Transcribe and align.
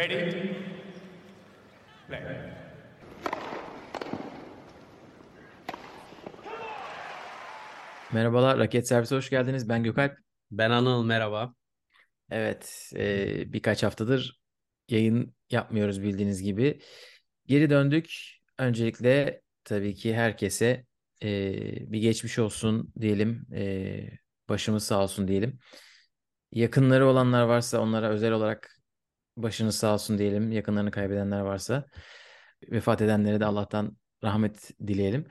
Ready? 0.00 0.56
Play. 2.08 2.20
Merhabalar, 8.12 8.58
Raket 8.58 8.88
Servise 8.88 9.16
hoş 9.16 9.30
geldiniz. 9.30 9.68
Ben 9.68 9.82
Gökalp. 9.82 10.18
Ben 10.50 10.70
Anıl, 10.70 11.04
merhaba. 11.04 11.54
Evet, 12.30 12.92
e, 12.96 13.52
birkaç 13.52 13.82
haftadır 13.82 14.40
yayın 14.88 15.34
yapmıyoruz 15.50 16.02
bildiğiniz 16.02 16.42
gibi. 16.42 16.80
Geri 17.46 17.70
döndük. 17.70 18.14
Öncelikle 18.58 19.42
tabii 19.64 19.94
ki 19.94 20.14
herkese 20.14 20.86
e, 21.22 21.52
bir 21.92 21.98
geçmiş 21.98 22.38
olsun 22.38 22.92
diyelim. 23.00 23.46
E, 23.54 24.00
başımız 24.48 24.84
sağ 24.84 25.02
olsun 25.02 25.28
diyelim. 25.28 25.58
Yakınları 26.52 27.06
olanlar 27.06 27.42
varsa 27.42 27.80
onlara 27.80 28.08
özel 28.08 28.32
olarak 28.32 28.79
başınız 29.42 29.76
sağ 29.76 29.94
olsun 29.94 30.18
diyelim. 30.18 30.52
Yakınlarını 30.52 30.90
kaybedenler 30.90 31.40
varsa 31.40 31.84
vefat 32.70 33.02
edenlere 33.02 33.40
de 33.40 33.44
Allah'tan 33.44 33.96
rahmet 34.24 34.70
dileyelim. 34.86 35.26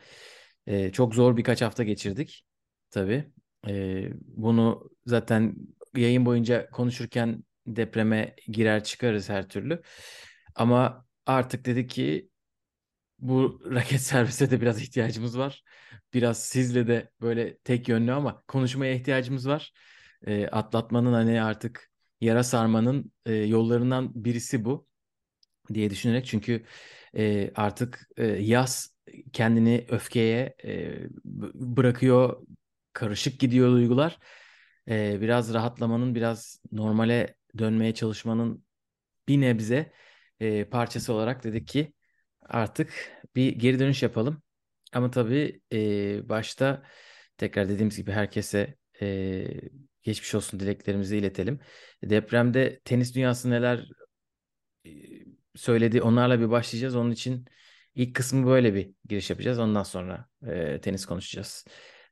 E, 0.67 0.91
çok 0.91 1.15
zor 1.15 1.37
birkaç 1.37 1.61
hafta 1.61 1.83
geçirdik. 1.83 2.45
Tabii. 2.91 3.31
E, 3.67 4.03
bunu 4.21 4.89
zaten 5.05 5.55
yayın 5.95 6.25
boyunca 6.25 6.69
konuşurken 6.69 7.43
depreme 7.67 8.35
girer 8.47 8.83
çıkarız 8.83 9.29
her 9.29 9.49
türlü. 9.49 9.81
Ama 10.55 11.05
artık 11.25 11.65
dedik 11.65 11.89
ki 11.89 12.29
bu 13.19 13.61
raket 13.73 14.01
servise 14.01 14.51
de 14.51 14.61
biraz 14.61 14.81
ihtiyacımız 14.81 15.37
var. 15.37 15.63
Biraz 16.13 16.43
sizle 16.43 16.87
de 16.87 17.09
böyle 17.21 17.57
tek 17.57 17.87
yönlü 17.89 18.11
ama 18.11 18.43
konuşmaya 18.47 18.93
ihtiyacımız 18.93 19.47
var. 19.47 19.73
E, 20.27 20.47
atlatmanın 20.47 21.13
hani 21.13 21.41
artık 21.41 21.89
yara 22.21 22.43
sarmanın 22.43 23.11
e, 23.25 23.33
yollarından 23.33 24.25
birisi 24.25 24.65
bu 24.65 24.87
diye 25.73 25.89
düşünerek 25.89 26.25
çünkü 26.25 26.65
e, 27.17 27.51
artık 27.55 28.09
e, 28.17 28.25
yaz 28.25 28.95
kendini 29.33 29.85
öfkeye 29.89 30.55
e, 30.65 30.97
bırakıyor 31.55 32.47
karışık 32.93 33.39
gidiyor 33.39 33.71
duygular. 33.71 34.19
E, 34.89 35.21
biraz 35.21 35.53
rahatlamanın 35.53 36.15
biraz 36.15 36.61
normale 36.71 37.35
dönmeye 37.57 37.93
çalışmanın 37.93 38.65
bir 39.27 39.41
nebze 39.41 39.93
e, 40.39 40.65
parçası 40.65 41.13
olarak 41.13 41.43
dedik 41.43 41.67
ki 41.67 41.93
artık 42.41 42.93
bir 43.35 43.55
geri 43.55 43.79
dönüş 43.79 44.03
yapalım. 44.03 44.43
Ama 44.93 45.11
tabii 45.11 45.61
e, 45.73 46.29
başta 46.29 46.83
tekrar 47.37 47.69
dediğimiz 47.69 47.97
gibi 47.97 48.11
herkese 48.11 48.75
e, 49.01 49.47
geçmiş 50.09 50.35
olsun 50.35 50.59
dileklerimizi 50.59 51.17
iletelim. 51.17 51.59
Depremde 52.03 52.79
tenis 52.85 53.15
dünyası 53.15 53.49
neler 53.49 53.85
e, 54.85 54.89
söyledi 55.55 56.01
onlarla 56.01 56.39
bir 56.39 56.49
başlayacağız. 56.49 56.95
Onun 56.95 57.11
için 57.11 57.45
ilk 57.95 58.15
kısmı 58.15 58.47
böyle 58.47 58.73
bir 58.73 58.91
giriş 59.09 59.29
yapacağız. 59.29 59.59
Ondan 59.59 59.83
sonra 59.83 60.25
e, 60.47 60.81
tenis 60.81 61.05
konuşacağız. 61.05 61.65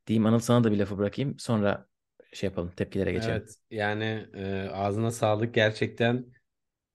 Diyeyim 0.08 0.25
Anıl 0.25 0.40
sana 0.40 0.64
da 0.64 0.72
bir 0.72 0.78
lafı 0.78 0.98
bırakayım. 0.98 1.40
Sonra 1.40 1.88
şey 2.34 2.48
yapalım 2.50 2.72
tepkilere 2.75 3.12
geçelim. 3.12 3.36
Evet 3.36 3.56
yani 3.72 4.28
e, 4.34 4.70
ağzına 4.73 5.12
sağlık 5.12 5.53
gerçekten 5.53 6.25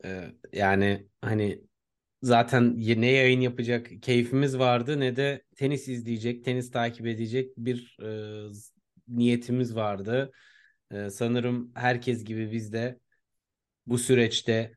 e, 0.04 0.32
yani 0.52 1.06
hani 1.20 1.62
zaten 2.22 2.78
ne 2.78 3.10
yayın 3.10 3.40
yapacak 3.40 3.90
keyfimiz 4.02 4.58
vardı 4.58 5.00
ne 5.00 5.16
de 5.16 5.42
tenis 5.56 5.88
izleyecek, 5.88 6.44
tenis 6.44 6.70
takip 6.70 7.06
edecek 7.06 7.52
bir 7.56 7.96
e, 8.02 8.48
niyetimiz 9.08 9.76
vardı. 9.76 10.32
E, 10.92 11.10
sanırım 11.10 11.72
herkes 11.74 12.24
gibi 12.24 12.52
biz 12.52 12.72
de 12.72 12.98
bu 13.86 13.98
süreçte 13.98 14.76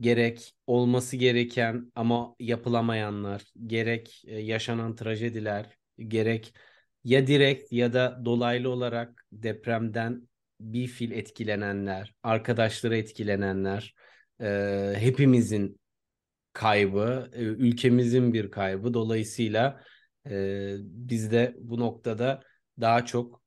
gerek 0.00 0.54
olması 0.66 1.16
gereken 1.16 1.92
ama 1.94 2.36
yapılamayanlar, 2.40 3.42
gerek 3.66 4.22
e, 4.26 4.38
yaşanan 4.38 4.96
trajediler, 4.96 5.78
gerek 5.98 6.54
ya 7.04 7.26
direkt 7.26 7.72
ya 7.72 7.92
da 7.92 8.22
dolaylı 8.24 8.70
olarak 8.70 9.26
depremden 9.32 10.28
bir 10.60 10.86
fil 10.86 11.10
etkilenenler, 11.10 12.14
arkadaşları 12.22 12.96
etkilenenler, 12.96 13.94
e, 14.40 14.94
hepimizin 14.98 15.80
kaybı, 16.52 17.30
e, 17.32 17.40
ülkemizin 17.42 18.32
bir 18.32 18.50
kaybı. 18.50 18.94
Dolayısıyla 18.94 19.80
e, 20.30 20.76
biz 20.80 21.32
de 21.32 21.56
bu 21.58 21.80
noktada 21.80 22.42
daha 22.80 23.06
çok 23.06 23.45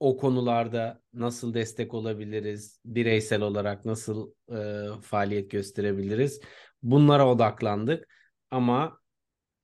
o 0.00 0.16
konularda 0.16 1.02
nasıl 1.14 1.54
destek 1.54 1.94
olabiliriz, 1.94 2.80
bireysel 2.84 3.42
olarak 3.42 3.84
nasıl 3.84 4.32
e, 4.52 4.86
faaliyet 5.02 5.50
gösterebiliriz 5.50 6.40
bunlara 6.82 7.28
odaklandık. 7.28 8.08
Ama 8.50 9.00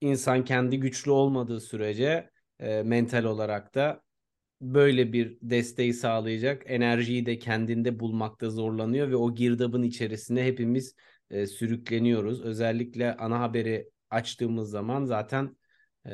insan 0.00 0.44
kendi 0.44 0.80
güçlü 0.80 1.10
olmadığı 1.10 1.60
sürece 1.60 2.30
e, 2.60 2.82
mental 2.82 3.24
olarak 3.24 3.74
da 3.74 4.02
böyle 4.60 5.12
bir 5.12 5.38
desteği 5.42 5.94
sağlayacak 5.94 6.62
enerjiyi 6.66 7.26
de 7.26 7.38
kendinde 7.38 8.00
bulmakta 8.00 8.50
zorlanıyor 8.50 9.10
ve 9.10 9.16
o 9.16 9.34
girdabın 9.34 9.82
içerisinde 9.82 10.44
hepimiz 10.44 10.94
e, 11.30 11.46
sürükleniyoruz. 11.46 12.42
Özellikle 12.42 13.16
ana 13.16 13.40
haberi 13.40 13.90
açtığımız 14.10 14.70
zaman 14.70 15.04
zaten 15.04 15.56
e, 16.06 16.10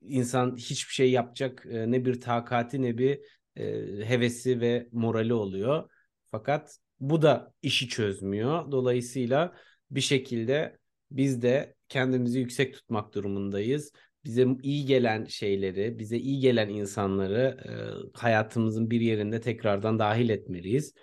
insan 0.00 0.56
hiçbir 0.56 0.92
şey 0.92 1.10
yapacak 1.10 1.66
e, 1.70 1.90
ne 1.90 2.04
bir 2.04 2.20
takati 2.20 2.82
ne 2.82 2.98
bir 2.98 3.20
e, 3.56 3.64
hevesi 4.08 4.60
ve 4.60 4.88
morali 4.92 5.34
oluyor. 5.34 5.90
Fakat 6.30 6.78
bu 7.00 7.22
da 7.22 7.52
işi 7.62 7.88
çözmüyor. 7.88 8.72
Dolayısıyla 8.72 9.56
bir 9.90 10.00
şekilde 10.00 10.78
biz 11.10 11.42
de 11.42 11.74
kendimizi 11.88 12.38
yüksek 12.38 12.74
tutmak 12.74 13.14
durumundayız 13.14 13.92
bize 14.24 14.46
iyi 14.62 14.86
gelen 14.86 15.24
şeyleri, 15.24 15.98
bize 15.98 16.16
iyi 16.16 16.40
gelen 16.40 16.68
insanları 16.68 17.56
e, 17.64 17.72
hayatımızın 18.18 18.90
bir 18.90 19.00
yerinde 19.00 19.40
tekrardan 19.40 19.98
dahil 19.98 20.28
etmeliyiz. 20.28 20.94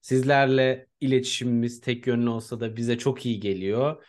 Sizlerle 0.00 0.86
iletişimimiz 1.00 1.80
tek 1.80 2.06
yönlü 2.06 2.28
olsa 2.28 2.60
da 2.60 2.76
bize 2.76 2.98
çok 2.98 3.26
iyi 3.26 3.40
geliyor. 3.40 4.04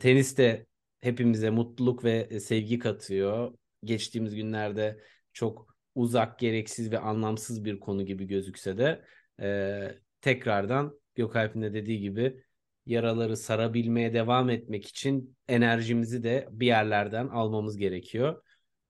Tenis 0.00 0.36
de 0.36 0.66
hepimize 1.00 1.50
mutluluk 1.50 2.04
ve 2.04 2.40
sevgi 2.40 2.78
katıyor. 2.78 3.52
Geçtiğimiz 3.84 4.34
günlerde 4.34 5.00
çok 5.32 5.76
uzak, 5.94 6.38
gereksiz 6.38 6.92
ve 6.92 6.98
anlamsız 6.98 7.64
bir 7.64 7.80
konu 7.80 8.06
gibi 8.06 8.26
gözükse 8.26 8.78
de 8.78 9.04
e, 9.40 9.88
tekrardan 10.20 11.00
Gökalp'in 11.14 11.62
de 11.62 11.74
dediği 11.74 12.00
gibi 12.00 12.42
yaraları 12.86 13.36
sarabilmeye 13.36 14.14
devam 14.14 14.50
etmek 14.50 14.86
için 14.86 15.36
enerjimizi 15.48 16.22
de 16.22 16.48
bir 16.50 16.66
yerlerden 16.66 17.28
almamız 17.28 17.76
gerekiyor. 17.76 18.42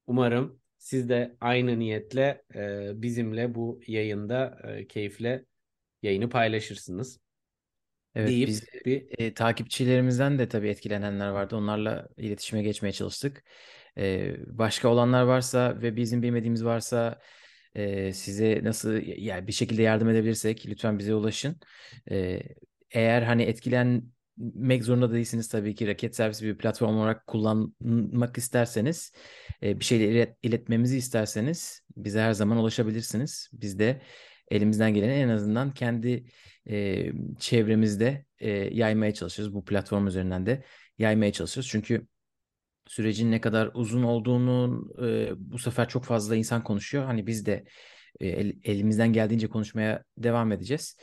Umarım 0.07 0.61
siz 0.79 1.09
de 1.09 1.37
aynı 1.41 1.79
niyetle 1.79 2.43
e, 2.55 2.91
bizimle 2.95 3.55
bu 3.55 3.81
yayında 3.87 4.59
e, 4.65 4.87
keyifle 4.87 5.45
yayını 6.03 6.29
paylaşırsınız. 6.29 7.21
Evet 8.15 8.29
deyip 8.29 8.49
biz 8.49 8.65
bir 8.85 9.07
e, 9.19 9.35
takipçilerimizden 9.35 10.39
de 10.39 10.49
tabii 10.49 10.69
etkilenenler 10.69 11.29
vardı. 11.29 11.57
Onlarla 11.57 12.09
iletişime 12.17 12.63
geçmeye 12.63 12.93
çalıştık. 12.93 13.45
E, 13.99 14.35
başka 14.47 14.89
olanlar 14.89 15.23
varsa 15.23 15.83
ve 15.83 15.97
bizim 15.97 16.23
bilmediğimiz 16.23 16.65
varsa 16.65 17.21
e, 17.75 18.13
size 18.13 18.61
nasıl 18.65 19.01
yani 19.07 19.47
bir 19.47 19.53
şekilde 19.53 19.83
yardım 19.83 20.09
edebilirsek 20.09 20.67
lütfen 20.67 20.99
bize 20.99 21.15
ulaşın. 21.15 21.57
E, 22.11 22.43
eğer 22.91 23.23
hani 23.23 23.43
etkilenmek 23.43 24.85
zorunda 24.85 25.13
değilsiniz 25.13 25.49
tabii 25.49 25.75
ki 25.75 25.87
raket 25.87 26.17
servisi 26.17 26.45
bir 26.45 26.59
platform 26.59 26.97
olarak 26.97 27.27
kullanmak 27.27 28.39
isterseniz 28.39 29.13
bir 29.63 29.85
şeyleri 29.85 30.37
iletmemizi 30.43 30.97
isterseniz 30.97 31.83
bize 31.97 32.21
her 32.21 32.33
zaman 32.33 32.59
ulaşabilirsiniz. 32.59 33.51
Biz 33.53 33.79
de 33.79 34.03
elimizden 34.51 34.95
geleni 34.95 35.13
en 35.13 35.29
azından 35.29 35.75
kendi 35.75 36.25
çevremizde 37.39 38.25
yaymaya 38.71 39.15
çalışıyoruz. 39.15 39.55
Bu 39.55 39.65
platform 39.65 40.07
üzerinden 40.07 40.47
de 40.47 40.65
yaymaya 40.99 41.33
çalışıyoruz. 41.33 41.71
Çünkü 41.71 42.07
sürecin 42.87 43.31
ne 43.31 43.41
kadar 43.41 43.71
uzun 43.75 44.03
olduğunu 44.03 44.89
e, 45.03 45.31
bu 45.37 45.59
sefer 45.59 45.89
çok 45.89 46.05
fazla 46.05 46.37
insan 46.37 46.65
konuşuyor. 46.65 47.05
Hani 47.05 47.27
biz 47.27 47.47
de 47.47 47.65
e, 48.21 48.29
el, 48.29 48.53
elimizden 48.65 49.13
geldiğince 49.13 49.49
konuşmaya 49.49 50.05
devam 50.19 50.53
edeceğiz. 50.53 50.97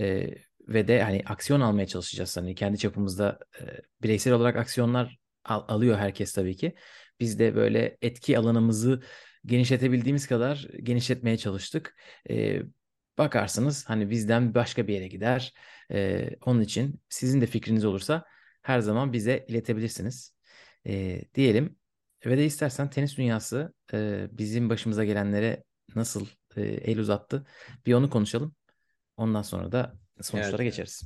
E, 0.00 0.30
ve 0.68 0.88
de 0.88 1.02
hani 1.02 1.22
aksiyon 1.26 1.60
almaya 1.60 1.86
çalışacağız. 1.86 2.36
Hani 2.36 2.54
kendi 2.54 2.78
çapımızda 2.78 3.38
e, 3.60 3.62
bireysel 4.02 4.32
olarak 4.32 4.56
aksiyonlar 4.56 5.18
al, 5.44 5.64
alıyor 5.68 5.98
herkes 5.98 6.32
tabii 6.32 6.56
ki. 6.56 6.74
Biz 7.20 7.38
de 7.38 7.54
böyle 7.54 7.98
etki 8.02 8.38
alanımızı 8.38 9.02
genişletebildiğimiz 9.46 10.26
kadar 10.26 10.68
genişletmeye 10.82 11.36
çalıştık. 11.38 11.96
E, 12.30 12.60
bakarsınız 13.18 13.84
hani 13.88 14.10
bizden 14.10 14.54
başka 14.54 14.86
bir 14.86 14.94
yere 14.94 15.08
gider. 15.08 15.52
E, 15.92 16.28
onun 16.46 16.60
için 16.60 17.00
sizin 17.08 17.40
de 17.40 17.46
fikriniz 17.46 17.84
olursa 17.84 18.24
her 18.62 18.80
zaman 18.80 19.12
bize 19.12 19.44
iletebilirsiniz. 19.48 20.33
E, 20.86 21.22
diyelim 21.34 21.78
ve 22.26 22.38
de 22.38 22.44
istersen 22.46 22.90
tenis 22.90 23.16
dünyası 23.18 23.74
e, 23.92 24.28
bizim 24.32 24.70
başımıza 24.70 25.04
gelenlere 25.04 25.64
nasıl 25.96 26.26
e, 26.56 26.62
el 26.62 26.98
uzattı 26.98 27.46
bir 27.86 27.94
onu 27.94 28.10
konuşalım. 28.10 28.54
Ondan 29.16 29.42
sonra 29.42 29.72
da 29.72 29.94
sonuçlara 30.22 30.62
Evet. 30.62 30.70
geçeriz. 30.70 31.04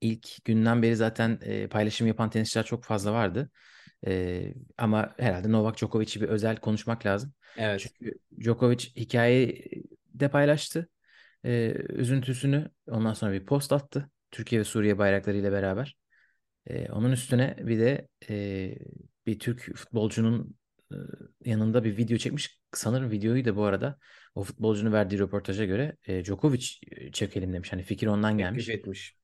ilk 0.00 0.44
günden 0.44 0.82
beri 0.82 0.96
zaten 0.96 1.38
e, 1.42 1.68
paylaşım 1.68 2.06
yapan 2.06 2.30
tenisçiler 2.30 2.64
çok 2.64 2.84
fazla 2.84 3.12
vardı. 3.12 3.50
E, 4.06 4.54
ama 4.78 5.14
herhalde 5.18 5.52
Novak 5.52 5.76
Djokovic'i 5.78 6.20
bir 6.20 6.28
özel 6.28 6.56
konuşmak 6.56 7.06
lazım. 7.06 7.32
Evet. 7.56 7.80
Çünkü 7.80 8.18
Djokovic 8.40 8.78
hikayeyi 8.96 9.64
de 10.14 10.30
paylaştı. 10.30 10.88
E, 11.44 11.74
üzüntüsünü 11.88 12.70
ondan 12.88 13.14
sonra 13.14 13.32
bir 13.32 13.46
post 13.46 13.72
attı. 13.72 14.10
Türkiye 14.30 14.60
ve 14.60 14.64
Suriye 14.64 14.98
bayraklarıyla 14.98 15.52
beraber. 15.52 15.96
E, 16.66 16.88
onun 16.92 17.12
üstüne 17.12 17.56
bir 17.58 17.78
de 17.78 18.08
e, 18.30 18.74
bir 19.26 19.38
Türk 19.38 19.76
futbolcunun 19.76 20.56
e, 20.92 20.96
yanında 21.44 21.84
bir 21.84 21.96
video 21.96 22.18
çekmiş. 22.18 22.60
Sanırım 22.72 23.10
videoyu 23.10 23.44
da 23.44 23.56
bu 23.56 23.64
arada 23.64 23.98
o 24.34 24.42
futbolcunun 24.42 24.92
verdiği 24.92 25.18
röportaja 25.18 25.64
göre 25.64 25.96
e, 26.06 26.24
Djokovic 26.24 26.66
çekelim 27.12 27.52
demiş. 27.52 27.72
Hani 27.72 27.82
fikir 27.82 28.06
ondan 28.06 28.38
gelmiş. 28.38 28.66
Teklif 28.66 28.80
etmiş. 28.80 29.16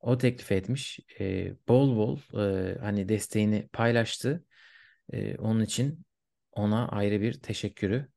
O 0.00 0.18
teklif 0.18 0.52
etmiş. 0.52 1.00
E, 1.20 1.52
bol 1.68 1.96
bol 1.96 2.18
e, 2.40 2.78
hani 2.78 3.08
desteğini 3.08 3.68
paylaştı. 3.72 4.44
E, 5.12 5.36
onun 5.36 5.60
için 5.60 6.04
ona 6.52 6.88
ayrı 6.88 7.20
bir 7.20 7.32
teşekkürü 7.32 8.08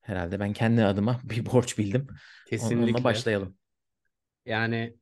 herhalde 0.00 0.40
ben 0.40 0.52
kendi 0.52 0.84
adıma 0.84 1.20
bir 1.24 1.46
borç 1.46 1.78
bildim. 1.78 2.06
Kesinlikle. 2.48 2.84
Onunla 2.84 3.04
başlayalım. 3.04 3.56
Yani 4.46 4.96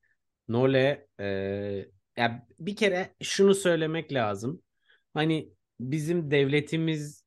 Nole 0.48 1.06
e, 1.20 1.88
ya 2.18 2.46
bir 2.58 2.76
kere 2.76 3.14
şunu 3.22 3.54
söylemek 3.54 4.12
lazım. 4.12 4.62
Hani 5.14 5.52
bizim 5.80 6.30
devletimizin 6.30 7.22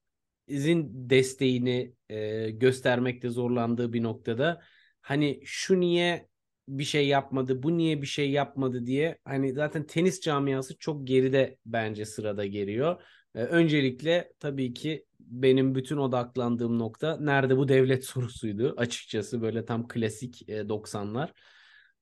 desteğini 1.10 1.96
e, 2.10 2.52
göstermekte 2.52 3.30
zorlandığı 3.30 3.94
bir 3.94 4.04
noktada 4.04 4.62
hani 5.02 5.42
şu 5.46 5.80
niye 5.80 6.28
bir 6.68 6.84
şey 6.84 7.08
yapmadı, 7.08 7.64
bu 7.64 7.78
niye 7.78 8.02
bir 8.02 8.08
şey 8.08 8.32
yapmadı 8.32 8.86
diye 8.86 9.18
hani 9.26 9.54
zaten 9.54 9.88
tenis 9.88 10.22
camiası 10.22 10.78
çok 10.78 11.08
geride 11.08 11.58
bence 11.66 12.06
sırada 12.06 12.46
geliyor. 12.46 13.02
E, 13.36 13.40
öncelikle 13.44 14.34
tabii 14.40 14.74
ki 14.74 15.06
benim 15.20 15.76
bütün 15.76 15.98
odaklandığım 15.98 16.80
nokta 16.80 17.18
nerede 17.18 17.58
bu 17.58 17.68
devlet 17.68 18.06
sorusuydu 18.06 18.74
açıkçası 18.78 19.42
böyle 19.42 19.66
tam 19.66 19.88
klasik 19.88 20.50
e, 20.50 20.70
90'lar. 20.70 21.34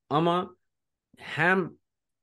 Ama 0.08 0.56
hem 1.18 1.79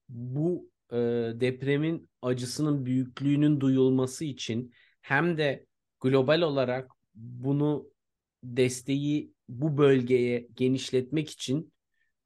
bu 0.09 0.69
e, 0.91 0.95
depremin 1.35 2.09
acısının 2.21 2.85
büyüklüğünün 2.85 3.59
duyulması 3.59 4.25
için 4.25 4.73
hem 5.01 5.37
de 5.37 5.65
global 5.99 6.41
olarak 6.41 6.91
bunu 7.15 7.87
desteği 8.43 9.33
bu 9.49 9.77
bölgeye 9.77 10.47
genişletmek 10.53 11.29
için 11.29 11.73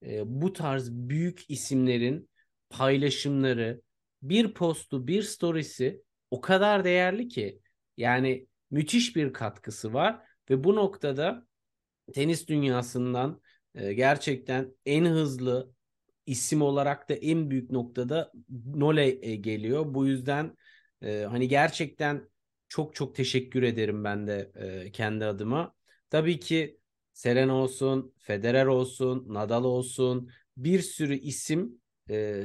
e, 0.06 0.22
bu 0.42 0.54
tarz 0.54 0.92
büyük 0.92 1.50
isimlerin 1.50 2.30
paylaşımları, 2.70 3.82
bir 4.22 4.54
postu, 4.54 5.08
bir 5.08 5.24
storiesi 5.24 6.02
o 6.32 6.42
kadar 6.42 6.84
değerli 6.84 7.28
ki 7.28 7.60
yani 7.98 8.48
müthiş 8.72 9.16
bir 9.16 9.34
katkısı 9.34 9.94
var 9.94 10.20
ve 10.50 10.64
bu 10.64 10.76
noktada 10.76 11.48
tenis 12.14 12.48
dünyasından 12.48 13.42
e, 13.76 13.94
gerçekten 13.94 14.76
en 14.86 15.06
hızlı 15.06 15.72
isim 16.26 16.62
olarak 16.62 17.10
da 17.10 17.14
en 17.14 17.50
büyük 17.50 17.72
noktada 17.72 18.32
Nole 18.76 19.26
e, 19.28 19.36
geliyor. 19.36 19.94
Bu 19.94 20.08
yüzden 20.08 20.56
e, 21.02 21.22
hani 21.30 21.48
gerçekten 21.48 22.30
çok 22.70 22.96
çok 22.96 23.16
teşekkür 23.16 23.64
ederim 23.64 24.04
ben 24.04 24.28
de 24.28 24.52
e, 24.56 24.92
kendi 24.92 25.26
adıma. 25.26 25.76
Tabii 26.10 26.40
ki 26.40 26.80
Serena 27.14 27.56
olsun, 27.56 28.14
Federer 28.20 28.66
olsun, 28.66 29.26
Nadal 29.34 29.64
olsun 29.64 30.32
bir 30.58 30.82
sürü 30.82 31.16
isim 31.18 31.82
e, 32.10 32.44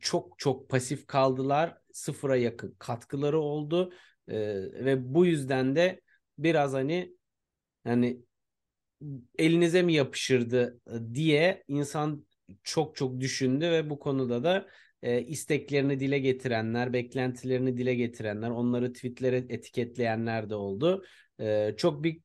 çok 0.00 0.38
çok 0.38 0.68
pasif 0.70 1.06
kaldılar. 1.06 1.78
Sıfıra 1.92 2.36
yakın 2.36 2.76
katkıları 2.78 3.40
oldu. 3.40 3.92
E, 4.28 4.36
ve 4.84 5.14
bu 5.14 5.26
yüzden 5.26 5.76
de 5.76 6.00
biraz 6.38 6.72
hani 6.72 7.14
hani 7.84 8.22
elinize 9.38 9.82
mi 9.82 9.92
yapışırdı 9.94 10.80
diye 11.14 11.64
insan 11.68 12.26
çok 12.62 12.96
çok 12.96 13.20
düşündü 13.20 13.70
ve 13.70 13.90
bu 13.90 13.98
konuda 13.98 14.44
da 14.44 14.66
e, 15.02 15.22
isteklerini 15.22 16.00
dile 16.00 16.18
getirenler, 16.18 16.92
beklentilerini 16.92 17.76
dile 17.76 17.94
getirenler, 17.94 18.50
onları 18.50 18.92
tweetlere 18.92 19.36
etiketleyenler 19.36 20.50
de 20.50 20.54
oldu. 20.54 21.04
E, 21.40 21.74
çok 21.76 22.04
bir 22.04 22.20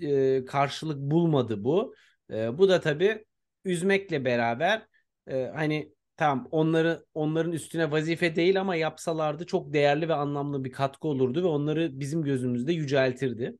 e, 0.00 0.44
karşılık 0.44 0.98
bulmadı 0.98 1.64
bu. 1.64 1.94
E, 2.30 2.58
bu 2.58 2.68
da 2.68 2.80
tabii 2.80 3.24
üzmekle 3.64 4.24
beraber 4.24 4.86
e, 5.26 5.50
hani 5.54 5.92
tamam 6.16 6.48
onları 6.50 7.04
onların 7.14 7.52
üstüne 7.52 7.90
vazife 7.90 8.36
değil 8.36 8.60
ama 8.60 8.76
yapsalardı 8.76 9.46
çok 9.46 9.72
değerli 9.72 10.08
ve 10.08 10.14
anlamlı 10.14 10.64
bir 10.64 10.72
katkı 10.72 11.08
olurdu 11.08 11.42
ve 11.42 11.46
onları 11.46 12.00
bizim 12.00 12.22
gözümüzde 12.22 12.72
yüceltirdi. 12.72 13.58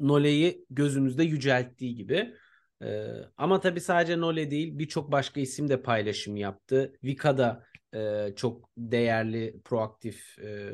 Nole'yi 0.00 0.64
gözümüzde 0.70 1.24
yücelttiği 1.24 1.94
gibi. 1.94 2.34
Ee, 2.82 3.06
ama 3.36 3.60
tabii 3.60 3.80
sadece 3.80 4.20
Nole 4.20 4.50
değil 4.50 4.78
birçok 4.78 5.12
başka 5.12 5.40
isim 5.40 5.68
de 5.68 5.82
paylaşım 5.82 6.36
yaptı. 6.36 6.92
Vika 7.04 7.38
da 7.38 7.64
e, 7.94 8.32
çok 8.36 8.68
değerli, 8.78 9.60
proaktif 9.64 10.38
e, 10.38 10.72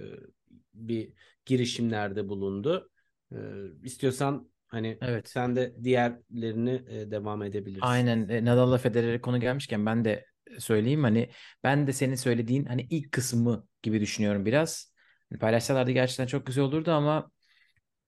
bir 0.74 1.12
girişimlerde 1.46 2.28
bulundu. 2.28 2.90
E, 3.32 3.36
istiyorsan 3.82 4.50
hani 4.66 4.98
Evet. 5.00 5.28
sen 5.28 5.56
de 5.56 5.74
diğerlerini 5.84 6.82
e, 6.88 7.10
devam 7.10 7.42
edebilirsin. 7.42 7.86
Aynen 7.86 8.28
e, 8.28 8.44
Nadal'la 8.44 8.78
Federer'e 8.78 9.20
konu 9.20 9.40
gelmişken 9.40 9.86
ben 9.86 10.04
de 10.04 10.24
söyleyeyim 10.58 11.02
hani 11.04 11.30
ben 11.64 11.86
de 11.86 11.92
senin 11.92 12.14
söylediğin 12.14 12.64
hani 12.64 12.86
ilk 12.90 13.12
kısmı 13.12 13.66
gibi 13.82 14.00
düşünüyorum 14.00 14.46
biraz. 14.46 14.94
Hani 15.30 15.38
paylaşsalardı 15.38 15.90
gerçekten 15.90 16.26
çok 16.26 16.46
güzel 16.46 16.64
olurdu 16.64 16.90
ama 16.92 17.30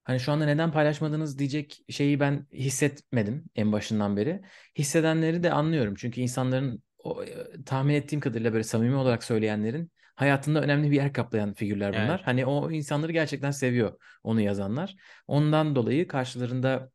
hani 0.04 0.20
şu 0.20 0.32
anda 0.32 0.44
neden 0.44 0.72
paylaşmadınız 0.72 1.38
diyecek 1.38 1.84
şeyi 1.88 2.20
ben 2.20 2.46
hissetmedim 2.52 3.44
en 3.54 3.72
başından 3.72 4.16
beri. 4.16 4.42
Hissedenleri 4.78 5.42
de 5.42 5.52
anlıyorum 5.52 5.94
çünkü 5.94 6.20
insanların 6.20 6.82
o, 6.98 7.24
e, 7.24 7.64
tahmin 7.66 7.94
ettiğim 7.94 8.20
kadarıyla 8.20 8.52
böyle 8.52 8.64
samimi 8.64 8.96
olarak 8.96 9.24
söyleyenlerin 9.24 9.92
hayatında 10.14 10.62
önemli 10.62 10.90
bir 10.90 10.96
yer 10.96 11.12
kaplayan 11.12 11.54
figürler 11.54 11.92
bunlar. 11.92 12.16
Evet. 12.16 12.26
Hani 12.26 12.46
o 12.46 12.70
insanları 12.70 13.12
gerçekten 13.12 13.50
seviyor 13.50 13.98
onu 14.22 14.40
yazanlar. 14.40 14.96
Ondan 15.26 15.76
dolayı 15.76 16.08
karşılarında 16.08 16.90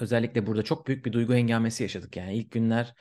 özellikle 0.00 0.46
burada 0.46 0.62
çok 0.62 0.86
büyük 0.86 1.06
bir 1.06 1.12
duygu 1.12 1.34
hengamesi 1.34 1.82
yaşadık. 1.82 2.16
Yani 2.16 2.34
ilk 2.34 2.50
günler 2.50 2.94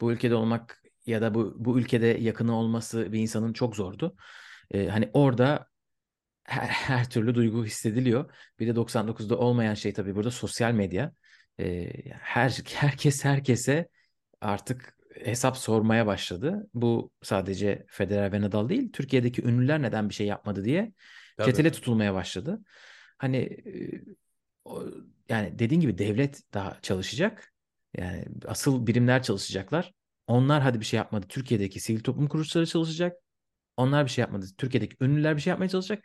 bu 0.00 0.12
ülkede 0.12 0.34
olmak 0.34 0.82
ya 1.06 1.22
da 1.22 1.34
bu 1.34 1.54
bu 1.56 1.78
ülkede 1.78 2.06
yakını 2.06 2.56
olması 2.56 3.12
bir 3.12 3.18
insanın 3.18 3.52
çok 3.52 3.76
zordu. 3.76 4.16
Ee, 4.70 4.88
hani 4.88 5.10
orada 5.12 5.66
her, 6.44 6.66
her 6.68 7.10
türlü 7.10 7.34
duygu 7.34 7.64
hissediliyor. 7.64 8.34
Bir 8.58 8.66
de 8.66 8.76
99'da 8.76 9.38
olmayan 9.38 9.74
şey 9.74 9.92
tabii 9.92 10.14
burada 10.14 10.30
sosyal 10.30 10.72
medya. 10.72 11.12
Ee, 11.60 11.90
her 12.12 12.50
herkes 12.74 13.24
herkese 13.24 13.88
artık 14.40 14.96
hesap 15.24 15.56
sormaya 15.56 16.06
başladı. 16.06 16.68
Bu 16.74 17.10
sadece 17.22 17.84
Federer 17.88 18.32
ve 18.32 18.40
Nadal 18.40 18.68
değil, 18.68 18.92
Türkiye'deki 18.92 19.42
ünlüler 19.44 19.82
neden 19.82 20.08
bir 20.08 20.14
şey 20.14 20.26
yapmadı 20.26 20.64
diye 20.64 20.92
Tabii. 21.36 21.50
çetele 21.50 21.72
tutulmaya 21.72 22.14
başladı. 22.14 22.60
Hani 23.18 23.36
e, 23.36 24.02
o- 24.64 24.84
yani 25.28 25.58
dediğin 25.58 25.80
gibi 25.80 25.98
devlet 25.98 26.42
daha 26.54 26.78
çalışacak. 26.82 27.52
Yani 27.96 28.24
asıl 28.46 28.86
birimler 28.86 29.22
çalışacaklar. 29.22 29.92
Onlar 30.26 30.62
hadi 30.62 30.80
bir 30.80 30.84
şey 30.84 30.96
yapmadı. 30.96 31.26
Türkiye'deki 31.28 31.80
sivil 31.80 32.00
toplum 32.00 32.26
kuruluşları 32.28 32.66
çalışacak. 32.66 33.16
Onlar 33.76 34.04
bir 34.04 34.10
şey 34.10 34.22
yapmadı. 34.22 34.46
Türkiye'deki 34.58 34.96
ünlüler 35.00 35.36
bir 35.36 35.40
şey 35.40 35.50
yapmaya 35.50 35.68
çalışacak. 35.68 36.04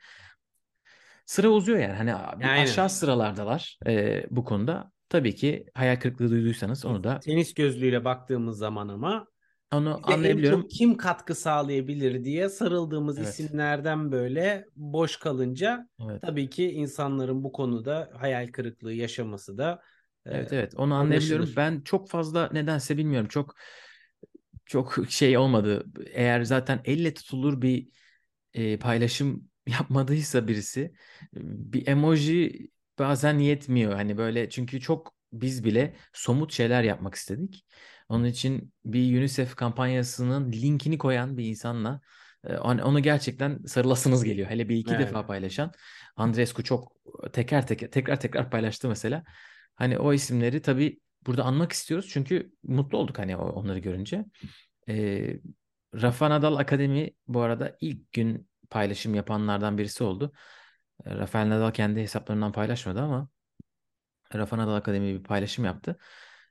Sıra 1.25 1.49
uzuyor 1.49 1.79
yani. 1.79 1.93
Hani 1.93 2.15
Aynen. 2.15 2.63
aşağı 2.63 2.89
sıralardalar 2.89 3.79
e, 3.87 4.25
bu 4.29 4.45
konuda. 4.45 4.91
Tabii 5.09 5.35
ki 5.35 5.65
hayal 5.73 5.95
kırıklığı 5.99 6.29
duyduysanız 6.29 6.85
onu 6.85 7.03
da 7.03 7.19
Tenis 7.19 7.53
gözlüğüyle 7.53 8.05
baktığımız 8.05 8.57
zaman 8.57 8.87
ama 8.87 9.27
onu 9.71 9.89
bize 9.97 10.13
anlayabiliyorum. 10.13 10.67
kim 10.67 10.97
katkı 10.97 11.35
sağlayabilir 11.35 12.23
diye 12.23 12.49
sarıldığımız 12.49 13.17
Evet. 13.17 13.29
isimlerden 13.29 14.11
böyle 14.11 14.65
boş 14.75 15.17
kalınca 15.17 15.89
Evet. 16.09 16.21
tabii 16.21 16.49
ki 16.49 16.71
insanların 16.71 17.43
bu 17.43 17.51
konuda 17.51 18.09
hayal 18.17 18.47
kırıklığı 18.47 18.93
yaşaması 18.93 19.57
da 19.57 19.81
e, 20.25 20.31
Evet 20.31 20.53
evet 20.53 20.73
onu 20.75 20.93
anlayabiliyorum. 20.95 21.45
anlaşılır. 21.45 21.57
Ben 21.57 21.81
çok 21.81 22.09
fazla 22.09 22.49
nedense 22.53 22.97
bilmiyorum. 22.97 23.27
Çok 23.27 23.55
çok 24.67 24.95
şey 25.09 25.37
olmadı. 25.37 25.85
Eğer 26.13 26.41
zaten 26.43 26.81
elle 26.85 27.13
tutulur 27.13 27.61
bir 27.61 27.89
e, 28.53 28.77
paylaşım 28.79 29.49
yapmadıysa 29.67 30.47
birisi 30.47 30.93
bir 31.33 31.87
emoji 31.87 32.67
bazen 32.99 33.39
yetmiyor. 33.39 33.93
Hani 33.93 34.17
böyle 34.17 34.49
çünkü 34.49 34.81
çok 34.81 35.15
biz 35.33 35.63
bile 35.63 35.95
somut 36.13 36.53
şeyler 36.53 36.83
yapmak 36.83 37.15
istedik. 37.15 37.65
Onun 38.09 38.25
için 38.25 38.73
bir 38.85 39.17
UNICEF 39.19 39.55
kampanyasının 39.55 40.51
linkini 40.51 40.97
koyan 40.97 41.37
bir 41.37 41.45
insanla 41.45 42.01
e, 42.47 42.57
on- 42.57 42.77
onu 42.77 42.99
gerçekten 43.03 43.59
sarılasınız 43.65 44.23
geliyor. 44.23 44.49
Hele 44.49 44.69
bir 44.69 44.75
iki 44.77 44.97
Evet. 44.97 44.97
defa 44.97 45.27
paylaşan 45.27 45.71
Andreescu 46.15 46.63
çok 46.63 46.91
teker 47.33 47.67
teker 47.67 47.91
tekrar 47.91 48.19
tekrar 48.19 48.51
paylaştı 48.51 48.87
mesela. 48.89 49.23
Hani 49.75 49.99
o 49.99 50.13
isimleri 50.13 50.61
tabii 50.61 50.99
burada 51.27 51.43
anmak 51.43 51.71
istiyoruz 51.71 52.09
çünkü 52.09 52.51
mutlu 52.63 52.97
olduk 52.97 53.19
hani 53.19 53.37
onları 53.37 53.79
görünce. 53.79 54.25
E, 54.89 55.27
Rafa 55.95 56.29
Nadal 56.29 56.55
Akademi 56.55 57.11
bu 57.27 57.41
arada 57.41 57.77
ilk 57.81 58.11
gün 58.13 58.49
paylaşım 58.69 59.15
yapanlardan 59.15 59.77
birisi 59.77 60.03
oldu. 60.03 60.33
E, 61.05 61.15
Rafael 61.15 61.49
Nadal 61.49 61.71
kendi 61.71 62.01
hesaplarından 62.01 62.51
paylaşmadı 62.51 63.01
ama 63.01 63.29
Rafa 64.35 64.57
Nadal 64.57 64.75
Akademi 64.75 65.13
bir 65.19 65.23
paylaşım 65.23 65.65
yaptı. 65.65 65.97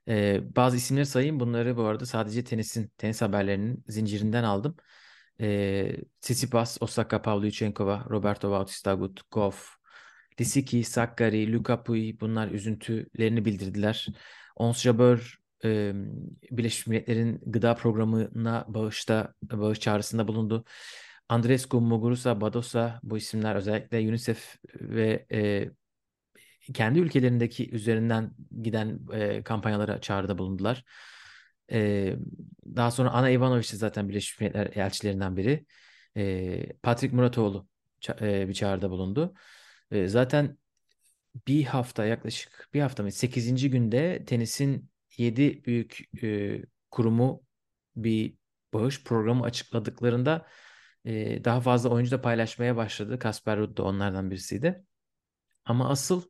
E, 0.09 0.41
bazı 0.57 0.77
isimleri 0.77 1.07
sayayım. 1.07 1.41
Bunları 1.41 1.77
bu 1.77 1.83
arada 1.85 2.07
sadece 2.07 2.45
tenisin, 2.45 2.93
tenis 2.99 3.23
haberlerinin 3.23 3.85
zincirinden 3.89 4.45
aldım. 4.45 4.77
E, 5.41 5.97
Tsitsipas, 6.21 6.79
Osaka 6.81 7.23
Pavlyuchenkova, 7.23 8.07
Roberto 8.11 8.51
Bautista 8.51 8.91
Agut, 8.91 9.31
Goff, 9.31 9.77
Lisicki, 10.41 10.85
Sakkari, 10.85 11.53
Luka 11.53 11.83
Pui 11.83 12.21
bunlar 12.21 12.49
üzüntülerini 12.49 13.45
bildirdiler. 13.45 14.07
Ons 14.57 14.83
Jabeur 14.83 15.39
e, 15.65 15.93
Birleşmiş 16.51 16.87
Milletler'in 16.87 17.41
gıda 17.47 17.75
programına 17.75 18.65
bağışta 18.69 19.35
bağış 19.43 19.81
çağrısında 19.81 20.29
bulundu. 20.29 20.65
Andrescu, 21.29 21.81
Muguruza, 21.81 22.41
Badosa 22.41 23.01
bu 23.03 23.17
isimler 23.17 23.55
özellikle 23.55 23.99
UNICEF 23.99 24.57
ve 24.81 25.27
e, 25.33 25.71
kendi 26.75 26.99
ülkelerindeki 26.99 27.71
üzerinden 27.71 28.33
giden 28.63 29.01
e, 29.13 29.43
kampanyalara 29.43 30.01
çağrıda 30.01 30.39
bulundular. 30.39 30.85
E, 31.73 32.17
daha 32.77 32.91
sonra 32.91 33.11
Ana 33.11 33.31
Ivanovic 33.31 33.67
zaten 33.77 34.09
Birleşmiş 34.09 34.41
Milletler 34.41 34.67
elçilerinden 34.67 35.37
biri. 35.37 35.67
E, 36.17 36.73
Patrick 36.83 37.17
Muratoğlu 37.17 37.69
ça- 38.01 38.43
e, 38.43 38.49
bir 38.49 38.55
çağrıda 38.55 38.91
bulundu. 38.91 39.35
E, 39.91 40.09
zaten 40.09 40.59
bir 41.47 41.65
hafta 41.65 42.05
yaklaşık 42.05 42.69
bir 42.75 42.81
hafta 42.81 43.03
mı 43.03 43.13
8. 43.13 43.71
günde 43.71 44.25
tenisin 44.25 44.91
7 45.17 45.65
büyük 45.65 46.01
e, 46.23 46.63
kurumu 46.91 47.43
bir 47.97 48.37
bağış 48.73 49.05
programı 49.05 49.45
açıkladıklarında 49.45 50.47
e, 51.05 51.45
daha 51.45 51.61
fazla 51.61 51.91
oyuncu 51.91 52.11
da 52.11 52.23
paylaşmaya 52.23 52.77
başladı. 52.77 53.19
Kasper 53.19 53.59
Ruud 53.59 53.77
da 53.77 53.83
onlardan 53.83 54.31
birisiydi. 54.31 54.85
Ama 55.65 55.89
asıl 55.89 56.23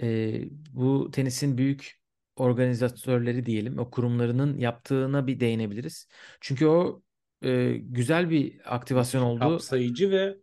e, 0.00 0.40
bu 0.72 1.10
tenisin 1.10 1.58
büyük 1.58 2.00
organizatörleri 2.36 3.46
diyelim, 3.46 3.78
o 3.78 3.90
kurumlarının 3.90 4.58
yaptığına 4.58 5.26
bir 5.26 5.40
değinebiliriz. 5.40 6.08
Çünkü 6.40 6.66
o 6.66 7.02
e, 7.42 7.72
güzel 7.72 8.30
bir 8.30 8.74
aktivasyon 8.74 9.22
oldu. 9.22 9.38
Kapsayıcı 9.38 10.10
ve 10.10 10.36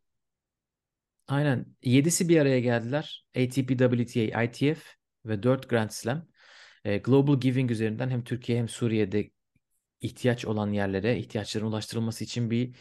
Aynen. 1.27 1.65
Yedisi 1.84 2.29
bir 2.29 2.39
araya 2.39 2.60
geldiler. 2.60 3.25
ATP, 3.36 3.77
WTA, 3.77 4.43
ITF 4.43 4.84
ve 5.25 5.43
4 5.43 5.69
Grand 5.69 5.89
Slam. 5.89 6.27
E, 6.86 6.98
Global 6.98 7.39
Giving 7.39 7.72
üzerinden 7.72 8.10
hem 8.10 8.24
Türkiye 8.24 8.57
hem 8.60 8.69
Suriye'de 8.69 9.31
ihtiyaç 10.01 10.46
olan 10.46 10.72
yerlere 10.72 11.17
ihtiyaçların 11.17 11.65
ulaştırılması 11.65 12.24
için 12.24 12.51
bir 12.51 12.75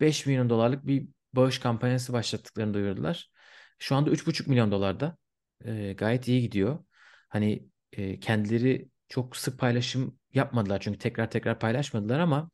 5 0.00 0.26
milyon 0.26 0.50
dolarlık 0.50 0.86
bir 0.86 1.08
bağış 1.32 1.58
kampanyası 1.58 2.12
başlattıklarını 2.12 2.74
duyurdular. 2.74 3.30
Şu 3.78 3.96
anda 3.96 4.10
3,5 4.10 4.48
milyon 4.48 4.72
dolarda. 4.72 5.16
E, 5.64 5.92
gayet 5.92 6.28
iyi 6.28 6.42
gidiyor. 6.42 6.84
Hani 7.28 7.68
e, 7.92 8.20
kendileri 8.20 8.88
çok 9.08 9.36
sık 9.36 9.58
paylaşım 9.58 10.18
yapmadılar 10.34 10.80
çünkü 10.80 10.98
tekrar 10.98 11.30
tekrar 11.30 11.58
paylaşmadılar 11.58 12.18
ama 12.20 12.50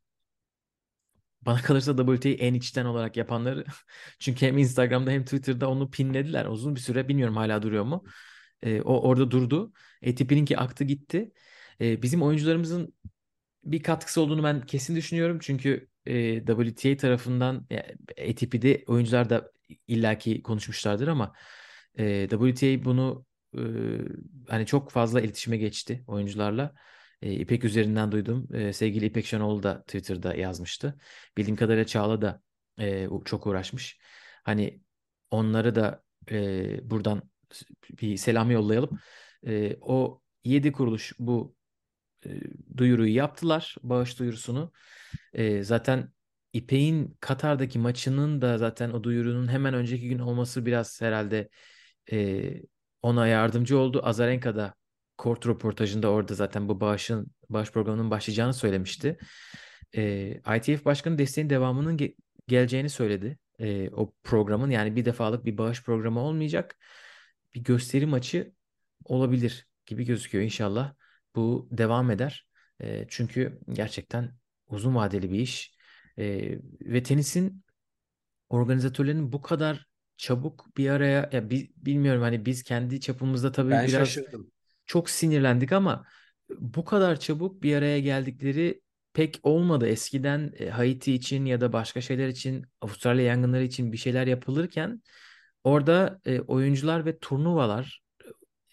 bana 1.46 1.62
kalırsa 1.62 1.96
WTA'yı 1.96 2.34
en 2.36 2.54
içten 2.54 2.84
olarak 2.84 3.16
yapanları 3.16 3.64
çünkü 4.18 4.46
hem 4.46 4.58
Instagram'da 4.58 5.10
hem 5.10 5.24
Twitter'da 5.24 5.70
onu 5.70 5.90
pinlediler 5.90 6.46
uzun 6.46 6.74
bir 6.74 6.80
süre 6.80 7.08
bilmiyorum 7.08 7.36
hala 7.36 7.62
duruyor 7.62 7.84
mu. 7.84 8.04
E, 8.62 8.80
o 8.82 9.00
orada 9.08 9.30
durdu. 9.30 9.72
ATP'ninki 10.06 10.58
aktı 10.58 10.84
gitti. 10.84 11.32
E, 11.80 12.02
bizim 12.02 12.22
oyuncularımızın 12.22 12.94
bir 13.64 13.82
katkısı 13.82 14.20
olduğunu 14.20 14.42
ben 14.44 14.60
kesin 14.60 14.96
düşünüyorum. 14.96 15.38
Çünkü 15.42 15.88
e, 16.06 16.46
WTA 16.46 16.96
tarafından 16.96 17.66
yani 17.70 17.96
ATP'de 18.30 18.84
oyuncular 18.86 19.30
da 19.30 19.52
illaki 19.88 20.42
konuşmuşlardır 20.42 21.08
ama 21.08 21.32
e, 21.98 22.28
WTA 22.28 22.84
bunu 22.84 23.26
e, 23.58 23.60
hani 24.48 24.66
çok 24.66 24.90
fazla 24.90 25.20
iletişime 25.20 25.56
geçti 25.56 26.04
oyuncularla. 26.06 26.74
E, 27.22 27.32
İpek 27.32 27.64
üzerinden 27.64 28.12
duydum. 28.12 28.48
E, 28.54 28.72
sevgili 28.72 29.06
İpek 29.06 29.26
Şenoğlu 29.26 29.62
da 29.62 29.82
Twitter'da 29.82 30.34
yazmıştı. 30.34 30.98
Bildiğim 31.36 31.56
kadarıyla 31.56 31.86
Çağla 31.86 32.22
da 32.22 32.42
e, 32.80 33.08
çok 33.24 33.46
uğraşmış. 33.46 33.98
Hani 34.44 34.80
onları 35.30 35.74
da 35.74 36.02
e, 36.30 36.90
buradan 36.90 37.22
bir 38.00 38.16
selam 38.16 38.50
yollayalım. 38.50 38.98
E, 39.46 39.76
o 39.80 40.22
7 40.44 40.72
kuruluş 40.72 41.12
bu 41.18 41.56
e, 42.26 42.30
duyuruyu 42.76 43.14
yaptılar. 43.14 43.76
Bağış 43.82 44.18
duyurusunu. 44.18 44.72
E, 45.32 45.62
zaten 45.62 46.12
İpek'in 46.52 47.16
Katar'daki 47.20 47.78
maçının 47.78 48.42
da 48.42 48.58
zaten 48.58 48.90
o 48.90 49.04
duyurunun 49.04 49.48
hemen 49.48 49.74
önceki 49.74 50.08
gün 50.08 50.18
olması 50.18 50.66
biraz 50.66 51.00
herhalde 51.00 51.48
e, 52.12 52.52
ona 53.02 53.26
yardımcı 53.26 53.78
oldu. 53.78 54.00
Azarenka 54.04 54.56
da 54.56 54.74
Kort 55.18 55.46
röportajında 55.46 56.10
orada 56.10 56.34
zaten 56.34 56.68
bu 56.68 56.80
bağışın 56.80 57.26
bağış 57.48 57.70
programının 57.72 58.10
başlayacağını 58.10 58.54
söylemişti. 58.54 59.18
E, 59.96 60.30
ITF 60.56 60.84
Başkanı 60.84 61.18
desteğin 61.18 61.50
devamının 61.50 61.98
ge- 61.98 62.16
geleceğini 62.48 62.90
söyledi. 62.90 63.38
E, 63.58 63.90
o 63.90 64.14
programın 64.22 64.70
yani 64.70 64.96
bir 64.96 65.04
defalık 65.04 65.44
bir 65.44 65.58
bağış 65.58 65.82
programı 65.84 66.20
olmayacak. 66.20 66.76
Bir 67.54 67.64
gösteri 67.64 68.06
maçı 68.06 68.52
olabilir 69.04 69.68
gibi 69.86 70.04
gözüküyor 70.04 70.44
inşallah. 70.44 70.94
Bu 71.36 71.68
devam 71.72 72.10
eder. 72.10 72.48
E, 72.80 73.06
çünkü 73.08 73.60
gerçekten 73.72 74.34
uzun 74.66 74.94
vadeli 74.94 75.30
bir 75.32 75.38
iş. 75.38 75.74
E, 76.18 76.58
ve 76.80 77.02
tenisin 77.02 77.64
organizatörlerinin 78.48 79.32
bu 79.32 79.42
kadar 79.42 79.86
çabuk 80.16 80.76
bir 80.76 80.90
araya 80.90 81.30
ya 81.32 81.50
bi- 81.50 81.72
bilmiyorum 81.76 82.22
hani 82.22 82.46
biz 82.46 82.62
kendi 82.62 83.00
çapımızda 83.00 83.52
tabii 83.52 83.70
ben 83.70 83.86
biraz 83.88 84.08
şaşırdım. 84.08 84.50
Çok 84.86 85.10
sinirlendik 85.10 85.72
ama 85.72 86.04
bu 86.58 86.84
kadar 86.84 87.20
çabuk 87.20 87.62
bir 87.62 87.76
araya 87.76 88.00
geldikleri 88.00 88.80
pek 89.12 89.40
olmadı. 89.42 89.86
Eskiden 89.88 90.52
e, 90.58 90.68
Haiti 90.68 91.14
için 91.14 91.44
ya 91.44 91.60
da 91.60 91.72
başka 91.72 92.00
şeyler 92.00 92.28
için, 92.28 92.64
Avustralya 92.80 93.24
yangınları 93.24 93.62
için 93.64 93.92
bir 93.92 93.96
şeyler 93.96 94.26
yapılırken 94.26 95.02
orada 95.64 96.20
e, 96.24 96.40
oyuncular 96.40 97.06
ve 97.06 97.18
turnuvalar 97.18 98.02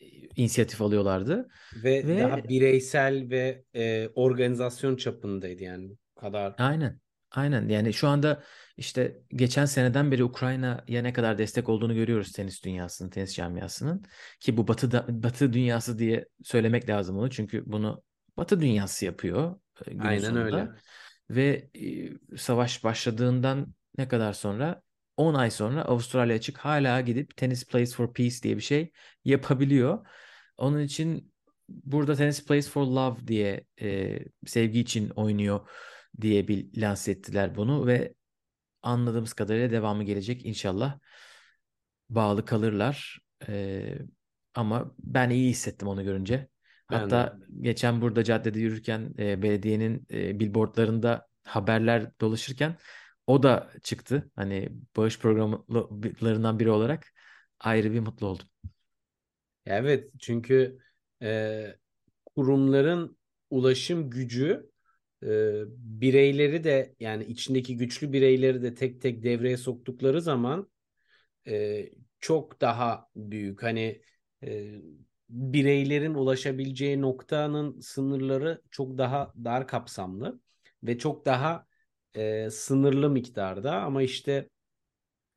e, 0.02 0.06
inisiyatif 0.36 0.82
alıyorlardı 0.82 1.48
Ve, 1.84 2.08
ve 2.08 2.20
daha 2.20 2.48
bireysel 2.50 3.30
ve 3.30 3.64
e, 3.76 4.08
organizasyon 4.16 4.96
çapındaydı 4.96 5.64
yani. 5.64 5.90
Bu 5.90 6.20
kadar. 6.20 6.56
aynen 6.58 7.00
aynen 7.32 7.70
yani 7.70 7.94
şu 7.94 8.08
anda 8.08 8.44
işte 8.78 9.18
geçen 9.30 9.66
seneden 9.66 10.12
beri 10.12 10.24
Ukrayna'ya 10.24 11.02
ne 11.02 11.14
kadar 11.14 11.38
destek 11.38 11.70
olduğunu 11.70 11.96
görüyoruz 11.96 12.32
tenis 12.32 12.64
dünyasının, 12.64 13.10
tenis 13.10 13.36
camiasının 13.36 14.06
ki 14.40 14.58
bu 14.58 14.68
Batı 14.68 14.92
da, 14.92 15.06
Batı 15.10 15.54
dünyası 15.54 16.00
diye 16.00 16.26
söylemek 16.44 16.90
lazım 16.90 17.18
onu 17.18 17.30
çünkü 17.30 17.64
bunu 17.66 18.04
Batı 18.38 18.60
dünyası 18.60 19.06
yapıyor 19.06 19.60
e, 19.86 20.00
Aynen 20.00 20.36
öyle. 20.36 20.50
sonunda. 20.50 20.76
Ve 21.30 21.70
e, 21.76 22.38
savaş 22.38 22.84
başladığından 22.84 23.74
ne 23.98 24.08
kadar 24.08 24.34
sonra 24.34 24.82
10 25.18 25.34
ay 25.34 25.52
sonra 25.52 25.82
Avustralya 25.82 26.36
açık 26.36 26.58
hala 26.58 27.02
gidip 27.02 27.38
Tennis 27.38 27.68
Plays 27.68 27.96
for 27.96 28.14
Peace 28.14 28.36
diye 28.44 28.58
bir 28.58 28.62
şey 28.62 28.92
yapabiliyor. 29.26 30.08
Onun 30.58 30.80
için 30.80 31.34
burada 31.70 32.16
Tennis 32.16 32.46
Plays 32.46 32.70
for 32.70 32.86
Love 32.86 33.28
diye 33.28 33.66
e, 33.82 34.20
sevgi 34.46 34.80
için 34.80 35.10
oynuyor 35.10 35.70
diye 36.22 36.48
bir 36.48 36.82
lanse 36.82 37.12
ettiler 37.12 37.56
bunu 37.56 37.88
ve 37.88 38.14
anladığımız 38.82 39.34
kadarıyla 39.34 39.72
devamı 39.72 40.04
gelecek 40.04 40.46
inşallah. 40.46 41.00
Bağlı 42.10 42.46
kalırlar. 42.46 43.20
E, 43.48 43.96
ama 44.54 44.96
ben 45.00 45.30
iyi 45.30 45.50
hissettim 45.50 45.88
onu 45.88 46.04
görünce. 46.04 46.48
Ben. 46.92 47.00
Hatta 47.00 47.38
geçen 47.62 48.02
burada 48.02 48.24
caddede 48.24 48.60
yürürken 48.60 49.14
e, 49.20 49.42
belediyenin 49.42 50.08
e, 50.12 50.40
billboardlarında 50.40 51.28
haberler 51.44 52.12
dolaşırken 52.22 52.78
o 53.28 53.44
da 53.44 53.72
çıktı. 53.84 54.32
Hani 54.36 54.70
bağış 54.98 55.20
programlarından 55.20 56.60
biri 56.60 56.70
olarak 56.70 57.08
ayrı 57.60 57.94
bir 57.94 58.00
mutlu 58.00 58.28
oldum. 58.28 58.48
Evet 59.66 60.10
çünkü 60.20 60.80
e, 61.22 61.66
kurumların 62.36 63.18
ulaşım 63.50 64.10
gücü 64.10 64.71
e, 65.24 65.28
bireyleri 66.02 66.64
de 66.64 66.96
yani 67.00 67.26
içindeki 67.26 67.78
güçlü 67.78 68.14
bireyleri 68.14 68.62
de 68.64 68.74
tek 68.76 69.02
tek 69.02 69.24
devreye 69.24 69.58
soktukları 69.58 70.22
zaman 70.22 70.70
e, 71.48 71.90
çok 72.20 72.62
daha 72.62 73.10
büyük. 73.16 73.64
Hani 73.64 74.02
e, 74.44 74.76
bireylerin 75.30 76.14
ulaşabileceği 76.14 77.02
noktanın 77.02 77.80
sınırları 77.80 78.62
çok 78.72 78.98
daha 78.98 79.34
dar 79.44 79.68
kapsamlı 79.68 80.40
ve 80.84 80.98
çok 80.98 81.26
daha 81.26 81.68
e, 82.16 82.50
sınırlı 82.50 83.10
miktarda 83.10 83.82
ama 83.82 84.04
işte 84.04 84.50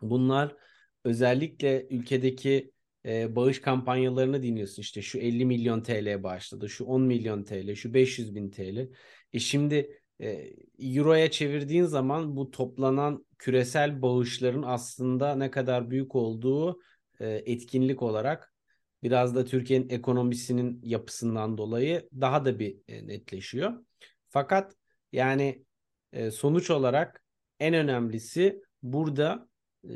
bunlar 0.03 0.57
özellikle 1.05 1.87
ülkedeki 1.91 2.73
e, 3.07 3.37
bağış 3.37 3.61
kampanyalarını 3.61 4.43
dinliyorsun 4.43 4.83
işte 4.83 5.03
şu 5.03 5.19
50 5.19 5.45
milyon 5.45 5.83
TL 5.83 6.23
bağışladı, 6.23 6.69
şu 6.69 6.85
10 6.85 7.03
milyon 7.03 7.45
TL, 7.45 7.75
şu 7.75 7.95
500 7.95 8.35
bin 8.35 8.51
TL. 8.51 8.89
E 9.35 9.39
şimdi 9.39 10.01
e, 10.21 10.53
Euro'ya 10.79 11.31
çevirdiğin 11.31 11.85
zaman 11.85 12.37
bu 12.37 12.51
toplanan 12.51 13.27
küresel 13.39 14.03
bağışların 14.03 14.63
aslında 14.63 15.37
ne 15.37 15.51
kadar 15.51 15.91
büyük 15.91 16.15
olduğu 16.15 16.81
e, 17.21 17.27
etkinlik 17.29 18.03
olarak 18.03 18.55
biraz 19.03 19.35
da 19.35 19.45
Türkiye'nin 19.45 19.89
ekonomisinin 19.89 20.81
yapısından 20.83 21.59
dolayı 21.59 22.09
daha 22.21 22.45
da 22.45 22.59
bir 22.59 22.77
e, 22.89 23.07
netleşiyor. 23.07 23.85
Fakat 24.29 24.77
yani 25.13 25.65
e, 26.13 26.31
sonuç 26.31 26.71
olarak 26.71 27.25
en 27.61 27.75
önemlisi 27.75 28.63
burada 28.83 29.49
e, 29.85 29.91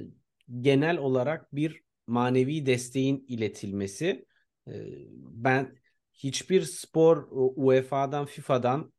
genel 0.60 0.98
olarak 0.98 1.54
bir 1.54 1.82
manevi 2.06 2.66
desteğin 2.66 3.24
iletilmesi. 3.28 4.26
E, 4.68 4.72
ben 5.20 5.78
hiçbir 6.12 6.62
spor 6.62 7.28
UEFA'dan, 7.56 8.26
FIFA'dan 8.26 8.92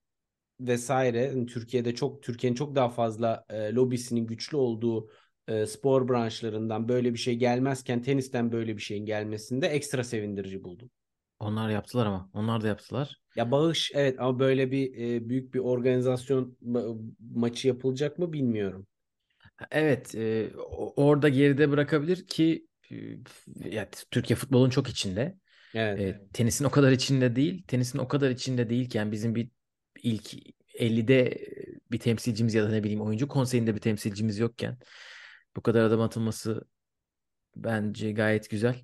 vesaire 0.60 1.22
yani 1.24 1.46
Türkiye'de 1.46 1.96
çok 1.96 2.24
Türkiye'nin 2.24 2.56
çok 2.56 2.76
daha 2.76 2.90
fazla 2.90 3.46
e, 3.50 3.74
lobisinin 3.74 4.28
güçlü 4.28 4.58
olduğu 4.58 5.10
e, 5.48 5.66
spor 5.66 6.10
branşlarından 6.10 6.90
böyle 6.90 7.14
bir 7.14 7.20
şey 7.20 7.36
gelmezken 7.36 8.02
tenisten 8.02 8.52
böyle 8.52 8.78
bir 8.78 8.82
şeyin 8.82 9.06
gelmesinde 9.06 9.68
ekstra 9.68 10.04
sevindirici 10.04 10.64
buldum. 10.64 10.90
Onlar 11.40 11.70
yaptılar 11.70 12.06
ama. 12.06 12.30
Onlar 12.34 12.62
da 12.62 12.68
yaptılar. 12.68 13.20
Ya 13.36 13.52
bağış 13.52 13.92
evet 13.94 14.20
ama 14.20 14.40
böyle 14.40 14.72
bir 14.72 14.98
e, 15.16 15.30
büyük 15.30 15.54
bir 15.54 15.60
organizasyon 15.60 16.58
ma- 16.66 17.12
maçı 17.36 17.68
yapılacak 17.68 18.20
mı 18.20 18.34
bilmiyorum. 18.34 18.88
Evet, 19.72 20.16
e, 20.16 20.50
orada 20.96 21.30
geride 21.30 21.72
bırakabilir 21.72 22.28
ki 22.28 22.68
e, 22.92 22.96
ya, 23.70 23.90
Türkiye 24.12 24.38
futbolun 24.38 24.70
çok 24.70 24.88
içinde. 24.90 25.38
Evet. 25.74 26.00
E, 26.00 26.22
tenisin 26.34 26.66
o 26.66 26.72
kadar 26.72 26.92
içinde 26.92 27.36
değil. 27.36 27.64
Tenisin 27.68 28.00
o 28.00 28.08
kadar 28.08 28.30
içinde 28.30 28.70
değilken 28.70 29.12
bizim 29.12 29.36
bir 29.36 29.50
ilk 30.04 30.34
50'de 30.76 31.38
bir 31.92 32.00
temsilcimiz 32.00 32.54
ya 32.54 32.64
da 32.64 32.70
ne 32.70 32.84
bileyim 32.84 33.02
oyuncu 33.02 33.28
konseyinde 33.28 33.76
bir 33.76 33.82
temsilcimiz 33.82 34.40
yokken 34.40 34.78
bu 35.56 35.62
kadar 35.62 35.84
adım 35.84 36.02
atılması 36.02 36.62
bence 37.56 38.12
gayet 38.12 38.50
güzel. 38.50 38.84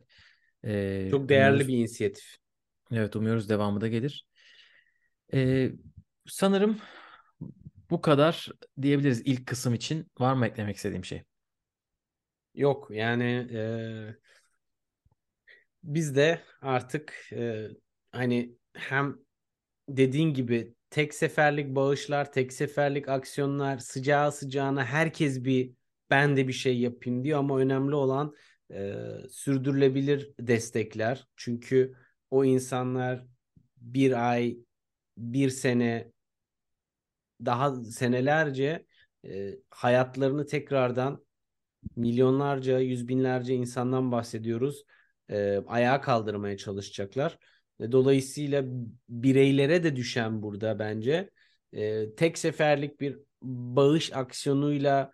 E, 0.65 1.07
Çok 1.11 1.29
değerli 1.29 1.53
umuyoruz, 1.53 1.67
bir 1.67 1.77
inisiyatif. 1.77 2.37
evet 2.91 3.15
umuyoruz 3.15 3.49
devamı 3.49 3.81
da 3.81 3.87
gelir. 3.87 4.25
E, 5.33 5.71
sanırım 6.27 6.77
bu 7.89 8.01
kadar 8.01 8.49
diyebiliriz 8.81 9.21
ilk 9.25 9.47
kısım 9.47 9.73
için. 9.73 10.11
Var 10.19 10.33
mı 10.33 10.45
eklemek 10.47 10.75
istediğim 10.75 11.05
şey? 11.05 11.23
Yok 12.53 12.87
yani 12.91 13.47
e, 13.53 13.61
biz 15.83 16.15
de 16.15 16.41
artık 16.61 17.29
e, 17.31 17.67
hani 18.11 18.55
hem 18.73 19.17
dediğin 19.89 20.33
gibi 20.33 20.75
tek 20.95 21.13
seferlik 21.13 21.75
bağışlar, 21.75 22.31
tek 22.31 22.53
seferlik 22.53 23.09
aksiyonlar, 23.09 23.77
sıcağı 23.77 24.31
sıcağına 24.31 24.85
herkes 24.85 25.43
bir 25.43 25.73
ben 26.09 26.37
de 26.37 26.47
bir 26.47 26.53
şey 26.53 26.79
yapayım 26.79 27.23
diyor 27.23 27.39
ama 27.39 27.59
önemli 27.59 27.95
olan 27.95 28.35
e, 28.71 28.93
sürdürülebilir 29.29 30.33
destekler. 30.39 31.27
Çünkü 31.35 31.95
o 32.31 32.45
insanlar 32.45 33.25
bir 33.77 34.31
ay, 34.31 34.57
bir 35.17 35.49
sene, 35.49 36.11
daha 37.45 37.75
senelerce 37.75 38.85
e, 39.25 39.55
hayatlarını 39.69 40.45
tekrardan 40.45 41.25
milyonlarca, 41.95 42.79
yüz 42.79 43.07
binlerce 43.07 43.53
insandan 43.55 44.11
bahsediyoruz. 44.11 44.83
E, 45.29 45.57
ayağa 45.67 46.01
kaldırmaya 46.01 46.57
çalışacaklar. 46.57 47.39
Dolayısıyla 47.79 48.63
bireylere 49.09 49.83
de 49.83 49.95
düşen 49.95 50.41
burada 50.41 50.79
bence 50.79 51.29
e, 51.73 52.15
tek 52.15 52.37
seferlik 52.37 53.01
bir 53.01 53.19
bağış 53.41 54.13
aksiyonuyla 54.13 55.11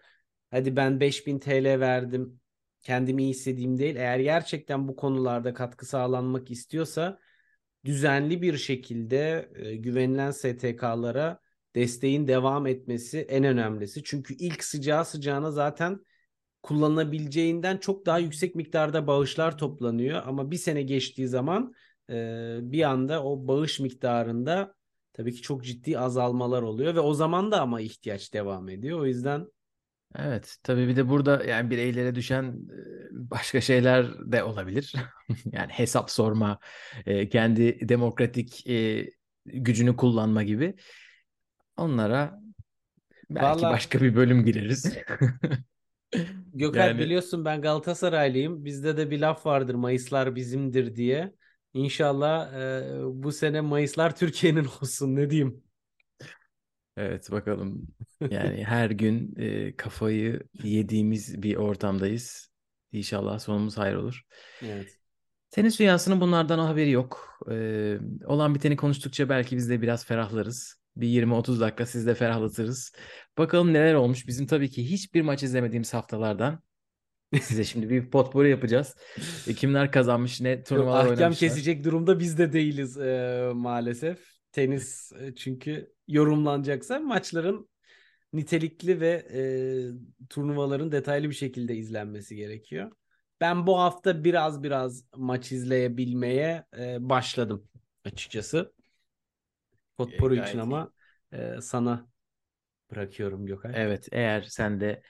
hadi 0.51 0.75
ben 0.75 0.99
5000 0.99 1.39
TL 1.39 1.79
verdim 1.79 2.39
kendimi 2.81 3.23
iyi 3.23 3.29
hissedeyim 3.29 3.79
değil. 3.79 3.95
Eğer 3.95 4.19
gerçekten 4.19 4.87
bu 4.87 4.95
konularda 4.95 5.53
katkı 5.53 5.85
sağlanmak 5.85 6.51
istiyorsa 6.51 7.19
düzenli 7.85 8.41
bir 8.41 8.57
şekilde 8.57 9.51
e, 9.55 9.75
güvenilen 9.75 10.31
STK'lara 10.31 11.39
desteğin 11.75 12.27
devam 12.27 12.67
etmesi 12.67 13.19
en 13.19 13.43
önemlisi. 13.43 14.03
Çünkü 14.03 14.33
ilk 14.33 14.63
sıcağı 14.63 15.05
sıcağına 15.05 15.51
zaten 15.51 15.99
kullanılabileceğinden 16.63 17.77
çok 17.77 18.05
daha 18.05 18.19
yüksek 18.19 18.55
miktarda 18.55 19.07
bağışlar 19.07 19.57
toplanıyor. 19.57 20.21
Ama 20.25 20.51
bir 20.51 20.57
sene 20.57 20.81
geçtiği 20.81 21.27
zaman 21.27 21.73
e, 22.09 22.13
bir 22.61 22.83
anda 22.83 23.23
o 23.23 23.47
bağış 23.47 23.79
miktarında 23.79 24.75
tabii 25.13 25.33
ki 25.33 25.41
çok 25.41 25.63
ciddi 25.63 25.99
azalmalar 25.99 26.61
oluyor 26.61 26.95
ve 26.95 26.99
o 26.99 27.13
zaman 27.13 27.51
da 27.51 27.61
ama 27.61 27.81
ihtiyaç 27.81 28.33
devam 28.33 28.69
ediyor. 28.69 28.99
O 28.99 29.05
yüzden 29.05 29.47
Evet, 30.15 30.57
tabii 30.63 30.87
bir 30.87 30.95
de 30.95 31.09
burada 31.09 31.43
yani 31.43 31.69
bireylere 31.69 32.15
düşen 32.15 32.43
e, 32.45 32.79
başka 33.11 33.61
şeyler 33.61 34.31
de 34.31 34.43
olabilir. 34.43 34.95
Yani 35.51 35.71
hesap 35.71 36.11
sorma, 36.11 36.59
e, 37.05 37.29
kendi 37.29 37.89
demokratik 37.89 38.67
e, 38.67 39.09
gücünü 39.45 39.95
kullanma 39.95 40.43
gibi. 40.43 40.75
Onlara 41.77 42.41
belki 43.29 43.61
Valla- 43.63 43.71
başka 43.71 44.01
bir 44.01 44.15
bölüm 44.15 44.45
gireriz. 44.45 44.97
Gökhan 46.53 46.87
Yani- 46.87 46.99
biliyorsun 46.99 47.45
ben 47.45 47.61
Galatasaraylıyım. 47.61 48.65
Bizde 48.65 48.97
de 48.97 49.11
bir 49.11 49.19
laf 49.19 49.45
vardır 49.45 49.75
Mayıslar 49.75 50.35
bizimdir 50.35 50.95
diye. 50.95 51.33
İnşallah 51.73 52.53
e, 52.53 53.23
bu 53.23 53.31
sene 53.31 53.61
Mayıslar 53.61 54.15
Türkiye'nin 54.15 54.65
olsun 54.81 55.15
ne 55.15 55.29
diyeyim. 55.29 55.63
Evet 56.97 57.31
bakalım. 57.31 57.87
Yani 58.31 58.63
her 58.63 58.89
gün 58.89 59.35
e, 59.37 59.75
kafayı 59.75 60.43
yediğimiz 60.63 61.43
bir 61.43 61.55
ortamdayız. 61.55 62.51
İnşallah 62.91 63.39
sonumuz 63.39 63.77
hayır 63.77 63.95
olur. 63.95 64.21
Evet. 64.61 64.97
Tenis 65.51 65.79
dünyasının 65.79 66.21
bunlardan 66.21 66.59
haberi 66.59 66.91
yok. 66.91 67.39
Ee, 67.51 67.97
olan 68.25 68.55
biteni 68.55 68.75
konuştukça 68.75 69.29
belki 69.29 69.57
biz 69.57 69.69
de 69.69 69.81
biraz 69.81 70.05
ferahlarız. 70.05 70.81
Bir 70.95 71.07
20-30 71.07 71.59
dakika 71.59 71.85
siz 71.85 72.07
de 72.07 72.15
ferahlatırız. 72.15 72.91
Bakalım 73.37 73.73
neler 73.73 73.93
olmuş. 73.93 74.27
Bizim 74.27 74.47
tabii 74.47 74.69
ki 74.69 74.91
hiçbir 74.91 75.21
maç 75.21 75.43
izlemediğimiz 75.43 75.93
haftalardan 75.93 76.59
size 77.41 77.63
şimdi 77.63 77.89
bir 77.89 78.09
potpourri 78.11 78.49
yapacağız. 78.49 78.95
E, 79.47 79.55
kimler 79.55 79.91
kazanmış, 79.91 80.41
ne 80.41 80.63
Yok, 80.69 80.87
turnuvalar 80.87 81.05
ahkam 81.05 81.05
oynamışlar. 81.05 81.35
kesecek 81.35 81.83
durumda 81.83 82.19
biz 82.19 82.37
de 82.37 82.53
değiliz 82.53 82.97
e, 82.97 83.51
maalesef. 83.53 84.19
Tenis 84.51 85.11
e, 85.19 85.35
çünkü 85.35 85.93
yorumlanacaksa 86.07 86.99
maçların 86.99 87.69
nitelikli 88.33 89.01
ve 89.01 89.09
e, 89.33 90.27
turnuvaların 90.29 90.91
detaylı 90.91 91.29
bir 91.29 91.35
şekilde 91.35 91.75
izlenmesi 91.75 92.35
gerekiyor. 92.35 92.91
Ben 93.41 93.67
bu 93.67 93.79
hafta 93.79 94.23
biraz 94.23 94.63
biraz 94.63 95.05
maç 95.15 95.51
izleyebilmeye 95.51 96.65
e, 96.79 97.09
başladım 97.09 97.67
açıkçası. 98.05 98.73
Potpourri 99.97 100.35
E, 100.35 100.41
için 100.41 100.57
iyi. 100.57 100.61
ama 100.63 100.91
e, 101.33 101.61
sana 101.61 102.07
bırakıyorum 102.91 103.45
Gökay. 103.45 103.71
Evet, 103.75 104.07
eğer 104.11 104.41
sen 104.41 104.81
de 104.81 105.01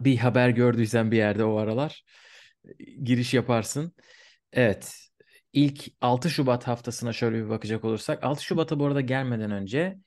bir 0.00 0.16
haber 0.16 0.48
gördüysen 0.48 1.10
bir 1.10 1.16
yerde 1.16 1.44
o 1.44 1.56
aralar 1.56 2.04
e, 2.64 2.84
giriş 3.04 3.34
yaparsın. 3.34 3.94
Evet, 4.52 4.94
ilk 5.52 5.84
6 6.00 6.30
Şubat 6.30 6.68
haftasına 6.68 7.12
şöyle 7.12 7.44
bir 7.44 7.48
bakacak 7.48 7.84
olursak. 7.84 8.24
6 8.24 8.44
Şubat'a 8.44 8.78
bu 8.78 8.86
arada 8.86 9.00
gelmeden 9.00 9.50
önce 9.50 9.98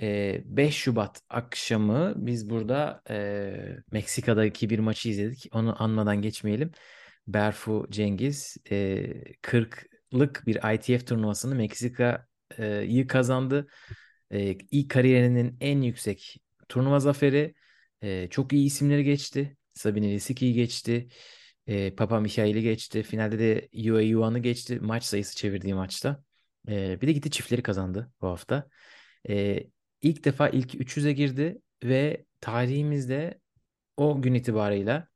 e, 0.00 0.40
5 0.44 0.74
Şubat 0.76 1.20
akşamı 1.28 2.14
biz 2.16 2.50
burada 2.50 3.02
e, 3.10 3.52
Meksika'daki 3.92 4.70
bir 4.70 4.78
maçı 4.78 5.08
izledik. 5.08 5.48
Onu 5.52 5.82
anmadan 5.82 6.22
geçmeyelim. 6.22 6.70
Berfu 7.26 7.86
Cengiz 7.90 8.56
e, 8.70 9.04
40'lık 9.42 10.46
bir 10.46 10.74
ITF 10.74 11.06
turnuvasını 11.06 11.54
Meksika'yı 11.54 13.06
kazandı. 13.06 13.66
E, 14.30 14.52
ilk 14.70 14.90
kariyerinin 14.90 15.56
en 15.60 15.82
yüksek 15.82 16.36
turnuva 16.68 17.00
zaferi. 17.00 17.54
E, 18.04 18.28
çok 18.30 18.52
iyi 18.52 18.66
isimleri 18.66 19.04
geçti. 19.04 19.56
Sabine 19.74 20.12
Lisicki'yi 20.12 20.54
geçti. 20.54 21.08
E, 21.66 21.94
Papa 21.94 22.20
Michail'i 22.20 22.62
geçti. 22.62 23.02
Finalde 23.02 23.38
de 23.38 23.68
Yue 23.72 24.04
Yuan'ı 24.04 24.38
geçti. 24.38 24.80
Maç 24.80 25.04
sayısı 25.04 25.36
çevirdiği 25.36 25.74
maçta. 25.74 26.24
E, 26.68 27.00
bir 27.00 27.06
de 27.06 27.12
gitti 27.12 27.30
çiftleri 27.30 27.62
kazandı 27.62 28.12
bu 28.20 28.28
hafta. 28.28 28.68
E, 29.28 29.64
ilk 30.02 30.24
defa 30.24 30.48
ilk 30.48 30.74
300'e 30.74 31.12
girdi 31.12 31.58
ve 31.84 32.24
tarihimizde 32.40 33.40
o 33.96 34.22
gün 34.22 34.34
itibarıyla 34.34 35.08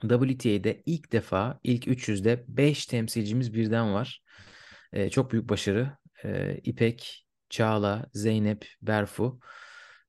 WTA'de 0.00 0.82
ilk 0.86 1.12
defa 1.12 1.60
ilk 1.64 1.86
300'de 1.86 2.44
5 2.48 2.86
temsilcimiz 2.86 3.54
birden 3.54 3.94
var. 3.94 4.22
E, 4.92 5.10
çok 5.10 5.32
büyük 5.32 5.48
başarı. 5.48 5.96
E, 6.24 6.58
İpek, 6.64 7.26
Çağla, 7.50 8.06
Zeynep, 8.14 8.68
Berfu 8.82 9.40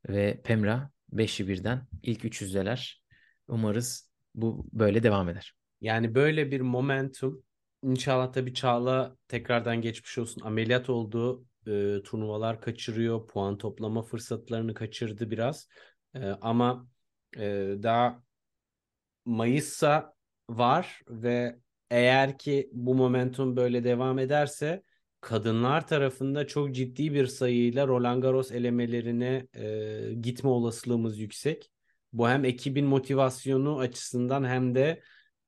ve 0.10 0.41
Pemra 0.43 0.91
5'i 1.12 1.48
birden 1.48 1.88
ilk 2.04 2.26
300'deler. 2.26 3.04
Umarız 3.48 4.10
bu 4.36 4.65
böyle 4.74 5.04
devam 5.04 5.30
eder. 5.30 5.54
Yani 5.82 6.15
böyle 6.15 6.52
bir 6.52 6.62
momentum 6.62 7.43
inşallah 7.84 8.34
tabii 8.34 8.54
Çağla 8.54 9.15
tekrardan 9.28 9.82
geçmiş 9.82 10.17
olsun 10.17 10.41
ameliyat 10.41 10.89
oldu. 10.89 11.45
e, 11.67 12.04
turnuvalar 12.04 12.62
kaçırıyor. 12.62 13.28
Puan 13.28 13.58
toplama 13.58 14.02
fırsatlarını 14.04 14.74
kaçırdı 14.74 15.32
biraz. 15.32 15.67
E, 16.15 16.19
ama 16.26 16.88
e, 17.38 17.76
daha 17.84 18.24
Mayıs'a 19.26 20.13
var 20.50 21.02
ve 21.10 21.60
eğer 21.89 22.38
ki 22.38 22.69
bu 22.74 22.95
momentum 22.95 23.56
böyle 23.56 23.84
devam 23.84 24.19
ederse 24.19 24.84
kadınlar 25.22 25.88
tarafında 25.88 26.48
çok 26.48 26.76
ciddi 26.76 27.14
bir 27.14 27.28
sayıyla 27.28 27.88
Roland 27.88 28.22
Garros 28.24 28.52
elemelerine 28.52 29.48
e, 29.56 30.14
gitme 30.22 30.50
olasılığımız 30.50 31.20
yüksek. 31.20 31.72
Bu 32.14 32.30
hem 32.30 32.46
ekibin 32.46 32.86
motivasyonu 32.86 33.80
açısından 33.80 34.44
hem 34.44 34.76
de 34.76 35.02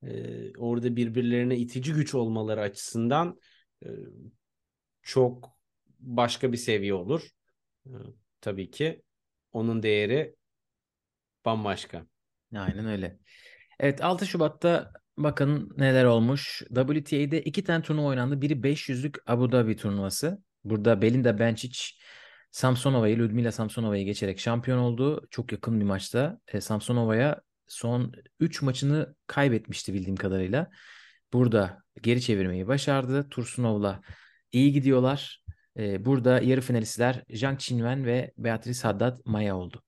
e, 0.03 0.57
orada 0.57 0.95
birbirlerine 0.95 1.57
itici 1.57 1.93
güç 1.93 2.15
olmaları 2.15 2.61
açısından 2.61 3.39
e, 3.85 3.89
çok 5.01 5.57
başka 5.99 6.51
bir 6.51 6.57
seviye 6.57 6.93
olur. 6.93 7.29
E, 7.85 7.93
tabii 8.41 8.71
ki 8.71 9.01
onun 9.51 9.83
değeri 9.83 10.35
bambaşka. 11.45 12.05
Aynen 12.55 12.85
öyle. 12.85 13.17
Evet 13.79 14.03
6 14.03 14.25
Şubat'ta 14.25 14.93
bakın 15.23 15.73
neler 15.77 16.05
olmuş. 16.05 16.63
WTA'de 16.75 17.41
iki 17.41 17.63
tane 17.63 17.83
turnuva 17.83 18.07
oynandı. 18.07 18.41
Biri 18.41 18.53
500'lük 18.63 19.17
Abu 19.27 19.51
Dhabi 19.51 19.75
turnuvası. 19.75 20.43
Burada 20.63 21.01
Belinda 21.01 21.39
Bencic 21.39 21.79
Samsonova'yı, 22.51 23.19
Ludmila 23.19 23.51
Samsonova'yı 23.51 24.05
geçerek 24.05 24.39
şampiyon 24.39 24.77
oldu. 24.77 25.27
Çok 25.29 25.51
yakın 25.51 25.79
bir 25.79 25.85
maçta. 25.85 26.39
E, 26.47 26.61
Samsonova'ya 26.61 27.41
son 27.67 28.13
3 28.39 28.61
maçını 28.61 29.15
kaybetmişti 29.27 29.93
bildiğim 29.93 30.15
kadarıyla. 30.15 30.71
Burada 31.33 31.83
geri 32.01 32.21
çevirmeyi 32.21 32.67
başardı. 32.67 33.29
Tursunov'la 33.29 34.01
iyi 34.51 34.71
gidiyorlar. 34.73 35.43
E, 35.77 36.05
burada 36.05 36.41
yarı 36.41 36.61
finalistler 36.61 37.23
Zhang 37.33 37.59
Qinwen 37.59 38.05
ve 38.05 38.33
Beatrice 38.37 38.81
Haddad 38.81 39.19
Maya 39.25 39.57
oldu. 39.57 39.83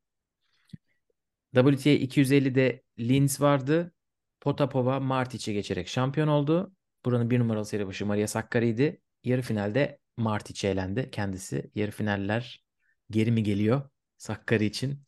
WTA 1.56 1.90
250'de 1.90 2.82
Linz 3.00 3.42
vardı. 3.42 3.94
Potapova 4.44 5.00
Martic'e 5.00 5.54
geçerek 5.54 5.88
şampiyon 5.88 6.28
oldu. 6.28 6.74
Buranın 7.06 7.30
bir 7.30 7.40
numaralı 7.40 7.66
seri 7.66 7.88
başı 7.88 8.06
Maria 8.06 8.28
Sakkari'ydi. 8.28 9.02
Yarı 9.24 9.42
finalde 9.42 10.00
Martic 10.18 10.68
elendi 10.68 11.12
kendisi. 11.12 11.72
Yarı 11.76 11.92
finaller 11.92 12.64
geri 13.10 13.32
mi 13.32 13.44
geliyor 13.44 13.90
Sakkari 14.18 14.66
için 14.66 15.04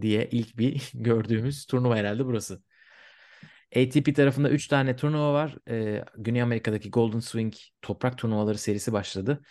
diye 0.00 0.28
ilk 0.32 0.58
bir 0.58 0.90
gördüğümüz 0.94 1.66
turnuva 1.66 1.96
herhalde 1.96 2.26
burası. 2.26 2.62
ATP 3.76 4.16
tarafında 4.16 4.50
3 4.50 4.68
tane 4.68 4.96
turnuva 4.96 5.32
var. 5.32 5.56
Ee, 5.68 6.04
Güney 6.16 6.42
Amerika'daki 6.42 6.90
Golden 6.90 7.20
Swing 7.20 7.54
toprak 7.82 8.18
turnuvaları 8.18 8.58
serisi 8.58 8.92
başladı. 8.92 9.42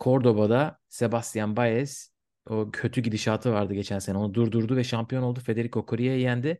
Cordoba'da 0.00 0.78
Sebastian 0.88 1.56
Baez 1.56 2.12
o 2.46 2.70
kötü 2.70 3.00
gidişatı 3.00 3.52
vardı 3.52 3.74
geçen 3.74 3.98
sene. 3.98 4.18
Onu 4.18 4.34
durdurdu 4.34 4.76
ve 4.76 4.84
şampiyon 4.84 5.22
oldu. 5.22 5.40
Federico 5.40 5.86
Corria'yı 5.88 6.20
yendi. 6.20 6.58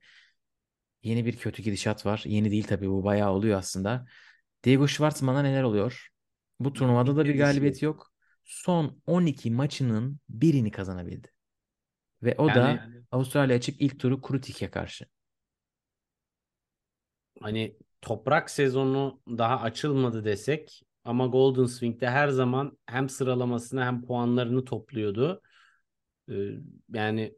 Yeni 1.06 1.26
bir 1.26 1.36
kötü 1.36 1.62
gidişat 1.62 2.06
var. 2.06 2.22
Yeni 2.26 2.50
değil 2.50 2.64
tabii 2.64 2.90
bu 2.90 3.04
bayağı 3.04 3.32
oluyor 3.32 3.58
aslında. 3.58 4.06
Diego 4.64 4.88
Schwartzman'a 4.88 5.42
neler 5.42 5.62
oluyor? 5.62 6.08
Bu 6.60 6.72
turnuvada 6.72 7.16
da 7.16 7.24
bir 7.24 7.38
galibiyeti 7.38 7.84
yok. 7.84 8.12
Son 8.44 9.02
12 9.06 9.50
maçının 9.50 10.20
birini 10.28 10.70
kazanabildi. 10.70 11.28
Ve 12.22 12.34
o 12.38 12.54
da 12.54 12.60
Yani 12.68 13.04
Avustralya 13.10 13.56
açık 13.56 13.80
ilk 13.80 14.00
turu 14.00 14.22
Krutik'e 14.22 14.70
karşı. 14.70 15.06
hani 17.40 17.76
toprak 18.02 18.50
sezonu 18.50 19.20
daha 19.28 19.60
açılmadı 19.60 20.24
desek 20.24 20.82
ama 21.04 21.26
Golden 21.26 21.64
Swing'de 21.64 22.10
her 22.10 22.28
zaman 22.28 22.78
hem 22.86 23.08
sıralamasını 23.08 23.84
hem 23.84 24.02
puanlarını 24.06 24.64
topluyordu. 24.64 25.42
Ee, 26.30 26.34
yani 26.94 27.34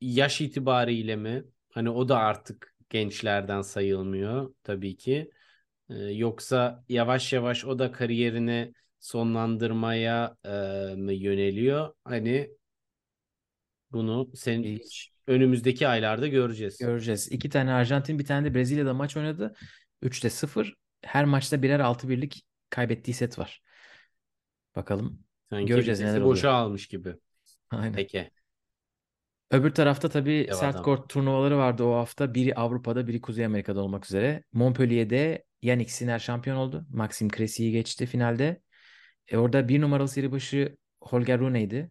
yaş 0.00 0.40
itibariyle 0.40 1.16
mi? 1.16 1.44
Hani 1.70 1.90
o 1.90 2.08
da 2.08 2.18
artık 2.18 2.74
gençlerden 2.90 3.62
sayılmıyor 3.62 4.54
tabii 4.62 4.96
ki. 4.96 5.30
Ee, 5.90 5.94
yoksa 5.94 6.84
yavaş 6.88 7.32
yavaş 7.32 7.64
o 7.64 7.78
da 7.78 7.92
kariyerini 7.92 8.72
sonlandırmaya 9.00 10.36
e, 10.44 10.48
mı 10.96 11.12
yöneliyor? 11.12 11.94
Hani 12.04 12.50
bunu 13.92 14.30
sen 14.34 14.62
Hiç 14.62 15.12
önümüzdeki 15.26 15.88
aylarda 15.88 16.26
göreceğiz. 16.28 16.78
göreceğiz. 16.78 17.32
İki 17.32 17.48
tane 17.50 17.72
Arjantin 17.72 18.18
bir 18.18 18.24
tane 18.24 18.50
de 18.50 18.54
Brezilya'da 18.54 18.94
maç 18.94 19.16
oynadı. 19.16 19.54
3'te 20.02 20.30
0. 20.30 20.74
Her 21.02 21.24
maçta 21.24 21.62
birer 21.62 21.80
6 21.80 22.08
birlik 22.08 22.42
kaybettiği 22.70 23.14
set 23.14 23.38
var. 23.38 23.62
Bakalım. 24.76 25.24
Sanki 25.50 25.66
Göreceğiz 25.66 26.00
neler 26.00 26.24
boşa 26.24 26.48
oluyor. 26.48 26.62
almış 26.62 26.86
gibi. 26.86 27.14
Aynen. 27.70 27.92
Peki. 27.92 28.30
Öbür 29.50 29.70
tarafta 29.70 30.08
tabii 30.08 30.46
Dev 30.48 30.54
sert 30.54 30.82
kort 30.82 31.08
turnuvaları 31.08 31.58
vardı 31.58 31.84
o 31.84 31.94
hafta. 31.94 32.34
Biri 32.34 32.54
Avrupa'da, 32.54 33.06
biri 33.06 33.20
Kuzey 33.20 33.44
Amerika'da 33.44 33.80
olmak 33.80 34.06
üzere. 34.06 34.42
Montpellier'de 34.52 35.44
Yannick 35.62 35.92
Sinner 35.92 36.18
şampiyon 36.18 36.56
oldu. 36.56 36.86
Maxim 36.90 37.28
Cressy 37.28 37.70
geçti 37.70 38.06
finalde. 38.06 38.60
E 39.28 39.36
orada 39.36 39.68
bir 39.68 39.80
numaralı 39.80 40.08
seri 40.08 40.32
başı 40.32 40.76
Holger 41.00 41.38
Rune'ydi. 41.38 41.90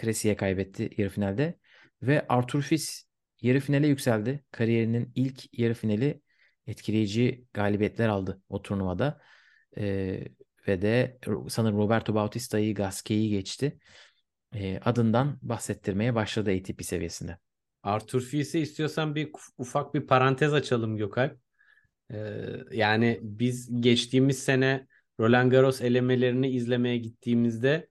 Cressy'ye 0.00 0.36
kaybetti 0.36 0.90
yarı 0.96 1.10
finalde. 1.10 1.58
Ve 2.02 2.26
Arthur 2.28 2.62
Fils 2.62 3.02
yarı 3.42 3.60
finale 3.60 3.86
yükseldi. 3.86 4.44
Kariyerinin 4.50 5.12
ilk 5.14 5.58
yarı 5.58 5.74
finali 5.74 6.22
etkileyici 6.66 7.46
galibiyetler 7.54 8.08
aldı 8.08 8.42
o 8.48 8.62
turnuvada. 8.62 9.20
E, 9.78 10.20
ve 10.68 10.82
de 10.82 11.18
sanırım 11.48 11.78
Roberto 11.78 12.14
Bautista'yı, 12.14 12.74
Gasquet'i 12.74 13.28
geçti. 13.28 13.78
E, 14.54 14.80
adından 14.84 15.38
bahsettirmeye 15.42 16.14
başladı 16.14 16.50
ATP 16.50 16.84
seviyesinde. 16.84 17.38
Arthur 17.82 18.20
Fiz'e 18.20 18.60
istiyorsan 18.60 19.14
bir 19.14 19.26
uf- 19.26 19.52
ufak 19.58 19.94
bir 19.94 20.06
parantez 20.06 20.54
açalım 20.54 20.96
Gökalp. 20.96 21.38
Ee, 22.12 22.16
yani 22.72 23.18
biz 23.22 23.80
geçtiğimiz 23.80 24.38
sene 24.38 24.86
Roland 25.20 25.50
Garros 25.50 25.80
elemelerini 25.80 26.50
izlemeye 26.50 26.98
gittiğimizde 26.98 27.88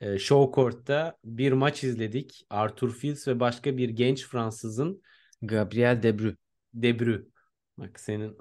e, 0.00 0.18
Show 0.18 0.54
Court'ta 0.54 1.16
bir 1.24 1.52
maç 1.52 1.84
izledik. 1.84 2.46
Arthur 2.50 2.94
Fils 2.94 3.28
ve 3.28 3.40
başka 3.40 3.76
bir 3.76 3.88
genç 3.88 4.26
Fransızın 4.26 5.02
Gabriel 5.42 6.02
Debrü. 6.02 6.36
Debrü. 6.74 7.28
Bak 7.78 8.00
senin 8.00 8.36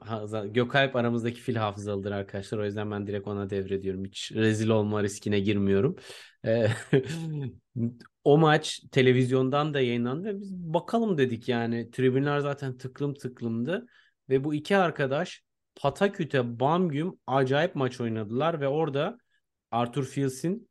Gökalp 0.53 0.95
aramızdaki 0.95 1.41
fil 1.41 1.55
hafızalıdır 1.55 2.11
arkadaşlar. 2.11 2.57
O 2.57 2.65
yüzden 2.65 2.91
ben 2.91 3.07
direkt 3.07 3.27
ona 3.27 3.49
devrediyorum. 3.49 4.05
Hiç 4.05 4.31
rezil 4.35 4.69
olma 4.69 5.03
riskine 5.03 5.39
girmiyorum. 5.39 5.95
Ee, 6.45 6.67
o 8.23 8.37
maç 8.37 8.81
televizyondan 8.91 9.73
da 9.73 9.81
yayınlandı 9.81 10.27
ve 10.27 10.39
biz 10.39 10.53
bakalım 10.53 11.17
dedik 11.17 11.49
yani. 11.49 11.91
Tribünler 11.91 12.39
zaten 12.39 12.77
tıklım 12.77 13.13
tıklımdı. 13.13 13.87
Ve 14.29 14.43
bu 14.43 14.53
iki 14.53 14.77
arkadaş 14.77 15.43
pataküte 15.75 16.59
bam 16.59 16.89
güm 16.89 17.19
acayip 17.27 17.75
maç 17.75 18.01
oynadılar 18.01 18.61
ve 18.61 18.67
orada 18.67 19.17
Arthur 19.71 20.05
Fils'in 20.05 20.69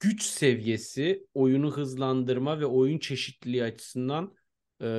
güç 0.00 0.22
seviyesi, 0.22 1.26
oyunu 1.34 1.70
hızlandırma 1.70 2.60
ve 2.60 2.66
oyun 2.66 2.98
çeşitliliği 2.98 3.64
açısından 3.64 4.34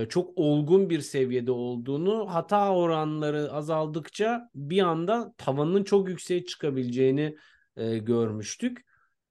çok 0.10 0.32
olgun 0.38 0.90
bir 0.90 1.02
seviyede 1.02 1.52
olduğunu, 1.52 2.34
hata 2.34 2.76
oranları 2.76 3.52
azaldıkça 3.52 4.50
bir 4.56 4.80
anda 4.82 5.34
tavanın 5.38 5.84
çok 5.84 6.10
yükseğe 6.10 6.46
çıkabileceğini 6.46 7.38
e, 7.76 7.98
görmüştük. 7.98 8.86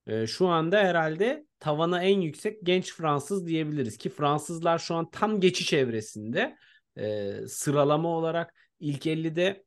E, 0.07 0.27
şu 0.27 0.49
anda 0.49 0.79
herhalde 0.79 1.47
tavana 1.59 2.03
en 2.03 2.21
yüksek 2.21 2.59
genç 2.63 2.93
Fransız 2.95 3.47
diyebiliriz 3.47 3.97
ki 3.99 4.09
Fransızlar 4.11 4.79
şu 4.79 4.95
an 4.95 5.11
tam 5.11 5.41
geçiş 5.41 5.73
evresinde. 5.73 6.57
E, 6.97 7.33
sıralama 7.49 8.09
olarak 8.09 8.55
ilk 8.81 9.07
50'de 9.07 9.65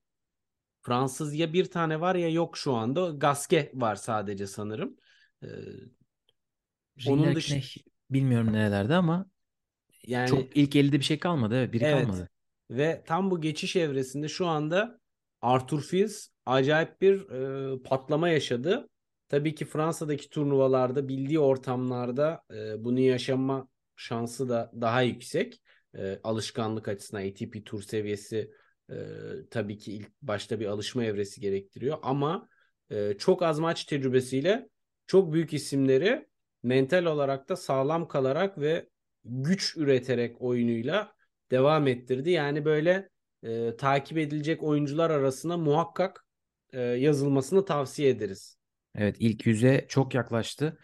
Fransız 0.81 1.33
ya 1.35 1.53
bir 1.53 1.65
tane 1.65 2.01
var 2.01 2.15
ya 2.15 2.29
yok 2.29 2.57
şu 2.57 2.73
anda. 2.73 3.09
Gasquet 3.09 3.71
var 3.73 3.95
sadece 3.95 4.47
sanırım. 4.47 4.97
E, 5.43 5.47
Onun 7.07 7.23
Rinderknecht 7.23 7.65
dışı- 7.65 7.79
bilmiyorum 8.09 8.53
nerelerde 8.53 8.95
ama 8.95 9.25
yani 10.07 10.29
çok 10.29 10.57
ilk 10.57 10.75
elde 10.75 10.99
bir 10.99 11.03
şey 11.03 11.19
kalmadı. 11.19 11.55
Evet, 11.55 11.73
biri 11.73 11.83
Evet. 11.83 12.05
kalmadı. 12.05 12.29
Ve 12.69 13.03
tam 13.05 13.31
bu 13.31 13.41
geçiş 13.41 13.75
evresinde 13.75 14.27
şu 14.27 14.47
anda 14.47 14.99
Arthur 15.41 15.81
Fils 15.81 16.27
acayip 16.45 17.01
bir 17.01 17.29
e, 17.29 17.83
patlama 17.83 18.29
yaşadı. 18.29 18.89
Tabii 19.29 19.55
ki 19.55 19.65
Fransa'daki 19.65 20.29
turnuvalarda 20.29 21.07
bildiği 21.07 21.39
ortamlarda 21.39 22.41
e, 22.53 22.83
bunu 22.83 22.99
yaşama 22.99 23.67
şansı 23.95 24.49
da 24.49 24.71
daha 24.81 25.01
yüksek. 25.01 25.61
E, 25.97 26.19
alışkanlık 26.23 26.87
açısından 26.87 27.27
ATP 27.29 27.65
tur 27.65 27.81
seviyesi 27.81 28.51
e, 28.91 28.95
tabii 29.51 29.77
ki 29.77 29.93
ilk 29.93 30.11
başta 30.21 30.59
bir 30.59 30.65
alışma 30.65 31.03
evresi 31.03 31.41
gerektiriyor. 31.41 31.97
Ama 32.01 32.49
e, 32.89 33.13
çok 33.17 33.43
az 33.43 33.59
maç 33.59 33.85
tecrübesiyle 33.85 34.69
çok 35.07 35.33
büyük 35.33 35.53
isimleri 35.53 36.27
mental 36.63 37.05
olarak 37.05 37.49
da 37.49 37.55
sağlam 37.55 38.07
kalarak 38.07 38.57
ve 38.57 38.87
güç 39.29 39.77
üreterek 39.77 40.41
oyunuyla 40.41 41.13
devam 41.51 41.87
ettirdi. 41.87 42.29
Yani 42.29 42.65
böyle 42.65 43.09
e, 43.43 43.75
takip 43.77 44.17
edilecek 44.17 44.63
oyuncular 44.63 45.09
arasına 45.09 45.57
muhakkak 45.57 46.25
e, 46.73 46.81
yazılmasını 46.81 47.65
tavsiye 47.65 48.09
ederiz. 48.09 48.57
Evet 48.95 49.15
ilk 49.19 49.45
yüze 49.45 49.85
çok 49.89 50.13
yaklaştı. 50.13 50.77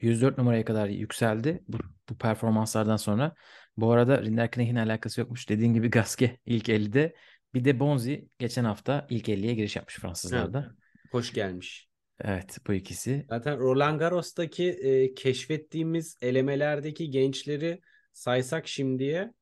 104 0.00 0.38
numaraya 0.38 0.64
kadar 0.64 0.88
yükseldi 0.88 1.62
bu, 1.68 1.78
bu 2.08 2.18
performanslardan 2.18 2.96
sonra. 2.96 3.34
Bu 3.76 3.92
arada 3.92 4.22
Rinderknech'in 4.22 4.76
alakası 4.76 5.20
yokmuş. 5.20 5.48
Dediğin 5.48 5.74
gibi 5.74 5.90
Gasquet 5.90 6.38
ilk 6.46 6.68
50'de. 6.68 7.14
Bir 7.54 7.64
de 7.64 7.80
Bonzi 7.80 8.28
geçen 8.38 8.64
hafta 8.64 9.06
ilk 9.10 9.28
50'ye 9.28 9.54
giriş 9.54 9.76
yapmış 9.76 9.94
Fransızlarda. 9.96 10.74
Hoş 11.10 11.32
gelmiş. 11.32 11.89
Evet 12.24 12.58
bu 12.66 12.72
ikisi. 12.72 13.26
Zaten 13.28 13.58
Roland 13.58 13.98
Garros'taki 14.00 14.70
e, 14.70 15.14
keşfettiğimiz 15.14 16.16
elemelerdeki 16.22 17.10
gençleri 17.10 17.80
saysak 18.12 18.68
şimdiye. 18.68 19.32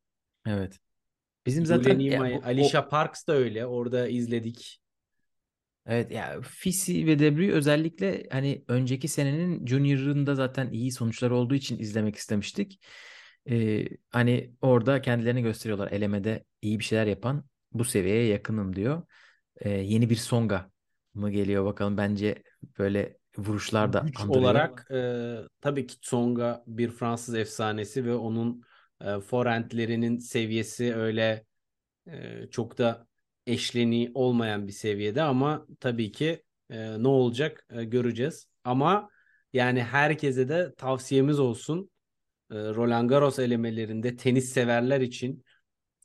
Evet. 0.46 0.78
Bizim 1.46 1.66
zaten 1.66 1.90
ya 1.90 1.96
Nimay, 1.98 2.34
bu- 2.34 2.38
o- 2.38 2.42
Alicia 2.42 2.88
Parks 2.88 3.26
da 3.26 3.32
öyle. 3.32 3.66
Orada 3.66 4.08
izledik. 4.08 4.80
Evet 5.86 6.10
ya 6.10 6.40
Fisi 6.42 7.06
ve 7.06 7.18
Debris 7.18 7.50
özellikle 7.50 8.26
hani 8.30 8.64
önceki 8.68 9.08
senenin 9.08 9.66
Junior'ında 9.66 10.34
zaten 10.34 10.70
iyi 10.70 10.92
sonuçlar 10.92 11.30
olduğu 11.30 11.54
için 11.54 11.78
izlemek 11.78 12.16
istemiştik. 12.16 12.80
Ee, 13.50 13.84
hani 14.10 14.50
orada 14.60 15.02
kendilerini 15.02 15.42
gösteriyorlar. 15.42 15.92
Elemede 15.92 16.44
iyi 16.62 16.78
bir 16.78 16.84
şeyler 16.84 17.06
yapan 17.06 17.44
bu 17.72 17.84
seviyeye 17.84 18.26
yakınım 18.26 18.76
diyor. 18.76 19.02
Ee, 19.60 19.70
yeni 19.70 20.10
bir 20.10 20.16
Songa 20.16 20.70
mı 21.14 21.30
geliyor 21.30 21.64
bakalım. 21.64 21.96
Bence 21.96 22.42
böyle 22.78 23.18
vuruşlar 23.38 23.92
da 23.92 23.98
Güç 24.06 24.20
andırıyor. 24.20 24.42
olarak 24.42 24.90
e, 24.90 25.36
tabii 25.60 25.86
ki 25.86 26.00
Tsonga 26.00 26.64
bir 26.66 26.90
Fransız 26.90 27.34
efsanesi 27.34 28.04
ve 28.04 28.14
onun 28.14 28.62
e, 29.00 29.20
forentlerinin 29.20 30.18
seviyesi 30.18 30.94
öyle 30.94 31.44
e, 32.06 32.46
çok 32.50 32.78
da 32.78 33.06
eşleni 33.46 34.10
olmayan 34.14 34.66
bir 34.66 34.72
seviyede 34.72 35.22
ama 35.22 35.66
tabii 35.80 36.12
ki 36.12 36.42
e, 36.70 37.02
ne 37.02 37.08
olacak 37.08 37.66
e, 37.70 37.84
göreceğiz. 37.84 38.48
Ama 38.64 39.10
yani 39.52 39.82
herkese 39.82 40.48
de 40.48 40.74
tavsiyemiz 40.74 41.38
olsun. 41.38 41.90
E, 42.50 42.54
Roland 42.54 43.10
Garros 43.10 43.38
elemelerinde 43.38 44.16
tenis 44.16 44.52
severler 44.52 45.00
için 45.00 45.44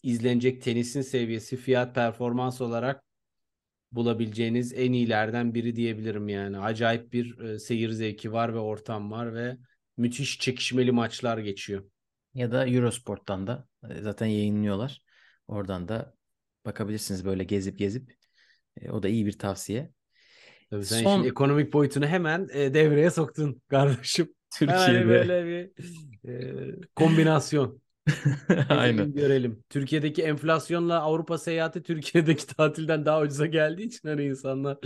izlenecek 0.04 0.62
tenisin 0.62 1.02
seviyesi 1.02 1.58
fiyat 1.58 1.96
performans 1.96 2.62
olarak 2.62 3.04
bulabileceğiniz 3.96 4.74
en 4.74 4.94
iyilerden 4.94 5.54
biri 5.54 5.76
diyebilirim 5.76 6.30
yani. 6.30 6.60
Acayip 6.60 7.14
bir 7.14 7.40
e, 7.40 7.60
seyir 7.60 7.90
zevki 7.90 8.34
var 8.34 8.54
ve 8.54 8.60
ortam 8.60 9.12
var 9.12 9.36
ve 9.36 9.58
müthiş 9.98 10.40
çekişmeli 10.40 10.92
maçlar 10.92 11.38
geçiyor. 11.38 11.84
Ya 12.34 12.52
da 12.52 12.68
Eurosport'tan 12.68 13.48
da 13.48 13.68
e, 13.90 14.02
zaten 14.02 14.26
yayınlıyorlar. 14.26 15.02
Oradan 15.48 15.88
da 15.88 16.14
bakabilirsiniz 16.66 17.26
böyle 17.26 17.44
gezip 17.44 17.78
gezip. 17.80 18.14
E, 18.82 18.92
o 18.92 19.04
da 19.04 19.08
iyi 19.08 19.26
bir 19.26 19.38
tavsiye. 19.38 19.92
Tabii 20.70 20.86
sen 20.86 21.04
Son 21.04 21.16
şimdi 21.16 21.28
ekonomik 21.28 21.74
boyutunu 21.74 22.08
hemen 22.08 22.48
e, 22.54 22.74
devreye 22.74 23.12
soktun 23.12 23.62
kardeşim. 23.68 24.34
Türkiye'de 24.56 25.08
böyle 25.08 25.46
bir 25.46 25.72
e, 26.30 26.56
kombinasyon. 26.96 27.83
aynen. 28.70 29.14
Görelim. 29.14 29.64
Türkiye'deki 29.70 30.24
enflasyonla 30.24 31.02
Avrupa 31.02 31.38
seyahati 31.38 31.84
Türkiye'deki 31.84 32.48
tatilden 32.56 33.06
daha 33.06 33.22
ucuza 33.22 33.46
geldiği 33.46 33.84
için 33.84 34.08
hani 34.08 34.24
insanlar 34.24 34.78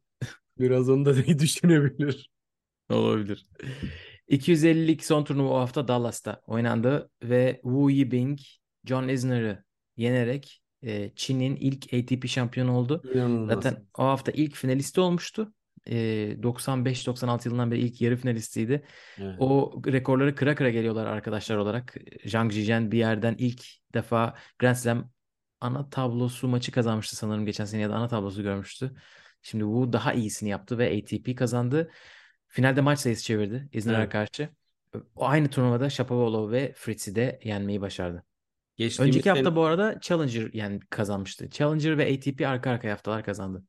biraz 0.58 0.88
onu 0.88 1.04
da 1.04 1.16
düşünebilir. 1.16 2.30
Olabilir. 2.90 3.46
250'lik 4.28 5.04
son 5.04 5.24
turnuva 5.24 5.48
o 5.48 5.58
hafta 5.58 5.88
Dallas'ta 5.88 6.40
oynandı 6.46 7.10
ve 7.22 7.60
Wu 7.62 7.90
Yibing, 7.90 8.38
John 8.84 9.08
Isner'ı 9.08 9.64
yenerek 9.96 10.62
e, 10.82 11.10
Çin'in 11.16 11.56
ilk 11.56 11.94
ATP 11.94 12.28
şampiyonu 12.28 12.76
oldu. 12.76 13.02
İnanılmaz. 13.14 13.54
Zaten 13.54 13.86
o 13.98 14.04
hafta 14.04 14.32
ilk 14.32 14.54
finalisti 14.54 15.00
olmuştu. 15.00 15.52
E, 15.86 15.96
95-96 16.42 17.48
yılından 17.48 17.70
beri 17.70 17.80
ilk 17.80 18.00
yarı 18.00 18.16
finalistiydi. 18.16 18.82
Evet. 19.18 19.34
O 19.38 19.72
rekorları 19.86 20.34
kıra 20.34 20.54
kıra 20.54 20.70
geliyorlar 20.70 21.06
arkadaşlar 21.06 21.56
olarak. 21.56 21.96
Zhang 22.24 22.52
Zhizhen 22.52 22.92
bir 22.92 22.98
yerden 22.98 23.34
ilk 23.38 23.64
defa 23.94 24.34
Grand 24.58 24.74
Slam 24.76 25.10
ana 25.60 25.90
tablosu 25.90 26.48
maçı 26.48 26.72
kazanmıştı 26.72 27.16
sanırım 27.16 27.46
geçen 27.46 27.64
sene 27.64 27.80
ya 27.80 27.90
da 27.90 27.94
ana 27.94 28.08
tablosu 28.08 28.42
görmüştü. 28.42 28.94
Şimdi 29.42 29.64
Wu 29.64 29.92
daha 29.92 30.12
iyisini 30.12 30.48
yaptı 30.48 30.78
ve 30.78 30.98
ATP 30.98 31.36
kazandı. 31.36 31.90
Finalde 32.48 32.80
maç 32.80 32.98
sayısı 32.98 33.24
çevirdi 33.24 33.68
İzmir'e 33.72 33.96
Evet. 33.96 34.08
karşı. 34.12 34.48
O 35.14 35.28
aynı 35.28 35.48
turnuvada 35.48 35.90
Shapovalov 35.90 36.50
ve 36.50 36.72
Fritz'i 36.76 37.14
de 37.14 37.40
yenmeyi 37.44 37.80
başardı. 37.80 38.24
Geçtiğimiz 38.76 39.16
Önceki 39.16 39.30
hafta 39.30 39.44
sene- 39.44 39.56
bu 39.56 39.64
arada 39.64 40.00
Challenger 40.00 40.50
yani 40.52 40.80
kazanmıştı. 40.90 41.50
Challenger 41.50 41.98
ve 41.98 42.14
ATP 42.14 42.48
arka 42.48 42.70
arkaya 42.70 42.92
haftalar 42.92 43.24
kazandı. 43.24 43.64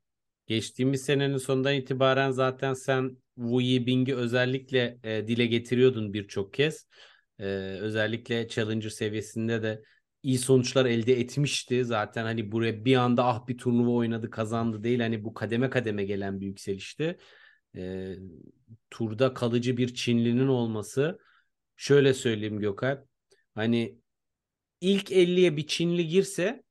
Geçtiğimiz 0.52 1.02
senenin 1.04 1.36
sonundan 1.36 1.74
itibaren 1.74 2.30
zaten 2.30 2.74
sen 2.74 3.16
Wu 3.36 3.60
Yibing'i 3.60 4.14
özellikle 4.14 4.98
e, 5.02 5.28
dile 5.28 5.46
getiriyordun 5.46 6.12
birçok 6.12 6.54
kez. 6.54 6.88
E, 7.38 7.44
özellikle 7.80 8.48
Challenger 8.48 8.88
seviyesinde 8.88 9.62
de 9.62 9.82
iyi 10.22 10.38
sonuçlar 10.38 10.86
elde 10.86 11.20
etmişti. 11.20 11.84
Zaten 11.84 12.24
hani 12.24 12.52
buraya 12.52 12.84
bir 12.84 12.96
anda 12.96 13.24
ah 13.24 13.46
bir 13.48 13.58
turnuva 13.58 13.90
oynadı 13.90 14.30
kazandı 14.30 14.84
değil. 14.84 15.00
Hani 15.00 15.24
bu 15.24 15.34
kademe 15.34 15.70
kademe 15.70 16.04
gelen 16.04 16.40
bir 16.40 16.46
yükselişti. 16.46 17.18
E, 17.76 18.14
turda 18.90 19.34
kalıcı 19.34 19.76
bir 19.76 19.94
Çinlinin 19.94 20.48
olması 20.48 21.18
şöyle 21.76 22.14
söyleyeyim 22.14 22.60
Gökhan. 22.60 23.06
Hani 23.54 23.98
ilk 24.80 25.12
50'ye 25.12 25.56
bir 25.56 25.66
Çinli 25.66 26.08
girse 26.08 26.62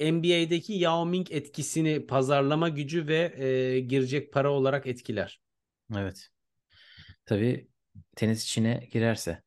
NBA'deki 0.00 0.72
Yao 0.72 1.06
Ming 1.06 1.26
etkisini 1.30 2.06
pazarlama 2.06 2.68
gücü 2.68 3.06
ve 3.06 3.34
e, 3.44 3.80
girecek 3.80 4.32
para 4.32 4.50
olarak 4.50 4.86
etkiler. 4.86 5.40
Evet. 5.96 6.30
Tabii 7.26 7.68
tenis 8.16 8.44
içine 8.44 8.88
girerse. 8.92 9.42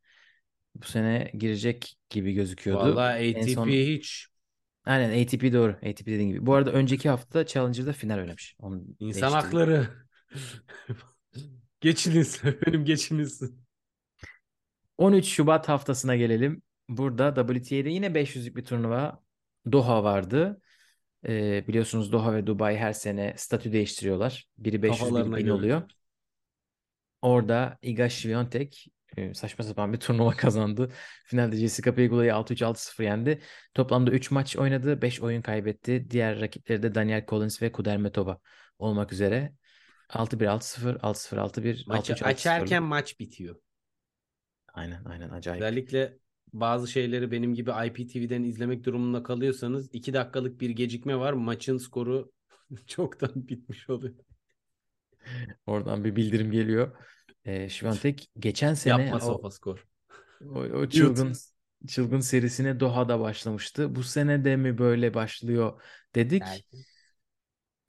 Bu 0.76 0.86
sene 0.86 1.32
girecek 1.34 1.98
gibi 2.10 2.34
gözüküyordu. 2.34 2.96
Vallahi 2.96 3.20
En 3.20 3.42
ATP 3.42 3.54
son 3.54 3.68
hiç 3.68 4.28
aynen 4.86 5.24
ATP 5.24 5.54
doğru. 5.54 5.72
ATP 5.72 6.06
dediğin 6.06 6.30
gibi. 6.30 6.46
Bu 6.46 6.54
arada 6.54 6.72
önceki 6.72 7.10
hafta 7.10 7.46
Challenger'da 7.46 7.94
final 7.94 8.20
oynamış. 8.20 8.56
Onu 8.60 8.76
insan 8.76 9.00
değiştirdik. 9.00 9.34
hakları. 9.34 9.88
geçiniz 11.82 12.42
efendim 12.46 12.86
geçiniz. 12.86 13.42
13 14.98 15.26
Şubat 15.26 15.70
haftasına 15.70 16.16
gelelim. 16.16 16.62
Burada 16.90 17.36
WTA'de 17.48 17.90
yine 17.90 18.08
500'lük 18.08 18.56
bir 18.56 18.66
turnuva 18.66 19.23
Doha 19.72 20.04
vardı. 20.04 20.62
Ee, 21.28 21.68
biliyorsunuz 21.68 22.12
Doha 22.12 22.36
ve 22.36 22.48
Dubai 22.48 22.78
her 22.78 22.94
sene 22.94 23.34
statü 23.38 23.74
değiştiriyorlar. 23.74 24.48
Biri 24.58 24.82
500 24.84 25.16
biri 25.16 25.24
Kafalarına 25.24 25.38
1000 25.38 25.44
göre. 25.44 25.54
oluyor. 25.54 25.82
Orada 27.22 27.78
Iga 27.82 28.10
Świątek 28.10 28.88
e, 29.18 29.34
saçma 29.34 29.66
sapan 29.66 29.94
bir 29.94 30.00
turnuva 30.00 30.32
kazandı. 30.38 30.92
Finalde 31.26 31.56
Jessica 31.58 31.96
Pegula'yı 31.96 32.32
6-3 32.34 32.62
6-0 32.62 33.04
yendi. 33.04 33.42
Toplamda 33.74 34.12
3 34.12 34.32
maç 34.32 34.56
oynadı. 34.58 35.02
5 35.02 35.22
oyun 35.22 35.42
kaybetti. 35.42 36.08
Diğer 36.10 36.42
rakipleri 36.42 36.84
de 36.84 36.96
Daniel 36.96 37.26
Collins 37.28 37.62
ve 37.62 37.72
Kudermetova 37.72 38.40
olmak 38.80 39.14
üzere. 39.14 39.54
6-1 40.10 40.48
6-0 40.48 41.00
6-0 41.00 41.38
6-1 41.38 41.84
Maçı 41.88 42.14
6-3 42.14 42.22
6-0. 42.22 42.26
açarken 42.26 42.84
maç 42.84 43.20
bitiyor. 43.20 43.56
Aynen 44.74 45.06
aynen 45.06 45.30
acayip. 45.30 45.64
Özellikle 45.64 46.18
bazı 46.54 46.88
şeyleri 46.88 47.32
benim 47.32 47.54
gibi 47.54 47.72
IPTV'den 47.88 48.44
izlemek 48.44 48.84
durumunda 48.84 49.24
kalıyorsanız 49.24 49.90
2 49.94 50.14
dakikalık 50.14 50.62
bir 50.62 50.70
gecikme 50.70 51.16
var. 51.16 51.34
Maçın 51.34 51.78
skoru 51.78 52.32
çoktan 52.88 53.32
bitmiş 53.36 53.90
oluyor. 53.90 54.16
Oradan 55.66 56.04
bir 56.04 56.16
bildirim 56.16 56.52
geliyor. 56.52 56.98
Ee, 57.46 57.70
Świątek 57.70 58.30
geçen 58.40 58.74
sene 58.74 59.02
Yapma 59.02 59.18
o, 59.18 59.20
sofa 59.20 59.52
skor. 59.52 59.88
o, 60.42 60.60
o 60.60 60.90
çılgın 60.90 61.34
çılgın 61.88 62.20
serisine 62.20 62.80
Doha'da 62.80 63.20
başlamıştı. 63.20 63.96
Bu 63.96 64.04
sene 64.04 64.46
de 64.46 64.56
mi 64.56 64.78
böyle 64.78 65.14
başlıyor 65.14 65.82
dedik. 66.16 66.42
Belki. 66.42 66.78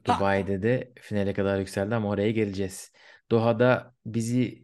Dubai'de 0.05 0.63
de 0.63 0.93
finale 1.01 1.33
kadar 1.33 1.59
yükseldi 1.59 1.95
ama 1.95 2.09
oraya 2.09 2.31
geleceğiz. 2.31 2.93
Doha'da 3.31 3.95
bizi 4.07 4.64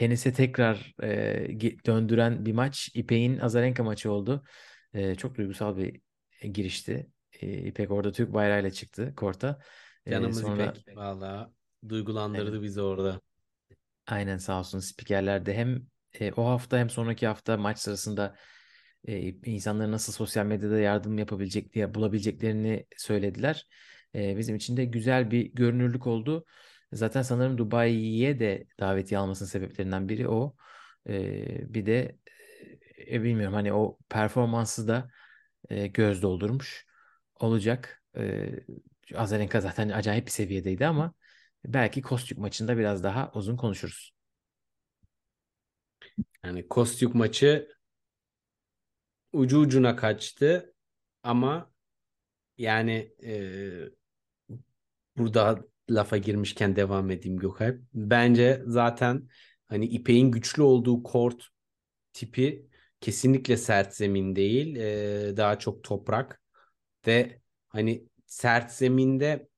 tenise 0.00 0.32
tekrar 0.32 0.94
e, 1.02 1.60
döndüren 1.86 2.46
bir 2.46 2.52
maç 2.52 2.90
İpek'in 2.94 3.38
Azarenka 3.38 3.84
maçı 3.84 4.12
oldu. 4.12 4.44
E, 4.94 5.14
çok 5.14 5.36
duygusal 5.36 5.76
bir 5.76 6.00
girişti. 6.52 7.10
E, 7.40 7.58
İpek 7.58 7.90
orada 7.90 8.12
Türk 8.12 8.32
bayrağıyla 8.34 8.70
çıktı 8.70 9.14
korta. 9.16 9.60
E, 10.06 10.10
Canımız 10.10 10.40
sonra 10.40 10.74
İpek. 10.74 10.86
Valla 10.96 11.52
duygulandırdı 11.88 12.52
Aynen. 12.52 12.62
bizi 12.62 12.82
orada. 12.82 13.20
aynen 14.06 14.38
sağ 14.38 14.58
olsun 14.58 14.78
spikerler 14.80 15.46
de 15.46 15.54
hem 15.54 15.86
e, 16.20 16.32
o 16.32 16.44
hafta 16.46 16.78
hem 16.78 16.90
sonraki 16.90 17.26
hafta 17.26 17.56
maç 17.56 17.78
sırasında 17.78 18.36
e, 19.08 19.28
insanların 19.50 19.92
nasıl 19.92 20.12
sosyal 20.12 20.46
medyada 20.46 20.78
yardım 20.80 21.18
yapabilecek 21.18 21.72
diye 21.74 21.94
bulabileceklerini 21.94 22.86
söylediler. 22.96 23.66
E, 24.14 24.36
bizim 24.36 24.56
için 24.56 24.76
de 24.76 24.84
güzel 24.84 25.30
bir 25.30 25.54
görünürlük 25.54 26.06
oldu. 26.06 26.44
Zaten 26.92 27.22
sanırım 27.22 27.58
Dubai'ye 27.58 28.40
de 28.40 28.66
davetiye 28.80 29.20
almasının 29.20 29.48
sebeplerinden 29.48 30.08
biri 30.08 30.28
o. 30.28 30.56
E, 31.08 31.74
bir 31.74 31.86
de 31.86 32.18
e, 33.10 33.22
bilmiyorum 33.22 33.54
hani 33.54 33.72
o 33.72 33.98
performansı 34.08 34.88
da 34.88 35.10
e, 35.70 35.86
göz 35.86 36.22
doldurmuş 36.22 36.86
olacak. 37.40 38.02
E, 38.16 38.50
Azarenka 39.14 39.60
zaten 39.60 39.88
acayip 39.88 40.26
bir 40.26 40.30
seviyedeydi 40.30 40.86
ama 40.86 41.14
belki 41.64 42.02
Kostük 42.02 42.38
maçında 42.38 42.78
biraz 42.78 43.04
daha 43.04 43.30
uzun 43.34 43.56
konuşuruz. 43.56 44.12
Yani 46.44 46.68
Kostyuk 46.68 47.14
maçı 47.14 47.68
ucu 49.32 49.58
ucuna 49.58 49.96
kaçtı 49.96 50.74
ama 51.22 51.70
yani 52.58 53.14
e, 53.24 53.32
burada 55.16 55.64
lafa 55.90 56.16
girmişken 56.16 56.76
devam 56.76 57.10
edeyim 57.10 57.38
Gökalp. 57.38 57.80
Bence 57.94 58.62
zaten 58.66 59.28
hani 59.66 59.86
İpek'in 59.86 60.30
güçlü 60.30 60.62
olduğu 60.62 61.02
kort 61.02 61.48
tipi 62.12 62.66
kesinlikle 63.00 63.56
sert 63.56 63.94
zemin 63.94 64.36
değil. 64.36 64.76
E, 64.76 65.36
daha 65.36 65.58
çok 65.58 65.84
toprak 65.84 66.40
ve 67.06 67.40
hani 67.68 68.08
sert 68.26 68.72
zeminde 68.72 69.48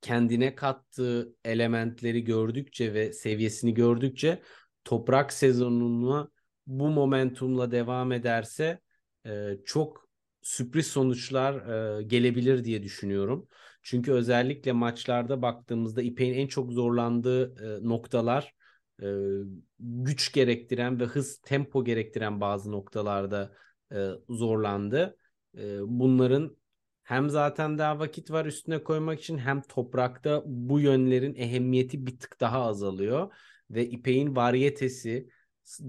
kendine 0.00 0.54
kattığı 0.54 1.36
elementleri 1.44 2.24
gördükçe 2.24 2.94
ve 2.94 3.12
seviyesini 3.12 3.74
gördükçe 3.74 4.42
toprak 4.84 5.32
sezonuna 5.32 6.28
bu 6.66 6.90
momentumla 6.90 7.70
devam 7.70 8.12
ederse 8.12 8.80
e, 9.26 9.56
çok 9.64 10.08
sürpriz 10.42 10.86
sonuçlar 10.86 11.54
e, 11.98 12.02
gelebilir 12.02 12.64
diye 12.64 12.82
düşünüyorum. 12.82 13.48
Çünkü 13.82 14.12
özellikle 14.12 14.72
maçlarda 14.72 15.42
baktığımızda 15.42 16.02
İpek'in 16.02 16.34
en 16.34 16.46
çok 16.46 16.72
zorlandığı 16.72 17.54
e, 17.64 17.88
noktalar 17.88 18.54
e, 19.02 19.06
güç 19.78 20.32
gerektiren 20.32 21.00
ve 21.00 21.04
hız 21.04 21.38
tempo 21.38 21.84
gerektiren 21.84 22.40
bazı 22.40 22.72
noktalarda 22.72 23.52
e, 23.92 24.08
zorlandı. 24.28 25.16
E, 25.58 25.78
bunların 25.82 26.56
hem 27.02 27.30
zaten 27.30 27.78
daha 27.78 27.98
vakit 27.98 28.30
var 28.30 28.46
üstüne 28.46 28.84
koymak 28.84 29.20
için 29.20 29.38
hem 29.38 29.62
toprakta 29.62 30.42
bu 30.46 30.80
yönlerin 30.80 31.34
ehemmiyeti 31.34 32.06
bir 32.06 32.18
tık 32.18 32.40
daha 32.40 32.62
azalıyor 32.62 33.34
ve 33.70 33.88
İpek'in 33.88 34.36
varyetesi, 34.36 35.28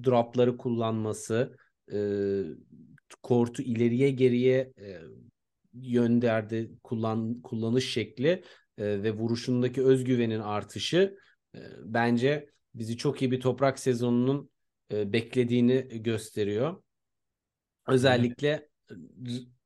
dropları 0.03 0.57
kullanması, 0.57 1.57
e, 1.93 1.97
kortu 3.15 3.61
ileriye 3.61 4.11
geriye 4.11 4.73
e, 4.79 4.99
yönlerde 5.73 6.69
kullan 6.83 7.41
kullanış 7.41 7.93
şekli 7.93 8.43
e, 8.77 9.03
ve 9.03 9.11
vuruşundaki 9.11 9.83
özgüvenin 9.83 10.39
artışı 10.39 11.17
e, 11.55 11.59
bence 11.83 12.49
bizi 12.75 12.97
çok 12.97 13.21
iyi 13.21 13.31
bir 13.31 13.39
toprak 13.41 13.79
sezonunun 13.79 14.49
e, 14.91 15.13
beklediğini 15.13 16.03
gösteriyor. 16.03 16.83
Özellikle 17.87 18.69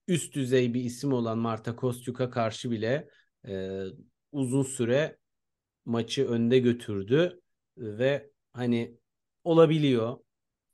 üst 0.08 0.36
düzey 0.36 0.74
bir 0.74 0.84
isim 0.84 1.14
olan 1.14 1.38
Marta 1.38 1.76
Kostyuk'a 1.76 2.30
karşı 2.30 2.72
bile 2.72 3.10
e, 3.48 3.84
uzun 4.32 4.64
süre 4.64 5.18
maçı 5.86 6.28
önde 6.28 6.60
götürdü 6.60 7.42
ve 7.78 8.30
hani 8.54 8.98
olabiliyor. 9.44 10.18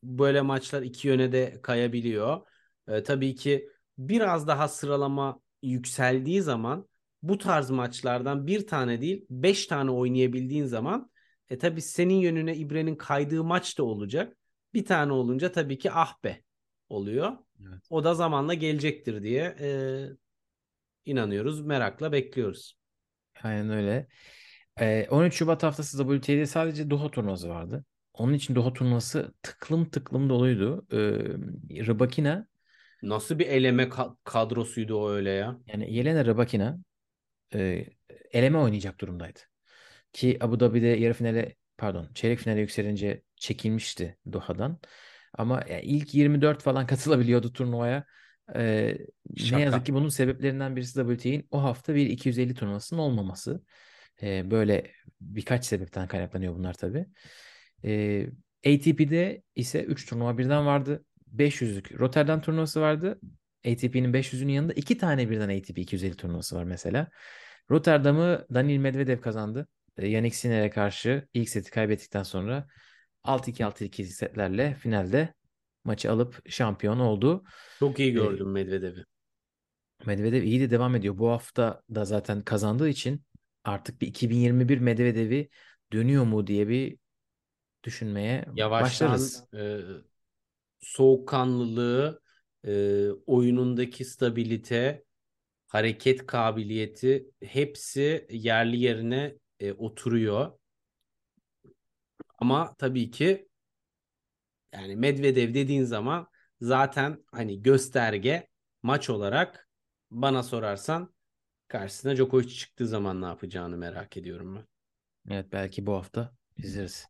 Böyle 0.03 0.41
maçlar 0.41 0.81
iki 0.81 1.07
yöne 1.07 1.31
de 1.31 1.59
kayabiliyor. 1.61 2.47
E, 2.87 3.03
tabii 3.03 3.35
ki 3.35 3.69
biraz 3.97 4.47
daha 4.47 4.67
sıralama 4.67 5.39
yükseldiği 5.61 6.41
zaman 6.41 6.87
bu 7.21 7.37
tarz 7.37 7.69
maçlardan 7.69 8.47
bir 8.47 8.67
tane 8.67 9.01
değil 9.01 9.25
beş 9.29 9.67
tane 9.67 9.91
oynayabildiğin 9.91 10.65
zaman 10.65 11.11
e 11.49 11.57
tabii 11.57 11.81
senin 11.81 12.13
yönüne 12.13 12.55
İbre'nin 12.55 12.95
kaydığı 12.95 13.43
maç 13.43 13.77
da 13.77 13.83
olacak. 13.83 14.37
Bir 14.73 14.85
tane 14.85 15.13
olunca 15.13 15.51
tabii 15.51 15.77
ki 15.77 15.91
ah 15.91 16.23
be 16.23 16.43
oluyor. 16.89 17.31
Evet. 17.61 17.81
O 17.89 18.03
da 18.03 18.15
zamanla 18.15 18.53
gelecektir 18.53 19.23
diye 19.23 19.55
e, 19.59 19.69
inanıyoruz. 21.05 21.61
Merakla 21.61 22.11
bekliyoruz. 22.11 22.77
Aynen 23.43 23.69
öyle. 23.69 24.07
E, 24.79 25.07
13 25.09 25.33
Şubat 25.33 25.63
haftası 25.63 25.97
WTA'de 25.97 26.45
sadece 26.45 26.89
Doha 26.89 27.11
turnuvası 27.11 27.49
vardı. 27.49 27.85
Onun 28.13 28.33
için 28.33 28.55
Doha 28.55 28.73
turnuvası 28.73 29.33
tıklım 29.41 29.89
tıklım 29.89 30.29
doluydu. 30.29 30.85
E, 30.91 30.97
Rybakina 31.85 32.47
Nasıl 33.03 33.39
bir 33.39 33.47
eleme 33.47 33.89
kadrosuydu 34.23 34.95
o 34.95 35.09
öyle 35.09 35.29
ya? 35.29 35.59
Yani 35.67 35.93
Yelena 35.93 36.25
Rybakina 36.25 36.77
e, 37.53 37.85
eleme 38.31 38.57
oynayacak 38.57 38.99
durumdaydı. 39.01 39.39
Ki 40.13 40.37
Abu 40.41 40.59
Dhabi'de 40.59 40.87
yarı 40.87 41.13
finale 41.13 41.55
pardon 41.77 42.09
çeyrek 42.13 42.39
finale 42.39 42.59
yükselince 42.59 43.21
çekilmişti 43.35 44.17
Doha'dan. 44.33 44.79
Ama 45.33 45.63
yani 45.69 45.81
ilk 45.81 46.13
24 46.13 46.61
falan 46.61 46.87
katılabiliyordu 46.87 47.53
turnuvaya. 47.53 48.05
Ee, 48.55 48.97
ne 49.51 49.61
yazık 49.61 49.85
ki 49.85 49.93
bunun 49.93 50.09
sebeplerinden 50.09 50.75
birisi 50.75 50.93
WTA'nin 50.93 51.47
o 51.51 51.63
hafta 51.63 51.95
bir 51.95 52.05
250 52.05 52.53
turnuvasının 52.53 52.99
olmaması. 52.99 53.63
Ee, 54.21 54.51
böyle 54.51 54.91
birkaç 55.21 55.65
sebepten 55.65 56.07
kaynaklanıyor 56.07 56.55
bunlar 56.55 56.73
tabii. 56.73 57.05
Ee, 57.85 58.27
ATP'de 58.65 59.43
ise 59.55 59.83
3 59.83 60.05
turnuva 60.05 60.37
birden 60.37 60.65
vardı. 60.65 61.05
500'lük 61.33 61.99
Rotterdam 61.99 62.41
turnuvası 62.41 62.81
vardı. 62.81 63.19
ATP'nin 63.67 64.13
500'ünün 64.13 64.53
yanında 64.53 64.73
iki 64.73 64.97
tane 64.97 65.29
birden 65.29 65.59
ATP 65.59 65.77
250 65.77 66.15
turnuvası 66.15 66.55
var 66.55 66.63
mesela. 66.63 67.07
Rotterdam'ı 67.71 68.45
Daniil 68.53 68.77
Medvedev 68.77 69.21
kazandı. 69.21 69.67
Yannick 69.97 70.35
Sinner'e 70.35 70.69
karşı 70.69 71.27
ilk 71.33 71.49
seti 71.49 71.71
kaybettikten 71.71 72.23
sonra 72.23 72.67
6-2-6-2 73.23 74.03
setlerle 74.03 74.75
finalde 74.75 75.33
maçı 75.83 76.11
alıp 76.11 76.49
şampiyon 76.49 76.99
oldu. 76.99 77.43
Çok 77.79 77.99
iyi 77.99 78.13
gördüm 78.13 78.47
ee, 78.47 78.51
Medvedev'i. 78.51 79.03
Medvedev 80.05 80.43
iyi 80.43 80.59
de 80.59 80.71
devam 80.71 80.95
ediyor. 80.95 81.17
Bu 81.17 81.29
hafta 81.29 81.81
da 81.95 82.05
zaten 82.05 82.41
kazandığı 82.41 82.89
için 82.89 83.23
artık 83.63 84.01
bir 84.01 84.07
2021 84.07 84.77
Medvedev'i 84.77 85.49
dönüyor 85.93 86.23
mu 86.23 86.47
diye 86.47 86.67
bir 86.67 86.97
düşünmeye 87.83 88.45
Yavaştan, 88.55 89.09
başlarız. 89.09 89.43
E, 89.53 89.79
soğukkanlılığı, 90.83 92.21
e, 92.67 93.07
oyunundaki 93.25 94.05
stabilite, 94.05 95.03
hareket 95.67 96.27
kabiliyeti 96.27 97.31
hepsi 97.43 98.27
yerli 98.31 98.79
yerine 98.79 99.35
e, 99.59 99.73
oturuyor. 99.73 100.51
Ama 102.39 102.75
tabii 102.77 103.11
ki 103.11 103.47
yani 104.73 104.95
Medvedev 104.95 105.53
dediğin 105.53 105.83
zaman 105.83 106.27
zaten 106.61 107.23
hani 107.31 107.61
gösterge 107.61 108.47
maç 108.83 109.09
olarak 109.09 109.69
bana 110.11 110.43
sorarsan 110.43 111.13
karşısına 111.67 112.15
Djokovic 112.15 112.49
çıktığı 112.49 112.87
zaman 112.87 113.21
ne 113.21 113.25
yapacağını 113.25 113.77
merak 113.77 114.17
ediyorum 114.17 114.55
ben. 114.55 114.65
Evet 115.35 115.45
belki 115.51 115.85
bu 115.85 115.93
hafta 115.93 116.33
izleriz. 116.57 117.07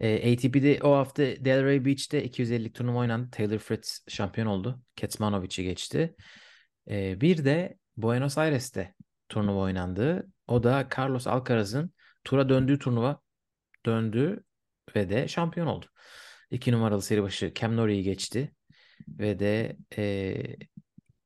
E, 0.00 0.32
ATP'de 0.32 0.78
o 0.82 0.92
hafta 0.92 1.22
Delray 1.22 1.84
Beach'te 1.84 2.24
250 2.24 2.72
turnuva 2.72 2.98
oynandı. 2.98 3.30
Taylor 3.30 3.58
Fritz 3.58 4.04
şampiyon 4.08 4.46
oldu. 4.46 4.82
Kecmanovic'i 4.96 5.64
geçti. 5.64 6.14
E, 6.90 7.20
bir 7.20 7.44
de 7.44 7.78
Buenos 7.96 8.38
Aires'te 8.38 8.94
turnuva 9.28 9.60
oynandı. 9.60 10.26
O 10.46 10.62
da 10.62 10.88
Carlos 10.98 11.26
Alcaraz'ın 11.26 11.92
tura 12.24 12.48
döndüğü 12.48 12.78
turnuva 12.78 13.20
döndü 13.86 14.44
ve 14.96 15.10
de 15.10 15.28
şampiyon 15.28 15.66
oldu. 15.66 15.86
İki 16.50 16.72
numaralı 16.72 17.02
seri 17.02 17.22
başı 17.22 17.52
Cam 17.54 17.76
Norrie'yi 17.76 18.02
geçti 18.02 18.54
ve 19.08 19.38
de 19.38 19.76
e, 19.96 20.36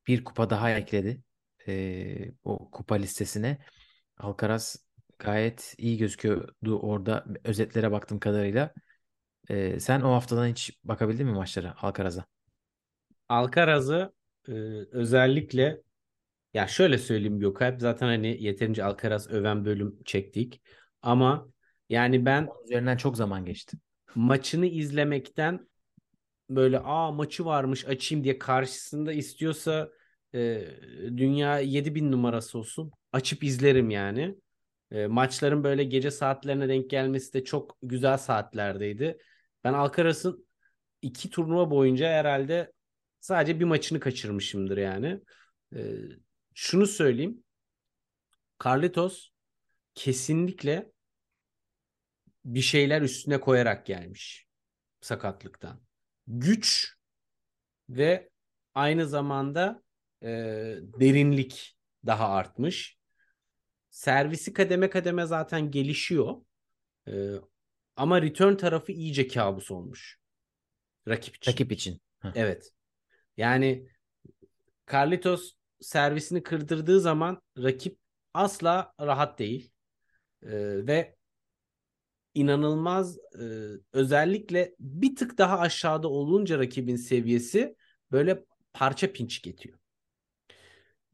bir 0.06 0.24
kupa 0.24 0.50
daha 0.50 0.70
ekledi 0.70 1.22
e, 1.68 2.32
o 2.44 2.70
kupa 2.70 2.94
listesine. 2.94 3.58
Alcaraz 4.16 4.76
gayet 5.22 5.74
iyi 5.78 5.98
gözüküyordu 5.98 6.78
orada 6.78 7.24
özetlere 7.44 7.92
baktığım 7.92 8.18
kadarıyla. 8.18 8.74
E, 9.48 9.80
sen 9.80 10.00
o 10.00 10.12
haftadan 10.12 10.46
hiç 10.48 10.78
bakabildin 10.84 11.26
mi 11.26 11.32
maçlara 11.32 11.74
Alcaraz'a? 11.82 12.24
Alcaraz'ı 13.28 14.12
e, 14.48 14.52
özellikle 14.92 15.82
ya 16.54 16.68
şöyle 16.68 16.98
söyleyeyim 16.98 17.40
Gökalp 17.40 17.80
zaten 17.80 18.06
hani 18.06 18.42
yeterince 18.44 18.84
Alcaraz 18.84 19.30
öven 19.30 19.64
bölüm 19.64 20.02
çektik 20.04 20.62
ama 21.02 21.48
yani 21.88 22.26
ben 22.26 22.46
Onun 22.46 22.64
üzerinden 22.64 22.96
çok 22.96 23.16
zaman 23.16 23.44
geçti. 23.44 23.76
Maçını 24.14 24.66
izlemekten 24.66 25.68
böyle 26.50 26.80
aa 26.80 27.12
maçı 27.12 27.44
varmış 27.44 27.86
açayım 27.86 28.24
diye 28.24 28.38
karşısında 28.38 29.12
istiyorsa 29.12 29.90
e, 30.34 30.64
dünya 31.16 31.58
7000 31.58 32.12
numarası 32.12 32.58
olsun. 32.58 32.92
Açıp 33.12 33.44
izlerim 33.44 33.90
yani. 33.90 34.36
E, 34.92 35.06
maçların 35.06 35.64
böyle 35.64 35.84
gece 35.84 36.10
saatlerine 36.10 36.68
denk 36.68 36.90
gelmesi 36.90 37.32
de 37.32 37.44
çok 37.44 37.78
güzel 37.82 38.18
saatlerdeydi. 38.18 39.18
Ben 39.64 39.72
Alcaraz'ın 39.72 40.46
iki 41.02 41.30
turnuva 41.30 41.70
boyunca 41.70 42.08
herhalde 42.08 42.72
sadece 43.20 43.60
bir 43.60 43.64
maçını 43.64 44.00
kaçırmışımdır 44.00 44.76
yani. 44.76 45.20
E, 45.74 45.80
şunu 46.54 46.86
söyleyeyim. 46.86 47.44
Carlitos 48.64 49.30
kesinlikle 49.94 50.92
bir 52.44 52.60
şeyler 52.60 53.02
üstüne 53.02 53.40
koyarak 53.40 53.86
gelmiş 53.86 54.46
sakatlıktan. 55.00 55.80
Güç 56.26 56.96
ve 57.88 58.30
aynı 58.74 59.08
zamanda 59.08 59.82
e, 60.22 60.28
derinlik 61.00 61.76
daha 62.06 62.28
artmış. 62.28 63.01
Servisi 63.92 64.52
kademe 64.52 64.90
kademe 64.90 65.26
zaten 65.26 65.70
gelişiyor. 65.70 66.36
E, 67.08 67.12
ama 67.96 68.22
return 68.22 68.54
tarafı 68.54 68.92
iyice 68.92 69.28
kabus 69.28 69.70
olmuş. 69.70 70.18
Rakip 71.08 71.36
için. 71.36 71.52
Rakip 71.52 71.72
için. 71.72 72.00
Heh. 72.18 72.32
Evet. 72.34 72.72
Yani 73.36 73.88
Carlitos 74.92 75.52
servisini 75.80 76.42
kırdırdığı 76.42 77.00
zaman 77.00 77.42
rakip 77.58 77.98
asla 78.34 78.92
rahat 79.00 79.38
değil. 79.38 79.72
Ee, 80.42 80.86
ve 80.86 81.16
inanılmaz 82.34 83.18
e, 83.18 83.44
özellikle 83.92 84.74
bir 84.80 85.16
tık 85.16 85.38
daha 85.38 85.58
aşağıda 85.58 86.08
olunca 86.08 86.58
rakibin 86.58 86.96
seviyesi 86.96 87.76
böyle 88.12 88.44
parça 88.72 89.12
pinç 89.12 89.42
getiriyor. 89.42 89.78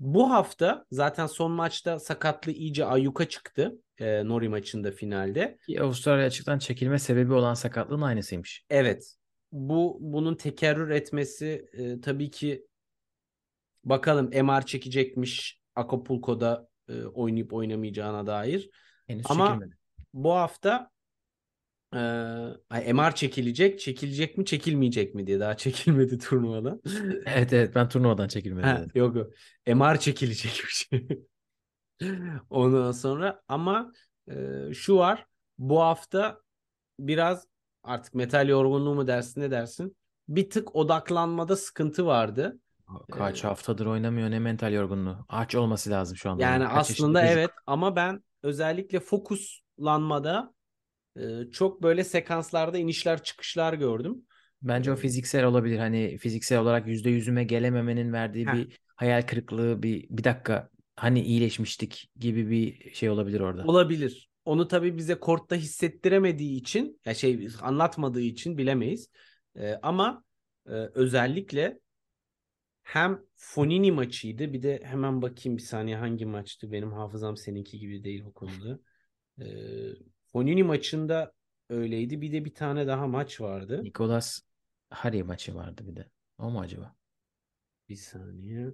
Bu 0.01 0.30
hafta 0.30 0.84
zaten 0.90 1.26
son 1.26 1.53
maçta 1.53 1.99
sakatlığı 1.99 2.53
iyice 2.53 2.84
ayyuka 2.84 3.28
çıktı. 3.28 3.82
E, 3.99 4.28
Nori 4.28 4.49
maçında 4.49 4.92
finalde. 4.92 5.59
Ki 5.66 5.82
Avustralya 5.82 6.26
açıktan 6.26 6.59
çekilme 6.59 6.99
sebebi 6.99 7.32
olan 7.32 7.55
sakatlığın 7.55 8.01
aynısıymış. 8.01 8.64
Evet. 8.70 9.14
Bu 9.53 9.99
bunun 10.01 10.34
tekerrür 10.34 10.90
etmesi 10.90 11.68
e, 11.72 12.01
tabii 12.01 12.30
ki 12.30 12.66
bakalım 13.84 14.30
MR 14.44 14.66
çekecekmiş 14.66 15.61
Acapulco'da 15.74 16.68
e, 16.88 17.05
oynayıp 17.05 17.53
oynamayacağına 17.53 18.26
dair. 18.26 18.70
Henüz 19.07 19.26
Ama- 19.28 19.46
çekilmedi. 19.46 19.76
Bu 20.14 20.32
hafta 20.32 20.90
e, 21.95 22.93
MR 22.93 23.14
çekilecek. 23.14 23.80
Çekilecek 23.80 24.39
mi 24.39 24.45
çekilmeyecek 24.45 25.14
mi 25.14 25.26
diye 25.26 25.41
daha 25.41 25.57
çekilmedi 25.57 26.18
turnuvada. 26.18 26.80
Evet 27.26 27.53
evet 27.53 27.74
ben 27.74 27.89
turnuvadan 27.89 28.28
çekilmedi 28.28 28.66
Ha, 28.66 28.74
dedim. 28.74 28.91
yok 28.95 29.16
yok. 29.16 29.32
MR 29.66 30.01
çekilecekmiş. 30.01 30.89
Ondan 32.51 32.93
sonra 32.93 33.43
ama 33.49 33.93
e, 34.30 34.74
şu 34.74 34.97
var. 34.97 35.26
Bu 35.59 35.80
hafta 35.82 36.41
biraz 37.01 37.47
artık 37.82 38.14
metal 38.14 38.49
yorgunluğu 38.49 38.95
mu 38.95 39.07
dersin 39.07 39.41
ne 39.41 39.51
dersin? 39.51 39.97
Bir 40.28 40.51
tık 40.51 40.76
odaklanmada 40.76 41.57
sıkıntı 41.57 42.07
vardı. 42.07 42.59
Kaç 43.11 43.45
Ee, 43.45 43.49
haftadır 43.49 43.86
oynamıyor 43.86 44.30
ne 44.30 44.39
mental 44.39 44.72
yorgunluğu. 44.72 45.24
Aç 45.28 45.55
olması 45.55 45.91
lazım 45.91 46.16
şu 46.16 46.30
anda. 46.30 46.43
Yani. 46.43 46.64
Kaç 46.64 46.91
aslında 46.91 47.22
evet 47.26 47.51
ama 47.66 47.97
ben 47.97 48.24
özellikle 48.43 49.01
fokuslanmada 49.01 50.55
çok 51.53 51.83
böyle 51.83 52.05
sekanslarda 52.05 52.79
inişler 52.79 53.23
çıkışlar 53.23 53.75
gördüm. 53.75 54.23
Bence 54.62 54.93
o 54.93 54.97
fiziksel 54.97 55.45
olabilir. 55.45 55.79
Hani 55.79 56.19
fiziksel 56.19 56.59
olarak 56.59 56.87
yüzde 56.87 57.11
yüzüme 57.11 57.45
gelememenin 57.45 58.12
verdiği 58.12 58.47
Heh. 58.47 58.53
bir 58.53 58.79
hayal 58.97 59.23
kırıklığı, 59.23 59.83
bir 59.83 60.07
bir 60.11 60.25
dakika 60.25 60.71
hani 60.97 61.23
iyileşmiştik 61.23 62.11
gibi 62.16 62.51
bir 62.51 62.95
şey 62.95 63.11
olabilir 63.11 63.41
orada. 63.41 63.64
Olabilir. 63.64 64.29
Onu 64.45 64.69
tabii 64.69 64.97
bize 64.97 65.14
kortta 65.14 65.57
hissettiremediği 65.57 66.61
için 66.61 67.01
ya 67.05 67.14
şey 67.14 67.49
anlatmadığı 67.62 68.21
için 68.21 68.59
bilemeyiz. 68.59 69.11
Ee, 69.57 69.75
ama 69.83 70.25
e, 70.66 70.73
özellikle 70.73 71.81
hem 72.83 73.21
Fonini 73.37 73.93
maçıydı 73.93 74.53
bir 74.53 74.62
de 74.62 74.81
hemen 74.85 75.23
bakayım 75.23 75.57
bir 75.57 75.62
saniye 75.62 75.97
hangi 75.97 76.27
maçtı 76.27 76.73
benim 76.73 76.93
hafızam 76.93 77.37
seninki 77.37 77.79
gibi 77.79 78.05
değil 78.05 78.25
o 78.25 78.33
konuda. 78.33 78.79
Ee, 79.41 79.45
Fonini 80.33 80.62
maçında 80.62 81.33
öyleydi 81.68 82.20
bir 82.20 82.33
de 82.33 82.45
bir 82.45 82.55
tane 82.55 82.87
daha 82.87 83.07
maç 83.07 83.41
vardı. 83.41 83.85
Nicolas 83.85 84.41
Hari 84.91 85.22
maçı 85.22 85.55
vardı 85.55 85.83
bir 85.87 85.97
de. 85.97 86.11
O 86.39 86.51
mu 86.51 86.61
acaba? 86.61 86.97
Bir 87.89 87.97
saniye. 87.97 88.68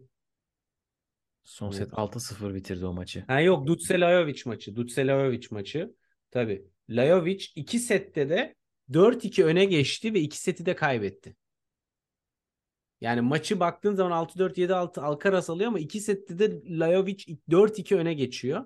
Son 1.45 1.67
Evet. 1.67 1.77
set 1.77 1.93
6-0 1.93 2.55
bitirdi 2.55 2.87
o 2.87 2.93
maçı. 2.93 3.25
Ha 3.27 3.41
yok 3.41 3.67
Dutse 3.67 4.01
Lajovic 4.01 4.43
maçı. 4.47 4.77
Dutse 4.77 5.07
Lajovic 5.07 5.47
maçı. 5.51 5.95
Tabii. 6.31 6.67
Lajovic 6.89 7.45
iki 7.55 7.79
sette 7.79 8.29
de 8.29 8.55
4-2 8.93 9.45
öne 9.45 9.65
geçti 9.65 10.15
ve 10.15 10.21
iki 10.21 10.39
seti 10.39 10.67
de 10.67 10.77
kaybetti. 10.77 11.37
Yani 13.01 13.21
maçı 13.21 13.61
baktığın 13.61 13.95
zaman 13.95 14.13
6-4 14.13 14.59
7-6 14.59 15.01
Alcaraz 15.01 15.51
alıyor 15.51 15.69
ama 15.69 15.79
iki 15.79 16.01
sette 16.01 16.39
de 16.39 16.63
Lajovic 16.79 17.17
4-2 17.49 17.97
öne 17.97 18.15
geçiyor. 18.15 18.65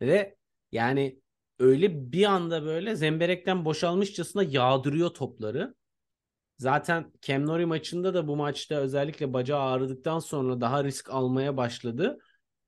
Ve 0.00 0.36
yani 0.72 1.20
öyle 1.60 2.12
bir 2.12 2.24
anda 2.24 2.64
böyle 2.64 2.96
zemberekten 2.96 3.64
boşalmışçasına 3.64 4.42
yağdırıyor 4.42 5.10
topları. 5.10 5.74
Zaten 6.58 7.12
Cam 7.22 7.46
Nori 7.46 7.66
maçında 7.66 8.14
da 8.14 8.28
bu 8.28 8.36
maçta 8.36 8.74
özellikle 8.74 9.32
bacağı 9.32 9.60
ağrıdıktan 9.60 10.18
sonra 10.18 10.60
daha 10.60 10.84
risk 10.84 11.10
almaya 11.10 11.56
başladı. 11.56 12.18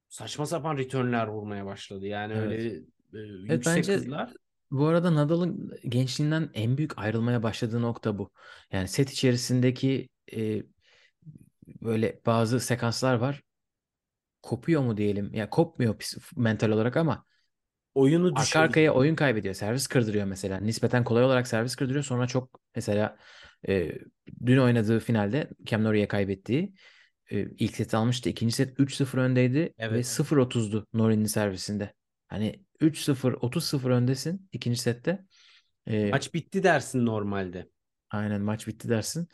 Saçma 0.09 0.47
sapan 0.47 0.78
returnler 0.78 1.26
vurmaya 1.26 1.66
başladı. 1.66 2.07
Yani 2.07 2.32
Evet. 2.32 2.61
öyle 2.62 2.76
e, 3.14 3.53
yüksek 3.55 3.76
bence- 3.76 3.95
hızlar. 3.95 4.32
Bu 4.70 4.86
arada 4.86 5.14
Nadal'ın 5.14 5.70
gençliğinden 5.88 6.51
en 6.55 6.76
büyük 6.78 6.99
ayrılmaya 6.99 7.43
başladığı 7.43 7.82
nokta 7.82 8.18
bu. 8.18 8.30
Yani 8.72 8.88
set 8.88 9.11
içerisindeki 9.11 10.09
e, 10.36 10.62
böyle 11.82 12.20
bazı 12.26 12.61
sekanslar 12.61 13.14
var. 13.14 13.43
Kopuyor 14.43 14.82
mu 14.82 14.97
diyelim? 14.97 15.34
Ya 15.34 15.51
kopmuyor 15.51 15.95
pis- 15.99 16.18
mental 16.36 16.70
olarak 16.70 16.97
ama 16.97 17.24
Oyunu 17.95 18.34
arka 18.34 18.40
düşürüyor. 18.43 18.64
arkaya 18.64 18.95
oyun 18.95 19.14
kaybediyor. 19.14 19.55
Servis 19.55 19.86
kırdırıyor 19.86 20.24
mesela. 20.24 20.61
Nispeten 20.61 21.05
kolay 21.05 21.24
olarak 21.24 21.47
servis 21.49 21.76
kırdırıyor. 21.76 22.05
Sonra 22.05 22.26
çok 22.26 22.61
mesela 22.76 23.16
e, 23.68 23.93
dün 24.47 24.59
oynadığı 24.59 25.01
finalde 25.01 25.51
Cam 25.64 25.84
Norrie'ye 25.84 26.09
kaybettiği 26.09 26.72
e, 27.30 27.40
ilk 27.59 27.76
seti 27.76 27.97
almıştı. 27.97 28.28
İkinci 28.28 28.55
set 28.55 28.78
3-0 28.78 29.18
öndeydi 29.18 29.59
ve 29.59 29.72
Evet. 29.78 30.05
0-30'du 30.07 30.86
Norrie'nin 30.95 31.24
servisinde. 31.24 31.93
Hani 32.28 32.64
3-0, 32.80 33.32
30-0 33.32 33.90
öndesin 33.90 34.49
ikinci 34.53 34.80
sette. 34.80 35.24
E, 35.86 36.11
Maç 36.11 36.34
bitti 36.34 36.62
dersin 36.62 37.07
normalde. 37.07 37.68
Aynen 38.11 38.40
maç 38.40 38.66
bitti 38.66 38.88
dersin. 38.88 39.28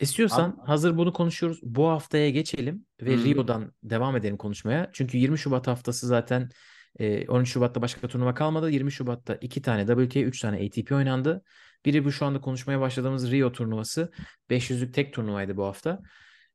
İstiyorsan 0.00 0.50
Abi- 0.50 0.66
hazır 0.66 0.96
bunu 0.96 1.12
konuşuyoruz. 1.12 1.58
Bu 1.62 1.88
haftaya 1.88 2.30
geçelim 2.30 2.86
ve 3.02 3.16
Hı. 3.16 3.24
Rio'dan 3.24 3.72
devam 3.82 4.16
edelim 4.16 4.36
konuşmaya. 4.36 4.90
Çünkü 4.92 5.18
20 5.18 5.38
Şubat 5.38 5.66
haftası 5.66 6.06
zaten 6.06 6.50
e, 6.98 7.28
13 7.28 7.52
Şubat'ta 7.52 7.82
başka 7.82 8.08
turnuva 8.08 8.34
kalmadı. 8.34 8.70
20 8.70 8.92
Şubat'ta 8.92 9.34
2 9.34 9.62
tane 9.62 9.86
WTA, 9.86 10.20
3 10.20 10.40
tane 10.40 10.66
ATP 10.66 10.92
oynandı. 10.92 11.42
Biri 11.84 12.04
bu 12.04 12.12
şu 12.12 12.26
anda 12.26 12.40
konuşmaya 12.40 12.80
başladığımız 12.80 13.30
Rio 13.32 13.52
turnuvası. 13.52 14.12
500'lük 14.50 14.92
tek 14.92 15.12
turnuvaydı 15.14 15.56
bu 15.56 15.64
hafta. 15.64 16.02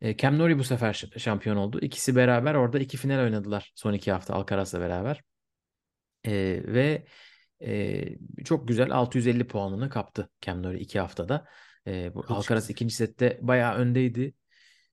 E, 0.02 0.18
Cam 0.18 0.38
Norrie 0.40 0.60
bu 0.60 0.64
sefer 0.64 1.10
şampiyon 1.18 1.56
oldu. 1.56 1.80
İkisi 1.82 2.16
beraber 2.16 2.56
orada 2.56 2.80
iki 2.80 2.98
final 2.98 3.24
oynadılar 3.24 3.72
son 3.76 3.94
iki 3.94 4.12
hafta 4.12 4.34
Alcaraz'la 4.34 4.80
beraber. 4.80 5.22
E, 6.24 6.32
ve 6.66 7.06
e, 7.62 8.06
çok 8.46 8.68
güzel 8.68 8.92
650 8.92 9.48
puanını 9.48 9.90
kaptı 9.90 10.30
Cam 10.42 10.64
Norrie 10.64 10.80
iki 10.80 11.00
haftada. 11.00 11.46
E, 11.88 12.16
bu 12.16 12.26
Alcaraz 12.28 12.70
ikinci 12.70 12.96
sette 12.96 13.40
bayağı 13.42 13.76
öndeydi. 13.76 14.34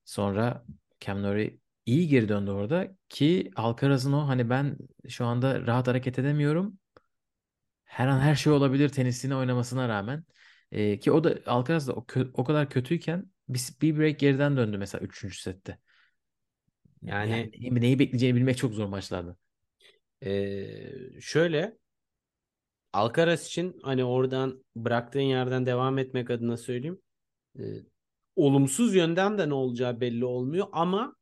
Sonra 0.05 0.65
Cam 0.99 1.23
Norrie 1.23 1.57
iyi 1.87 2.09
geri 2.09 2.29
döndü 2.29 2.51
orada 2.51 2.97
ki 3.09 3.51
Alcaraz'ın 3.57 4.13
o 4.13 4.29
hani 4.29 4.51
ben 4.51 4.77
şu 5.09 5.25
anda 5.25 5.67
rahat 5.67 5.87
hareket 5.87 6.19
edemiyorum. 6.19 6.79
Her 7.85 8.07
an 8.07 8.19
her 8.19 8.35
şey 8.35 8.53
olabilir 8.53 8.89
tenisini 8.89 9.35
oynamasına 9.35 9.89
rağmen. 9.89 10.23
E, 10.71 10.99
ki 10.99 11.11
o 11.11 11.23
da 11.23 11.37
Alcaraz 11.51 11.87
da 11.87 11.93
o, 11.93 12.01
kö- 12.05 12.31
o 12.33 12.43
kadar 12.43 12.69
kötüyken 12.69 13.31
bir, 13.49 13.61
bir 13.81 13.97
break 13.99 14.19
geriden 14.19 14.57
döndü 14.57 14.77
mesela 14.77 15.03
3. 15.05 15.41
sette. 15.41 15.79
Yani- 17.01 17.31
Yani 17.57 17.81
neyi, 17.81 17.99
bekleyeceğini 17.99 18.35
bilmek 18.37 18.57
çok 18.57 18.73
zor 18.73 18.85
maçlarda. 18.87 19.35
Ee, 20.25 21.21
şöyle 21.21 21.77
Alcaraz 22.93 23.45
için 23.47 23.79
hani 23.83 24.03
oradan 24.03 24.65
bıraktığın 24.75 25.19
yerden 25.19 25.65
devam 25.65 25.97
etmek 25.97 26.29
adına 26.31 26.57
söyleyeyim. 26.57 27.01
Ee, 27.59 27.63
olumsuz 28.37 28.95
yönden 28.95 29.39
de 29.39 29.49
ne 29.49 29.55
olacağı 29.55 30.01
belli 30.01 30.25
olmuyor 30.25 30.67
ama 30.73 31.16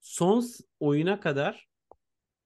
son 0.00 0.44
oyuna 0.80 1.20
kadar 1.20 1.68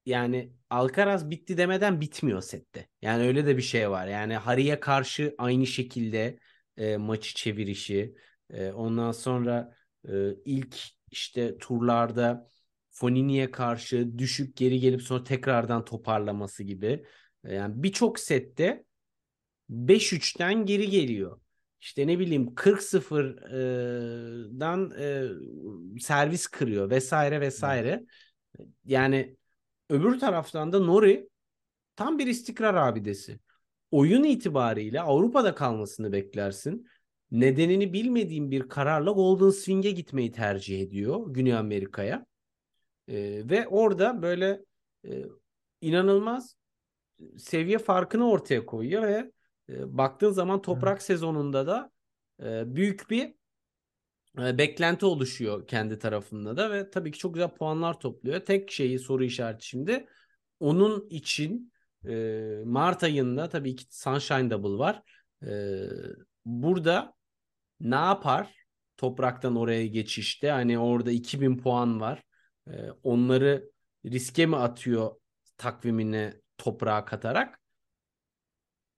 yani 0.07 0.53
Alcaraz 0.71 1.31
bitti 1.31 1.57
demeden 1.59 2.01
bitmiyor 2.01 2.43
sette. 2.43 2.89
Yani 3.03 3.23
öyle 3.27 3.47
de 3.47 3.57
bir 3.57 3.63
şey 3.63 3.91
var. 3.91 4.07
Yani 4.07 4.37
Hari'ye 4.37 4.81
karşı 4.81 5.35
aynı 5.39 5.67
şekilde 5.67 6.39
e, 6.77 6.97
maçı 6.97 7.35
çevirişi. 7.35 8.15
E, 8.51 8.71
ondan 8.73 9.13
sonra 9.13 9.77
e, 10.09 10.13
ilk 10.45 10.77
işte 11.11 11.59
turlarda 11.59 12.49
Fonini'ye 12.91 13.51
karşı 13.51 14.19
düşüp 14.19 14.57
geri 14.57 14.81
gelip 14.81 15.03
sonra 15.03 15.25
tekrardan 15.25 15.85
toparlaması 15.85 16.63
gibi. 16.63 17.07
E, 17.45 17.55
yani 17.55 17.83
birçok 17.83 18.19
sette 18.19 18.85
5-3'ten 19.69 20.67
geri 20.67 20.91
geliyor. 20.91 21.41
İşte 21.85 22.07
ne 22.07 22.19
bileyim 22.19 22.55
40-0'dan 22.55 24.93
e, 24.99 25.29
servis 26.01 26.47
kırıyor 26.47 26.91
vesaire 26.91 27.41
vesaire. 27.41 28.05
Yani 28.85 29.37
öbür 29.91 30.19
taraftan 30.19 30.73
da 30.73 30.81
Nori 30.81 31.29
tam 31.97 32.19
bir 32.19 32.27
istikrar 32.27 32.75
abidesi. 32.75 33.41
Oyun 33.91 34.25
itibariyle 34.25 35.01
Avrupa'da 35.01 35.55
kalmasını 35.55 36.13
beklersin. 36.13 36.87
Nedenini 37.31 37.93
bilmediğim 37.93 38.51
bir 38.51 38.69
kararla 38.69 39.11
Golden 39.11 39.51
Swing'e 39.51 39.91
gitmeyi 39.91 40.33
tercih 40.33 40.81
ediyor 40.81 41.27
Güney 41.29 41.55
Amerika'ya. 41.55 42.27
E, 43.09 43.43
ve 43.51 43.69
orada 43.69 44.23
böyle 44.23 44.65
e, 45.07 45.23
inanılmaz 45.81 46.57
seviye 47.39 47.79
farkını 47.79 48.31
ortaya 48.31 48.67
koyuyor 48.67 49.03
ve 49.03 49.34
e, 49.69 49.97
baktığın 49.99 50.31
zaman 50.31 50.63
toprak 50.63 51.03
sezonunda 51.03 51.67
da 51.67 51.91
e, 52.43 52.77
büyük 52.77 53.11
bir 53.11 53.35
e, 54.39 54.59
beklenti 54.59 55.07
oluşuyor 55.07 55.67
kendi 55.67 55.99
tarafında 55.99 56.57
da 56.57 56.71
ve 56.71 56.91
tabii 56.91 57.11
ki 57.13 57.19
çok 57.19 57.35
güzel 57.35 57.51
puanlar 57.51 58.01
topluyor. 58.01 58.41
Tek 58.41 58.71
şeyi 58.71 58.99
soru 58.99 59.25
işareti 59.25 59.67
şimdi 59.67 60.07
onun 60.61 61.09
için 61.11 61.73
e, 62.09 62.15
Mart 62.65 63.03
ayında 63.03 63.49
tabii 63.49 63.77
ki 63.77 63.85
Sunshine 63.91 64.51
Double 64.51 64.79
var. 64.79 65.03
E, 65.47 65.79
burada 66.45 67.15
ne 67.81 67.95
yapar? 67.95 68.55
Topraktan 68.97 69.57
oraya 69.57 69.87
geçişte 69.87 70.51
hani 70.51 70.79
orada 70.79 71.11
2000 71.11 71.59
puan 71.59 72.01
var. 72.01 72.23
E, 72.71 72.91
onları 73.03 73.71
riske 74.05 74.47
mi 74.47 74.57
atıyor 74.57 75.11
takvimine 75.57 76.41
toprağa 76.59 77.05
katarak? 77.05 77.64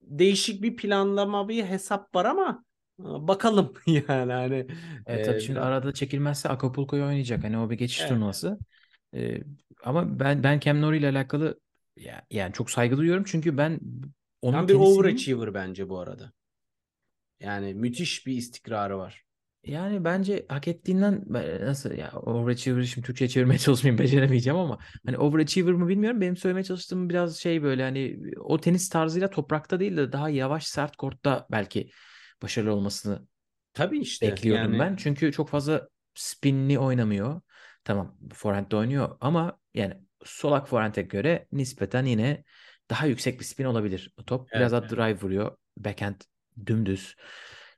Değişik 0.07 0.63
bir 0.63 0.77
planlama 0.77 1.49
bir 1.49 1.65
hesap 1.65 2.15
var 2.15 2.25
ama 2.25 2.65
e, 3.01 3.05
bakalım 3.05 3.75
yani 3.87 4.33
hani 4.33 4.67
Evet 5.07 5.21
e, 5.21 5.23
tabii 5.23 5.41
şimdi 5.41 5.57
biraz- 5.59 5.67
arada 5.69 5.95
çekilmezse 5.95 6.49
Acapulco'yu 6.49 7.05
oynayacak. 7.05 7.45
Hani 7.45 7.59
o 7.59 7.71
bir 7.71 7.75
geçiş 7.79 8.01
Evet. 8.01 8.11
turnuvası. 8.11 8.59
Ee, 9.15 9.41
ama 9.85 10.21
ben 10.21 10.43
ben 10.43 10.61
Cam 10.61 10.81
Nori 10.83 10.99
ile 10.99 11.09
alakalı 11.09 11.61
ya, 11.97 12.27
yani 12.31 12.53
çok 12.53 12.71
saygı 12.71 12.97
duyuyorum 12.97 13.25
çünkü 13.27 13.59
ben 13.59 13.81
onun 14.43 14.53
Tam 14.53 14.69
bir 14.69 14.73
tenisinin 14.73 14.95
overachiever 14.99 15.55
bence 15.55 15.89
bu 15.89 15.99
arada. 16.01 16.33
Yani 17.41 17.75
müthiş 17.75 18.27
bir 18.27 18.33
istikrarı 18.37 18.99
var. 18.99 19.26
Yani 19.67 20.05
bence 20.05 20.47
hak 20.49 20.69
ettiğinden 20.69 21.25
nasıl 21.61 21.91
ya 21.93 22.13
overachiever 22.13 22.83
şimdi 22.83 23.07
Türkçe'ye 23.07 23.29
çevirmeye 23.29 23.59
çalışmayayım 23.61 23.99
beceremeyeceğim 23.99 24.59
ama 24.59 24.79
hani 25.07 25.19
overachiever 25.19 25.73
mı 25.75 25.89
bilmiyorum. 25.89 26.21
Benim 26.21 26.37
söylemeye 26.37 26.65
çalıştığım 26.65 27.09
biraz 27.09 27.37
şey 27.37 27.63
böyle 27.63 27.83
hani 27.83 28.21
o 28.41 28.61
tenis 28.61 28.89
tarzıyla 28.89 29.31
toprakta 29.31 29.81
değil 29.81 29.97
de 29.97 30.13
daha 30.13 30.29
yavaş 30.29 30.67
sert 30.67 30.97
kortta 30.97 31.47
belki 31.51 31.91
başarılı 32.43 32.73
olmasını 32.73 33.27
Tabii 33.73 33.99
işte 33.99 34.27
bekliyordum 34.29 34.53
yani 34.53 34.79
ben. 34.79 34.97
Çünkü 34.97 35.33
çok 35.33 35.49
fazla 35.49 35.89
spinli 36.15 36.79
oynamıyor. 36.79 37.41
Tamam 37.85 38.19
forehand'de 38.35 38.77
oynuyor 38.77 39.17
ama 39.21 39.59
yani 39.75 39.95
solak 40.25 40.69
forehand'e 40.69 41.03
göre 41.03 41.47
nispeten 41.53 42.05
yine 42.05 42.45
daha 42.91 43.07
yüksek 43.07 43.41
bir 43.41 43.45
spin 43.45 43.65
olabilir. 43.65 44.15
O 44.19 44.25
top 44.25 44.55
biraz 44.55 44.73
Evet, 44.73 44.73
daha 44.73 44.89
drive 44.89 45.21
vuruyor. 45.21 45.57
Backhand 45.77 46.21
dümdüz. 46.67 47.17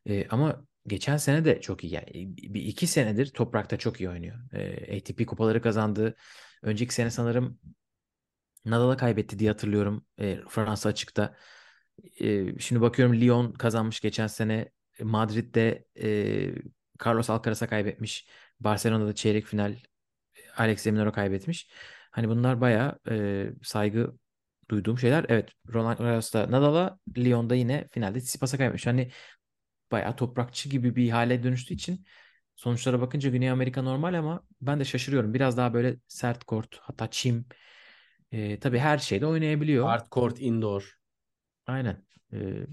Ee, 0.07 0.29
ama 0.29 0.67
geçen 0.89 1.17
sene 1.17 1.45
de 1.45 1.61
çok 1.61 1.85
iyi. 1.85 1.93
Yani 1.95 2.07
bir 2.37 2.63
iki 2.63 2.87
senedir 2.87 3.27
toprakta 3.27 3.77
çok 3.79 4.01
iyi 4.01 4.11
oynuyor. 4.11 4.37
Ee, 4.53 4.97
ATP 4.97 5.27
kupaları 5.27 5.63
kazandı. 5.63 6.17
Önceki 6.63 6.95
sene 6.95 7.11
sanırım 7.11 7.59
Nadal'a 8.65 8.97
kaybetti 8.97 9.39
diye 9.39 9.51
hatırlıyorum. 9.51 10.07
Ee, 10.21 10.39
Fransa 10.49 10.89
açıkta. 10.89 11.37
Ee, 12.21 12.59
şimdi 12.59 12.81
bakıyorum 12.81 13.21
Lyon 13.21 13.53
kazanmış 13.53 14.01
geçen 14.01 14.27
sene. 14.27 14.71
Madrid'de 15.03 15.85
e, 16.03 16.55
Carlos 17.05 17.31
Alcaraz'a 17.31 17.69
kaybetmiş. 17.69 18.29
Barcelona'da 18.61 19.15
çeyrek 19.15 19.47
final 19.47 19.77
Alex 20.57 20.87
de 20.87 20.91
Minaur'a 20.91 21.13
kaybetmiş. 21.13 21.71
Hani 22.11 22.29
bunlar 22.29 22.61
bayağı 22.61 22.99
e, 23.11 23.47
saygı 23.63 24.13
duyduğum 24.71 24.99
şeyler. 24.99 25.27
Evet 25.29 25.51
Roland 25.75 25.99
Garros'ta 25.99 26.51
Nadal'a, 26.51 26.99
Lyon'da 27.19 27.55
yine 27.55 27.89
finalde 27.91 28.19
Tsitsipas'a 28.19 28.57
kaybetmiş. 28.59 28.87
Hani 28.87 29.11
bayağı 29.93 30.17
toprakçı 30.17 30.69
gibi 30.69 30.97
bir 30.97 31.11
hale 31.11 31.43
dönüştüğü 31.43 31.75
için 31.75 32.07
sonuçlara 32.57 33.01
bakınca 33.01 33.31
Güney 33.31 33.51
Amerika 33.51 33.83
normal 33.83 34.15
ama 34.15 34.47
ben 34.61 34.81
de 34.81 34.85
şaşırıyorum. 34.85 35.35
Biraz 35.35 35.57
daha 35.57 35.75
böyle 35.75 35.97
sert 36.09 36.45
kort 36.45 36.79
hatta 36.83 37.11
çim 37.11 37.47
e, 38.33 38.61
tabii 38.61 38.79
her 38.79 38.99
şeyde 38.99 39.27
oynayabiliyor. 39.27 39.87
hard 39.87 40.07
court 40.13 40.39
indoor. 40.41 40.99
Aynen. 41.67 42.05
E, 42.33 42.67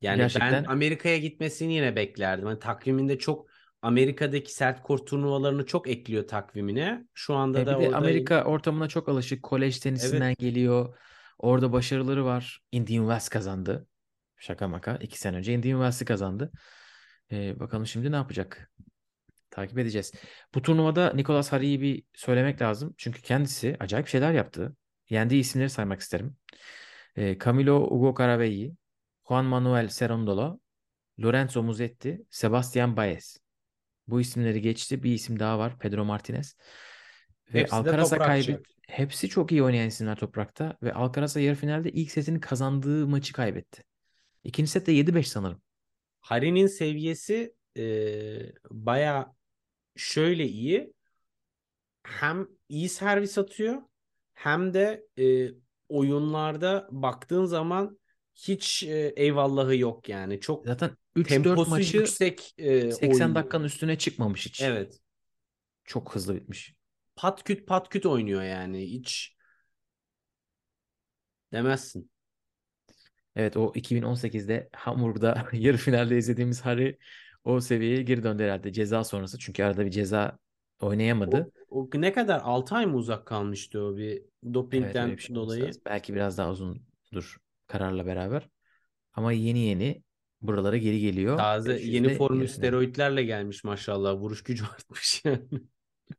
Yani 0.00 0.18
Gerçekten. 0.18 0.62
ben 0.62 0.64
Amerika'ya 0.64 1.18
gitmesini 1.18 1.74
yine 1.74 1.96
beklerdim. 1.96 2.46
Hani 2.46 2.58
takviminde 2.58 3.18
çok 3.18 3.50
Amerika'daki 3.82 4.54
sert 4.54 4.82
kort 4.82 5.06
turnuvalarını 5.06 5.66
çok 5.66 5.88
ekliyor 5.88 6.28
takvimine. 6.28 7.06
Şu 7.14 7.34
anda 7.34 7.58
E, 7.58 7.66
da 7.66 7.78
orada 7.78 7.96
Amerika 7.96 8.44
ortamına 8.44 8.88
çok 8.88 9.08
alışık. 9.08 9.42
Kolej 9.42 9.78
tenisinden 9.80 10.34
geliyor. 10.38 10.98
Orada 11.38 11.72
başarıları 11.72 12.24
var. 12.24 12.60
Indian 12.72 13.02
Wells 13.04 13.28
kazandı. 13.28 13.86
Şaka 14.40 14.68
maka. 14.68 14.96
iki 14.96 15.18
sene 15.18 15.36
önce 15.36 15.54
Indian 15.54 15.78
Wells'i 15.78 16.04
kazandı. 16.04 16.52
E, 17.32 17.60
bakalım 17.60 17.86
şimdi 17.86 18.12
ne 18.12 18.16
yapacak? 18.16 18.70
Takip 19.50 19.78
edeceğiz. 19.78 20.12
Bu 20.54 20.62
turnuvada 20.62 21.12
Nicolas 21.14 21.52
Hari'yi 21.52 21.80
bir 21.80 22.02
söylemek 22.14 22.62
lazım. 22.62 22.94
Çünkü 22.98 23.22
kendisi 23.22 23.76
acayip 23.80 24.08
şeyler 24.08 24.32
yaptı. 24.32 24.76
Yendiği 25.08 25.40
isimleri 25.40 25.70
saymak 25.70 26.00
isterim. 26.00 26.36
E, 27.16 27.38
Camilo 27.38 27.76
Ugo 27.90 28.14
Caravelli, 28.18 28.72
Juan 29.28 29.44
Manuel 29.44 29.88
Cerundolo, 29.88 30.60
Lorenzo 31.22 31.62
Musetti, 31.62 32.22
Sebastian 32.30 32.96
Baez. 32.96 33.38
Bu 34.06 34.20
isimleri 34.20 34.60
geçti. 34.60 35.02
Bir 35.02 35.12
isim 35.12 35.38
daha 35.38 35.58
var. 35.58 35.78
Pedro 35.78 36.04
Martinez. 36.04 36.56
Ve 37.54 37.60
Hepsi 37.60 37.74
Alcaraz'a 37.74 38.18
kaybet. 38.18 38.60
Hepsi 38.88 39.28
çok 39.28 39.52
iyi 39.52 39.62
oynayan 39.62 39.88
isimler 39.88 40.16
toprakta. 40.16 40.76
Ve 40.82 40.92
Alcaraz'a 40.92 41.40
yarı 41.40 41.56
finalde 41.56 41.90
ilk 41.90 42.10
setini 42.10 42.40
kazandığı 42.40 43.06
maçı 43.06 43.32
kaybetti. 43.32 43.82
İkinci 44.44 44.70
sette 44.70 44.92
7-5 44.92 45.28
sanırım. 45.28 45.62
Hari'nin 46.20 46.66
seviyesi 46.66 47.54
e, 47.76 47.82
baya 48.70 49.34
şöyle 49.96 50.46
iyi. 50.46 50.92
Hem 52.02 52.48
iyi 52.68 52.88
servis 52.88 53.38
atıyor 53.38 53.82
hem 54.34 54.74
de 54.74 55.06
e, 55.18 55.48
oyunlarda 55.88 56.88
baktığın 56.90 57.44
zaman 57.44 57.98
hiç 58.34 58.82
e, 58.82 59.12
eyvallahı 59.16 59.76
yok 59.76 60.08
yani. 60.08 60.40
Çok 60.40 60.66
Zaten 60.66 60.96
3-4 61.16 61.28
temposu 61.28 61.70
maçı 61.70 61.96
yüksek 61.96 62.54
e, 62.58 62.92
80 62.92 63.08
oynuyor. 63.08 63.34
dakikanın 63.34 63.64
üstüne 63.64 63.98
çıkmamış 63.98 64.46
hiç. 64.46 64.62
Evet. 64.62 65.00
Çok 65.84 66.14
hızlı 66.14 66.34
bitmiş. 66.34 66.74
Pat 67.16 67.44
küt 67.44 67.66
pat 67.66 67.88
küt 67.88 68.06
oynuyor 68.06 68.42
yani. 68.42 68.90
Hiç 68.90 69.36
demezsin. 71.52 72.10
Evet 73.40 73.56
o 73.56 73.72
2018'de 73.74 74.68
Hamburg'da 74.72 75.46
yarı 75.52 75.76
finalde 75.76 76.18
izlediğimiz 76.18 76.60
Harry 76.60 76.98
o 77.44 77.60
seviyeye 77.60 78.02
geri 78.02 78.22
döndü 78.22 78.42
herhalde 78.42 78.72
ceza 78.72 79.04
sonrası. 79.04 79.38
Çünkü 79.38 79.64
arada 79.64 79.86
bir 79.86 79.90
ceza 79.90 80.38
oynayamadı. 80.80 81.52
O, 81.70 81.80
o 81.80 81.88
ne 81.94 82.12
kadar 82.12 82.40
6 82.44 82.74
ay 82.74 82.86
mı 82.86 82.96
uzak 82.96 83.26
kalmıştı 83.26 83.84
o 83.84 83.96
bir 83.96 84.10
Evet 84.12 84.54
dopingden 84.54 85.10
bir 85.16 85.18
şey 85.18 85.36
dolayı? 85.36 85.64
lazım. 85.64 85.82
Belki 85.86 86.14
biraz 86.14 86.38
daha 86.38 86.50
uzundur 86.50 87.36
kararla 87.66 88.06
beraber. 88.06 88.48
Ama 89.14 89.32
yeni 89.32 89.58
yeni 89.58 90.02
buralara 90.42 90.76
geri 90.76 91.00
geliyor. 91.00 91.38
Taze 91.38 91.80
yeni 91.80 92.14
formül 92.14 92.46
steroidlerle 92.46 93.22
gelmiş 93.24 93.64
maşallah. 93.64 94.14
Vuruş 94.14 94.42
gücü 94.42 94.64
artmış 94.74 95.24
yani. 95.24 95.48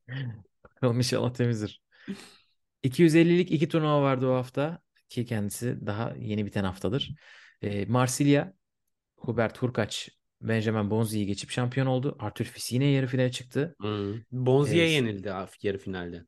Bakalım 0.63 0.97
inşallah 0.97 1.33
temizdir. 1.33 1.81
250'lik 2.83 3.51
iki 3.51 3.67
turnuva 3.69 4.01
vardı 4.01 4.27
o 4.27 4.33
hafta 4.33 4.81
ki 5.11 5.25
kendisi 5.25 5.85
daha 5.85 6.13
yeni 6.19 6.45
biten 6.45 6.63
haftadır. 6.63 7.11
Ee, 7.61 7.85
Marsilya, 7.85 8.53
Hubert 9.17 9.57
Hurkaç, 9.61 10.09
Benjamin 10.41 10.89
Bonzi'yi 10.89 11.25
geçip 11.25 11.49
şampiyon 11.49 11.87
oldu. 11.87 12.15
Arthur 12.19 12.45
Fils 12.45 12.71
yine 12.71 12.85
yarı 12.85 13.07
finale 13.07 13.31
çıktı. 13.31 13.75
Hı. 13.81 14.15
Bonzi'ye 14.31 14.83
Evet. 14.83 14.93
yenildi 14.93 15.33
yarı 15.61 15.77
finalde. 15.77 16.25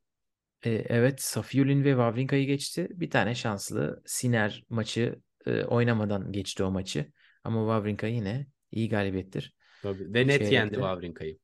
Ee, 0.65 0.85
evet, 0.89 1.21
Safiullin 1.21 1.83
ve 1.83 1.89
Wawrinka'yı 1.89 2.47
geçti. 2.47 2.87
Bir 2.91 3.09
tane 3.09 3.35
şanslı 3.35 4.01
Sinner 4.05 4.63
maçı 4.69 5.19
e, 5.45 5.63
oynamadan 5.63 6.31
geçti 6.31 6.63
o 6.63 6.71
maçı. 6.71 7.11
Ama 7.43 7.59
Wawrinka 7.59 8.07
yine 8.07 8.47
iyi 8.71 8.89
galibiyettir. 8.89 9.55
Tabii. 9.83 10.13
Ve 10.13 10.19
net 10.19 10.27
Çeyrekte. 10.27 10.55
yendi 10.55 10.73
Wawrinka'yı. 10.73 11.39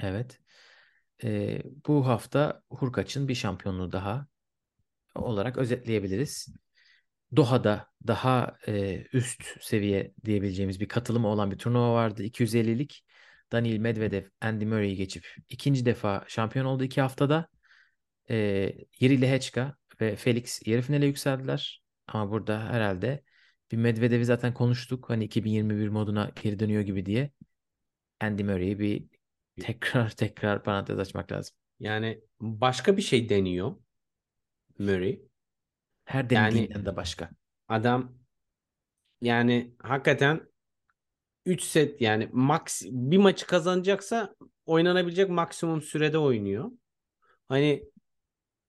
Evet. 0.00 0.38
Ee, 1.24 1.62
bu 1.86 2.06
hafta 2.06 2.62
Hurkaç'ın 2.70 3.28
bir 3.28 3.34
şampiyonluğu 3.34 3.92
daha 3.92 4.26
olarak 5.14 5.58
özetleyebiliriz. 5.58 6.48
Doha'da 7.36 7.88
daha 8.06 8.56
e, 8.68 9.04
üst 9.12 9.42
seviye 9.60 10.12
diyebileceğimiz 10.24 10.80
bir 10.80 10.88
katılımı 10.88 11.28
olan 11.28 11.50
bir 11.50 11.58
turnuva 11.58 11.94
vardı. 11.94 12.22
250'lik 12.24 13.04
Daniil 13.52 13.78
Medvedev, 13.78 14.24
Andy 14.40 14.64
Murray'i 14.64 14.96
geçip 14.96 15.26
ikinci 15.48 15.86
defa 15.86 16.24
şampiyon 16.28 16.66
oldu 16.66 16.84
iki 16.84 17.00
haftada. 17.00 17.48
E, 18.30 18.36
Yuri 19.00 19.20
Lehechka 19.20 19.76
ve 20.00 20.16
Felix 20.16 20.62
yarı 20.66 20.82
finale 20.82 21.06
yükseldiler. 21.06 21.82
Ama 22.06 22.30
burada 22.30 22.68
herhalde 22.68 23.22
bir 23.72 23.76
Medvedev'i 23.76 24.24
zaten 24.24 24.54
konuştuk. 24.54 25.10
Hani 25.10 25.24
2021 25.24 25.88
moduna 25.88 26.30
geri 26.42 26.58
dönüyor 26.58 26.82
gibi 26.82 27.06
diye. 27.06 27.30
Andy 28.20 28.42
Murray'i 28.42 28.78
bir 28.78 29.04
tekrar 29.60 30.10
tekrar 30.10 30.62
parantez 30.62 30.98
açmak 30.98 31.32
lazım. 31.32 31.56
Yani 31.80 32.20
başka 32.40 32.96
bir 32.96 33.02
şey 33.02 33.28
deniyor 33.28 33.76
Murray. 34.82 35.22
Her 36.04 36.26
Yani- 36.30 36.30
denediğinden 36.30 36.86
de 36.86 36.96
başka. 36.96 37.30
Adam 37.68 38.14
yani 39.20 39.74
hakikaten 39.82 40.48
3 41.46 41.62
set 41.62 42.00
yani 42.00 42.28
max 42.32 42.82
bir 42.84 43.18
maçı 43.18 43.46
kazanacaksa 43.46 44.34
oynanabilecek 44.66 45.30
maksimum 45.30 45.82
sürede 45.82 46.18
oynuyor. 46.18 46.70
Hani 47.48 47.84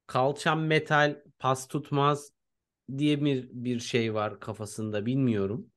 kalçam 0.08 0.66
metal 0.66 1.22
pas 1.40 1.68
tutmaz 1.68 2.32
diye 2.98 3.26
bir 3.26 3.50
bir 3.52 3.80
şey 3.80 4.14
var 4.14 4.40
kafasında 4.40 5.06
bilmiyorum. 5.06 5.72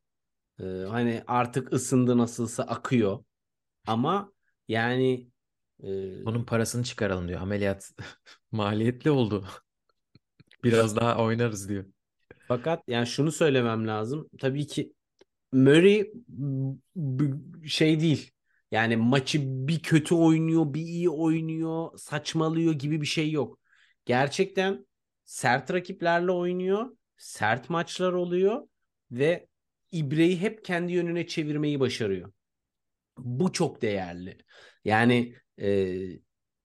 Ee, 0.60 0.64
hani 0.64 1.24
artık 1.26 1.72
ısındı 1.72 2.18
nasılsa 2.18 2.62
akıyor. 2.62 3.24
Ama 3.86 4.32
yani 4.68 5.28
e, 5.82 5.86
Bunun 6.26 6.44
parasını 6.44 6.84
çıkaralım 6.84 7.28
diyor. 7.28 7.40
Ameliyat 7.40 7.92
maliyetli 8.52 9.10
oldu. 9.10 9.46
Biraz 10.66 10.96
daha 10.96 11.18
oynarız 11.24 11.68
diyor. 11.68 11.84
fakat 12.48 12.82
yani 12.88 13.06
şunu 13.06 13.32
söylemem 13.32 13.88
lazım. 13.88 14.28
Tabii 14.38 14.66
ki 14.66 14.92
Murray 15.52 16.10
şey 17.66 18.00
değil. 18.00 18.30
Yani 18.70 18.96
maçı 18.96 19.38
bir 19.42 19.78
kötü 19.82 20.14
oynuyor, 20.14 20.74
bir 20.74 20.80
iyi 20.80 21.10
oynuyor, 21.10 21.98
saçmalıyor 21.98 22.72
gibi 22.72 23.00
bir 23.00 23.06
şey 23.06 23.30
yok. 23.30 23.58
Gerçekten 24.04 24.86
sert 25.24 25.72
rakiplerle 25.72 26.32
oynuyor, 26.32 26.96
sert 27.16 27.70
maçlar 27.70 28.12
oluyor 28.12 28.68
ve 29.10 29.48
ibreyi 29.92 30.40
hep 30.40 30.64
kendi 30.64 30.92
yönüne 30.92 31.26
çevirmeyi 31.26 31.80
başarıyor. 31.80 32.32
Bu 33.18 33.52
çok 33.52 33.82
değerli. 33.82 34.38
Yani 34.84 35.34
e, 35.60 35.98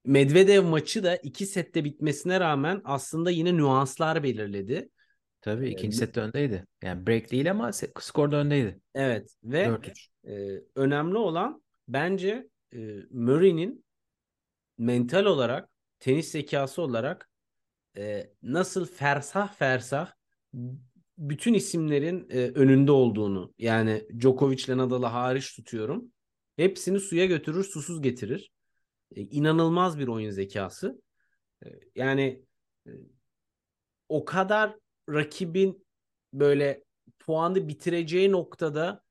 Medvedev 0.05 0.63
maçı 0.63 1.03
da 1.03 1.15
iki 1.15 1.45
sette 1.45 1.83
bitmesine 1.83 2.39
rağmen 2.39 2.81
aslında 2.83 3.31
yine 3.31 3.57
nüanslar 3.57 4.23
belirledi. 4.23 4.89
Tabii 5.41 5.67
Ee, 5.67 5.69
ikinci 5.69 5.95
ne- 5.95 5.99
sette 5.99 6.21
öndeydi. 6.21 6.65
Yani 6.83 7.07
break 7.07 7.31
değil 7.31 7.51
ama 7.51 7.71
skorda 7.99 8.35
öndeydi. 8.35 8.79
Evet 8.95 9.35
ve 9.43 9.65
4-3. 9.65 10.09
e, 10.27 10.61
önemli 10.75 11.17
olan 11.17 11.63
bence 11.87 12.47
e, 12.73 12.77
Murray'nin 13.11 13.85
mental 14.77 15.25
olarak, 15.25 15.69
tenis 15.99 16.31
zekası 16.31 16.81
olarak 16.81 17.29
e, 17.97 18.29
nasıl 18.43 18.85
fersah 18.85 19.53
fersah 19.53 20.11
bütün 21.17 21.53
isimlerin 21.53 22.27
e, 22.29 22.37
önünde 22.37 22.91
olduğunu 22.91 23.53
yani 23.57 24.03
Djokovic'le 24.19 24.77
Nadal'ı 24.77 25.05
hariç 25.05 25.55
tutuyorum. 25.55 26.11
Hepsini 26.55 26.99
suya 26.99 27.25
götürür, 27.25 27.63
susuz 27.63 28.01
getirir. 28.01 28.51
E, 29.15 29.21
inanılmaz 29.21 29.99
bir 29.99 30.07
oyun 30.07 30.29
zekası. 30.29 31.01
E, 31.65 31.69
yani 31.95 32.45
e, 32.87 32.91
o 34.09 34.25
kadar 34.25 34.75
rakibin 35.09 35.87
böyle 36.33 36.83
puanı 37.19 37.67
bitireceği 37.67 38.31
noktada 38.31 39.03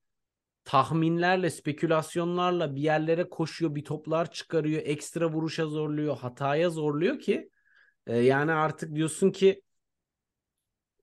tahminlerle, 0.64 1.50
spekülasyonlarla 1.50 2.76
bir 2.76 2.80
yerlere 2.82 3.28
koşuyor, 3.28 3.74
bir 3.74 3.84
toplar 3.84 4.32
çıkarıyor, 4.32 4.82
ekstra 4.84 5.32
vuruşa 5.32 5.66
zorluyor, 5.66 6.16
hataya 6.16 6.70
zorluyor 6.70 7.18
ki 7.18 7.50
e, 8.06 8.16
yani 8.16 8.52
artık 8.52 8.94
diyorsun 8.94 9.30
ki 9.30 9.62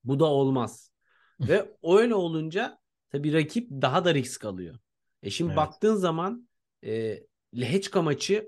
bu 0.03 0.19
da 0.19 0.25
olmaz. 0.25 0.91
Ve 1.39 1.71
öyle 1.83 2.15
olunca 2.15 2.79
tabii 3.09 3.33
rakip 3.33 3.69
daha 3.71 4.05
da 4.05 4.13
risk 4.13 4.45
alıyor. 4.45 4.79
E 5.23 5.29
şimdi 5.29 5.49
Evet. 5.49 5.57
baktığın 5.57 5.95
zaman 5.95 6.49
e, 6.83 7.23
Lehečka 7.59 8.01
maçı 8.01 8.47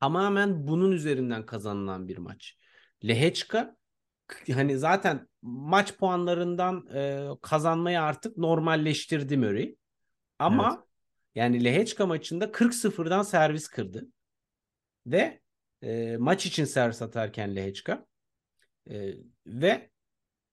tamamen 0.00 0.66
bunun 0.66 0.92
üzerinden 0.92 1.46
kazanılan 1.46 2.08
bir 2.08 2.18
maç. 2.18 2.56
Lehečka 3.04 3.76
hani 4.52 4.78
zaten 4.78 5.28
maç 5.42 5.96
puanlarından 5.96 6.86
e, 6.94 7.28
kazanmayı 7.42 8.00
artık 8.00 8.36
normalleştirdi 8.36 9.36
Murray. 9.36 9.76
Ama 10.38 10.86
yani 11.34 11.64
Lehečka 11.64 12.06
maçında 12.06 12.44
40-0'dan 12.44 13.22
servis 13.22 13.68
kırdı. 13.68 14.06
Ve 15.06 15.40
e, 15.82 16.16
maç 16.16 16.46
için 16.46 16.64
servis 16.64 17.02
atarken 17.02 17.56
Lehečka 17.56 18.06
e, 18.90 19.14
ve 19.46 19.90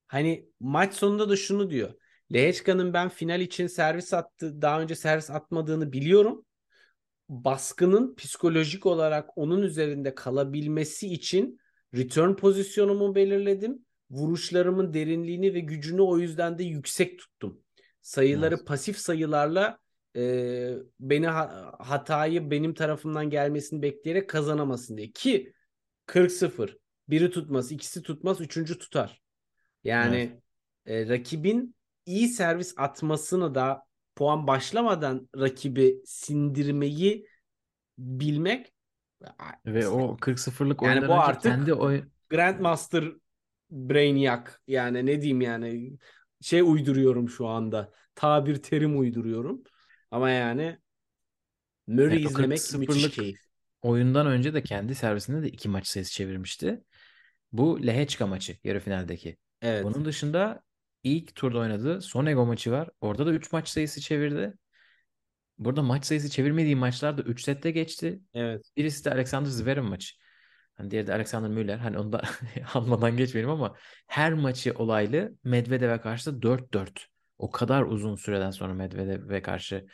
hani 0.08 0.50
maç 0.60 0.94
sonunda 0.94 1.30
da 1.30 1.36
şunu 1.36 1.70
diyor. 1.70 1.94
Lehečka'nın 2.34 2.94
ben 2.94 3.10
final 3.10 3.42
için 3.42 3.68
servis 3.68 4.14
attı, 4.14 4.62
daha 4.62 4.82
önce 4.82 4.96
servis 4.96 5.30
atmadığını 5.30 5.94
biliyorum. 5.94 6.46
Baskının 7.32 8.16
psikolojik 8.16 8.86
olarak 8.86 9.38
onun 9.38 9.62
üzerinde 9.62 10.16
kalabilmesi 10.16 11.14
için 11.14 11.60
return 11.96 12.34
pozisyonumu 12.34 13.16
belirledim. 13.16 13.86
Vuruşlarımın 14.10 14.94
derinliğini 14.94 15.54
ve 15.54 15.60
gücünü 15.60 16.02
o 16.02 16.18
yüzden 16.18 16.58
de 16.58 16.64
yüksek 16.64 17.20
tuttum. 17.20 17.62
Sayıları 18.02 18.56
Evet. 18.56 18.68
pasif 18.68 18.98
sayılarla 18.98 19.78
e, 20.16 20.74
beni 21.00 21.28
ha- 21.28 21.76
hatayı 21.80 22.52
benim 22.52 22.74
tarafımdan 22.74 23.30
gelmesini 23.30 23.82
bekleyerek 23.82 24.30
kazanamasın 24.30 24.98
diye. 24.98 25.12
Ki 25.12 25.54
40-0 26.06 26.78
biri 27.10 27.32
tutmaz, 27.32 27.72
ikisi 27.72 28.02
tutmaz, 28.02 28.42
üçüncü 28.42 28.78
tutar. 28.78 29.22
Yani 29.84 30.42
e, 30.86 31.10
rakibin 31.10 31.76
iyi 32.06 32.28
servis 32.28 32.74
atmasını 32.78 33.56
da 33.56 33.84
puan 34.16 34.47
başlamadan 34.47 35.30
rakibi 35.38 36.01
sindirmeyi 36.05 37.28
bilmek 37.97 38.74
Ve 39.66 39.88
o 39.88 40.18
40-0'lık 40.18 40.82
Yani 40.82 41.07
bu 41.07 41.14
artık- 41.14 41.43
kendi 41.43 41.74
oyun 41.74 42.12
Grandmaster 42.30 43.05
Brainiac 43.72 44.43
yani 44.68 45.05
ne 45.05 45.22
diyeyim 45.22 45.41
yani 45.41 45.91
şey 46.41 46.62
uyduruyorum 46.62 47.30
şu 47.30 47.47
anda. 47.47 47.91
Tabir 48.16 48.55
terim 48.55 48.99
uyduruyorum. 48.99 49.64
Ama 50.12 50.30
yani 50.30 50.78
Murray 51.88 52.18
Evet, 52.18 52.32
izlemek 52.32 52.57
40-0'lık 52.59 52.89
müthiş 52.89 53.16
keyif. 53.16 53.39
oyundan 53.82 54.28
önce 54.28 54.53
de 54.53 54.64
kendi 54.64 54.95
servisinde 54.95 55.43
de 55.43 55.47
iki 55.49 55.70
maç 55.70 55.88
sayısı 55.88 56.12
çevirmişti. 56.12 56.84
Bu 57.51 57.88
Lehečka 57.88 58.28
maçı 58.28 58.57
yarı 58.64 58.80
finaldeki. 58.80 59.38
Evet. 59.62 59.84
Bunun 59.84 60.05
dışında 60.05 60.64
ilk 61.04 61.36
turda 61.36 61.60
oynadığı 61.60 62.02
Sonego 62.02 62.45
maçı 62.45 62.72
var. 62.72 62.89
Orada 63.02 63.26
da 63.26 63.34
3 63.34 63.52
maç 63.52 63.70
sayısı 63.70 64.02
çevirdi. 64.02 64.54
Burada 65.58 65.84
maç 65.84 66.06
sayısı 66.06 66.30
çevirmediği 66.30 66.76
maçlarda 66.76 67.22
3 67.22 67.43
sette 67.43 67.72
geçti. 67.72 68.22
Evet. 68.34 68.72
Birisi 68.78 69.06
de 69.06 69.12
Alexander 69.12 69.49
Zverev 69.49 69.84
maçı. 69.84 70.16
Hani 70.76 70.91
diğeri 70.91 71.08
de 71.08 71.14
Alexander 71.14 71.49
Müller. 71.49 71.78
Hani 71.78 71.97
onu 71.99 72.12
da 72.12 72.22
almadan 72.74 73.18
geçmeyelim 73.18 73.52
ama 73.52 73.76
her 74.08 74.34
maçı 74.34 74.74
olaylı 74.78 75.36
Medvedev'e 75.43 76.02
karşı 76.02 76.36
da 76.36 76.41
4-4. 76.41 77.08
O 77.38 77.52
kadar 77.52 77.84
uzun 77.84 78.16
süreden 78.16 78.52
sonra 78.52 78.74
Medvedev'e 78.74 79.41
karşı 79.41 79.86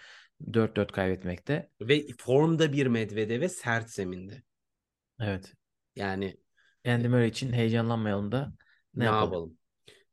4-4 0.51 0.91
kaybetmekte. 0.91 1.69
Ve 1.81 2.05
formda 2.17 2.73
bir 2.73 2.87
Medvedev 2.87 3.41
ve 3.41 3.49
sert 3.49 3.89
zeminde. 3.89 4.43
Evet. 5.19 5.53
Yani 5.95 6.37
Andy 6.85 7.07
Murray 7.07 7.27
için 7.27 7.53
heyecanlanmayalım 7.53 8.31
da 8.31 8.53
ne, 8.93 9.01
ne 9.01 9.05
yapalım? 9.05 9.23
yapalım? 9.23 9.57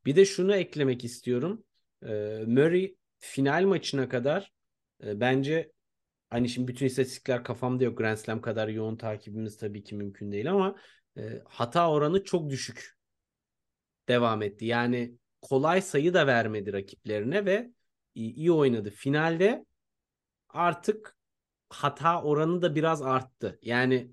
Bir 0.06 0.16
de 0.16 0.24
şunu 0.24 0.54
eklemek 0.54 1.04
istiyorum. 1.04 1.64
Ee, 2.02 2.44
Murray 2.46 2.96
final 3.18 3.64
maçına 3.64 4.08
kadar 4.08 4.52
e, 5.04 5.20
bence 5.20 5.72
hani 6.30 6.48
şimdi 6.48 6.68
bütün 6.68 6.86
istatistikler 6.86 7.44
kafamda 7.44 7.84
yok. 7.84 7.98
Grand 7.98 8.16
Slam 8.16 8.40
kadar 8.40 8.68
yoğun 8.68 8.96
takibimiz 8.96 9.56
tabii 9.56 9.84
ki 9.84 9.94
mümkün 9.94 10.32
değil 10.32 10.50
ama 10.50 10.76
e, 11.18 11.42
hata 11.44 11.90
oranı 11.90 12.24
çok 12.24 12.50
düşük 12.50 12.96
devam 14.08 14.42
etti. 14.42 14.64
Yani 14.66 15.14
kolay 15.42 15.82
sayı 15.82 16.14
da 16.14 16.26
vermedi 16.26 16.72
rakiplerine 16.72 17.44
ve 17.44 17.70
iyi, 18.14 18.52
oynadı. 18.52 18.90
Finalde 18.90 19.64
artık 20.48 21.16
hata 21.68 22.22
oranı 22.22 22.62
da 22.62 22.74
biraz 22.74 23.02
arttı. 23.02 23.58
Yani 23.62 24.10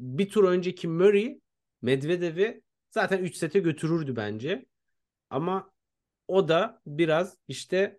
bir 0.00 0.30
tur 0.30 0.44
önceki 0.44 0.88
Murray 0.88 1.40
Medvedev'i 1.82 2.62
zaten 2.90 3.18
3 3.18 3.36
sete 3.36 3.58
götürürdü 3.58 4.16
bence. 4.16 4.66
Ama 5.30 5.70
o 6.28 6.48
da 6.48 6.80
biraz 6.86 7.36
işte 7.48 7.98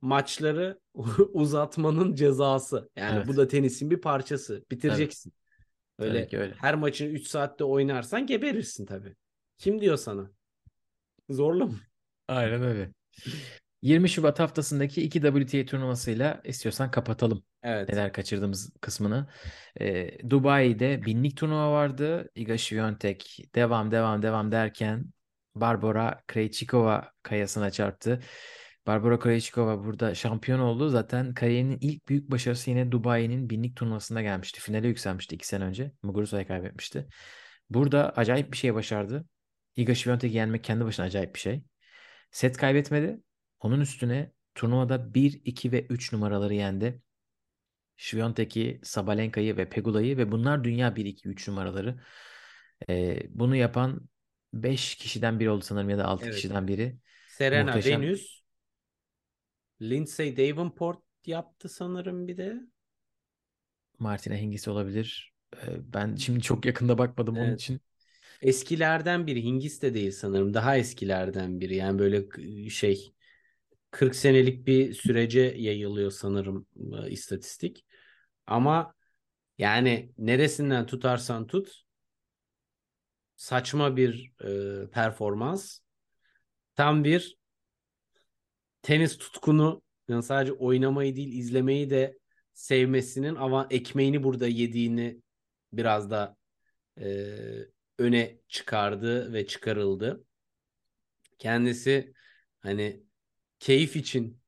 maçları 0.00 0.80
uzatmanın 1.32 2.14
cezası. 2.14 2.90
Yani 2.96 3.16
Evet. 3.16 3.28
bu 3.28 3.36
da 3.36 3.48
tenisin 3.48 3.90
bir 3.90 4.00
parçası. 4.00 4.64
Bitireceksin. 4.70 5.32
Öyle, 5.98 6.26
Tabii 6.26 6.40
öyle. 6.40 6.54
her 6.58 6.74
maçını 6.74 7.08
3 7.08 7.26
saatte 7.26 7.64
oynarsan 7.64 8.26
geberirsin 8.26 8.86
tabii. 8.86 9.14
Kim 9.58 9.80
diyor 9.80 9.96
sana? 9.96 10.30
Zorla 11.30 11.66
mı? 11.66 11.76
Aynen 12.28 12.62
öyle. 12.62 12.90
20 13.82 14.08
Şubat 14.08 14.40
haftasındaki 14.40 15.02
iki 15.02 15.20
WTA 15.22 15.66
turnuvasıyla 15.66 16.40
istiyorsan 16.44 16.90
kapatalım. 16.90 17.44
Evet. 17.62 17.88
Neler 17.88 18.12
kaçırdığımız 18.12 18.72
kısmını. 18.80 19.26
Ee, 19.80 20.30
Dubai'de 20.30 21.02
binlik 21.06 21.36
turnuva 21.36 21.72
vardı. 21.72 22.30
Iga 22.34 22.58
Świątek 22.58 23.48
devam 23.54 23.90
devam 23.90 24.22
devam 24.22 24.52
derken 24.52 25.04
Barbora 25.54 26.22
Krejcikova 26.26 27.12
kayasına 27.22 27.70
çarptı. 27.70 28.20
Barbora 28.86 29.18
Krejcikova 29.18 29.84
burada 29.84 30.14
şampiyon 30.14 30.60
oldu. 30.60 30.88
Zaten 30.88 31.34
kariyerinin 31.34 31.78
ilk 31.80 32.08
büyük 32.08 32.30
başarısı 32.30 32.70
yine 32.70 32.92
Dubai'nin 32.92 33.50
binlik 33.50 33.76
turnuvasında 33.76 34.22
gelmişti. 34.22 34.60
Finale 34.60 34.88
yükselmişti 34.88 35.34
iki 35.34 35.46
sene 35.46 35.64
önce. 35.64 35.92
Muguruza'ya 36.02 36.46
kaybetmişti. 36.46 37.06
Burada 37.70 38.12
acayip 38.16 38.52
bir 38.52 38.56
şey 38.56 38.74
başardı. 38.74 39.24
Iga 39.76 39.92
Świątek'i 39.92 40.36
yenmek 40.36 40.64
kendi 40.64 40.84
başına 40.84 41.06
acayip 41.06 41.34
bir 41.34 41.40
şey. 41.40 41.62
Set 42.30 42.56
kaybetmedi. 42.56 43.20
Onun 43.60 43.80
üstüne 43.80 44.32
turnuvada 44.54 45.14
1, 45.14 45.40
2 45.44 45.72
ve 45.72 45.86
3 45.86 46.12
numaraları 46.12 46.54
yendi. 46.54 47.02
Świątek'i, 47.96 48.80
Sabalenka'yı 48.82 49.56
ve 49.56 49.68
Pegula'yı 49.68 50.16
ve 50.16 50.32
bunlar 50.32 50.64
dünya 50.64 50.96
1, 50.96 51.04
2, 51.04 51.28
3 51.28 51.48
numaraları. 51.48 52.00
Ee, 52.88 53.22
bunu 53.28 53.56
yapan 53.56 54.00
5 54.52 54.94
kişiden 54.94 55.40
biri 55.40 55.50
oldu 55.50 55.64
sanırım 55.64 55.90
ya 55.90 55.98
da 55.98 56.04
6 56.06 56.30
Evet. 56.30 56.30
kişiden 56.30 56.68
biri. 56.68 56.98
Serena, 57.26 57.78
Muhteşem. 57.78 57.84
Venus, 57.84 58.42
Lindsay 59.80 60.36
Davenport 60.36 61.02
yaptı 61.26 61.68
sanırım 61.68 62.28
bir 62.28 62.36
de. 62.36 62.60
Martina 63.98 64.34
Hingis 64.36 64.68
olabilir. 64.68 65.32
Ee, 65.56 65.92
Ben 65.92 66.16
şimdi 66.16 66.40
çok 66.42 66.64
yakında 66.66 66.98
bakmadım 66.98 67.38
onun 67.38 67.52
Evet. 67.52 67.54
için. 67.54 67.80
Eskilerden 68.42 69.28
biri. 69.28 69.44
Hingis 69.44 69.82
de 69.82 69.94
değil 69.94 70.12
sanırım. 70.12 70.54
Daha 70.54 70.76
eskilerden 70.78 71.60
biri. 71.60 71.76
Yani 71.76 71.98
böyle 71.98 72.28
k- 72.28 72.70
şey 72.70 73.14
40 73.90 74.16
senelik 74.16 74.66
bir 74.66 74.94
sürece 74.94 75.40
yayılıyor 75.40 76.10
sanırım 76.10 76.66
e, 77.06 77.10
istatistik. 77.10 77.86
Ama 78.46 78.94
yani 79.58 80.12
neresinden 80.18 80.86
tutarsan 80.86 81.48
tut 81.48 81.82
saçma 83.40 83.96
bir 83.96 84.32
e, 84.44 84.90
performans. 84.90 85.78
Tam 86.76 87.04
bir 87.04 87.38
tenis 88.82 89.18
tutkunu 89.18 89.82
yani 90.08 90.22
sadece 90.22 90.52
oynamayı 90.52 91.16
değil 91.16 91.32
izlemeyi 91.38 91.90
de 91.90 92.18
sevmesinin 92.52 93.34
ama 93.34 93.66
ekmeğini 93.70 94.22
burada 94.22 94.46
yediğini 94.46 95.22
biraz 95.72 96.10
da 96.10 96.36
e, 97.00 97.06
öne 97.98 98.38
çıkardı 98.48 99.32
ve 99.32 99.46
çıkarıldı. 99.46 100.24
Kendisi 101.38 102.12
hani 102.60 103.02
keyif 103.58 103.96
için 103.96 104.40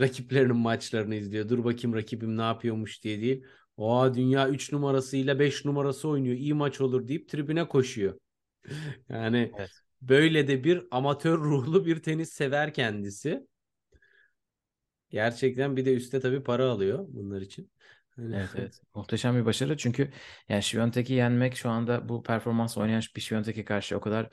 rakiplerinin 0.00 0.56
maçlarını 0.56 1.14
izliyor. 1.14 1.48
Dur 1.48 1.64
bakayım 1.64 1.96
rakibim 1.96 2.36
ne 2.36 2.42
yapıyormuş 2.42 3.04
diye 3.04 3.20
değil. 3.20 3.44
Oha 3.76 4.14
dünya 4.14 4.48
3 4.48 4.72
numarasıyla 4.72 5.38
5 5.38 5.64
numarası 5.64 6.08
oynuyor. 6.08 6.36
İyi 6.36 6.54
maç 6.54 6.80
olur 6.80 7.08
deyip 7.08 7.28
tribüne 7.28 7.68
koşuyor. 7.68 8.18
Yani 9.08 9.52
Evet. 9.58 9.70
böyle 10.02 10.48
de 10.48 10.64
bir 10.64 10.82
amatör 10.90 11.38
ruhlu 11.38 11.86
bir 11.86 12.02
tenis 12.02 12.32
sever 12.32 12.74
kendisi. 12.74 13.46
Gerçekten 15.10 15.76
bir 15.76 15.84
de 15.84 15.94
üstte 15.94 16.20
tabii 16.20 16.42
para 16.42 16.70
alıyor 16.70 17.06
bunlar 17.08 17.40
için. 17.40 17.70
Hani- 18.16 18.36
Evet 18.36 18.48
evet. 18.58 18.80
Muhteşem 18.94 19.36
bir 19.36 19.44
başarı. 19.44 19.76
Çünkü 19.76 20.10
yani 20.48 20.62
Świątek'i 20.62 21.12
yenmek 21.12 21.56
şu 21.56 21.70
anda 21.70 22.08
bu 22.08 22.22
performans 22.22 22.78
oynayan 22.78 23.02
bir 23.16 23.20
Świątek'e 23.20 23.64
karşı 23.64 23.96
o 23.96 24.00
kadar 24.00 24.28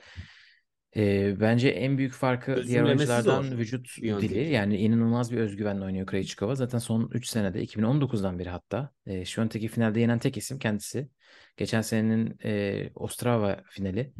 e, 0.96 1.40
bence 1.40 1.68
en 1.68 1.98
büyük 1.98 2.12
farkı 2.12 2.64
diğer 2.66 2.82
oyunculardan 2.82 3.42
zor 3.42 3.58
vücut 3.58 3.86
Świątek'in. 3.86 4.28
dili. 4.28 4.52
Yani 4.52 4.76
inanılmaz 4.76 5.32
bir 5.32 5.38
özgüvenle 5.38 5.84
oynuyor 5.84 6.06
Krejcikova. 6.06 6.54
Zaten 6.54 6.78
son 6.78 7.10
3 7.12 7.26
senede 7.26 7.62
2019'dan 7.62 8.38
beri 8.38 8.48
hatta 8.48 8.90
e, 9.06 9.24
Świątek'i 9.24 9.68
finalde 9.68 10.00
yenen 10.00 10.18
tek 10.18 10.36
isim 10.36 10.58
kendisi. 10.58 11.08
Geçen 11.56 11.82
senenin 11.82 12.38
e, 12.44 12.90
Ostrava 12.94 13.62
finali 13.70 14.12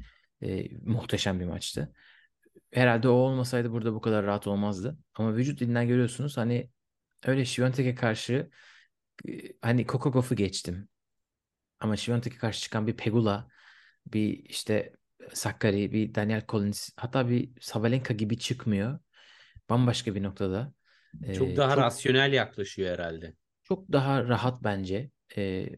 e, 0.43 0.69
muhteşem 0.83 1.41
bir 1.41 1.47
maçtı. 1.47 1.93
Herhalde 2.73 3.09
o 3.09 3.13
olmasaydı 3.13 3.73
burada 3.73 3.95
bu 3.95 4.01
kadar 4.01 4.27
rahat 4.27 4.47
olmazdı. 4.47 4.99
Ama 5.15 5.37
vücut 5.37 5.61
dilinden 5.61 5.89
görüyorsunuz 5.89 6.37
hani 6.37 6.71
öyle 7.27 7.43
Świątek'e 7.45 7.95
karşı 7.95 8.51
e, 9.29 9.33
hani 9.63 9.87
Coco 9.87 10.13
Gauff'u 10.13 10.37
geçtim. 10.37 10.89
Ama 11.81 11.97
Świątek'e 11.97 12.39
karşı 12.39 12.61
çıkan 12.63 12.87
bir 12.87 12.97
Pegula, 12.97 13.49
bir 14.07 14.31
işte 14.45 14.93
Sakkari, 15.35 15.93
bir 15.93 16.15
Daniel 16.15 16.45
Collins, 16.49 16.91
hatta 16.97 17.29
bir 17.31 17.51
Sabalenka 17.61 18.15
gibi 18.15 18.39
çıkmıyor. 18.39 18.99
Bambaşka 19.71 20.15
bir 20.15 20.23
noktada. 20.23 20.73
Çok 21.33 21.57
Ee, 21.57 21.57
daha 21.57 21.77
çok 21.77 21.79
rasyonel 21.79 22.33
yaklaşıyor 22.33 22.91
herhalde. 22.95 23.35
çok 23.63 23.93
daha 23.93 24.25
rahat 24.29 24.63
bence. 24.65 25.11
Ee, 25.37 25.69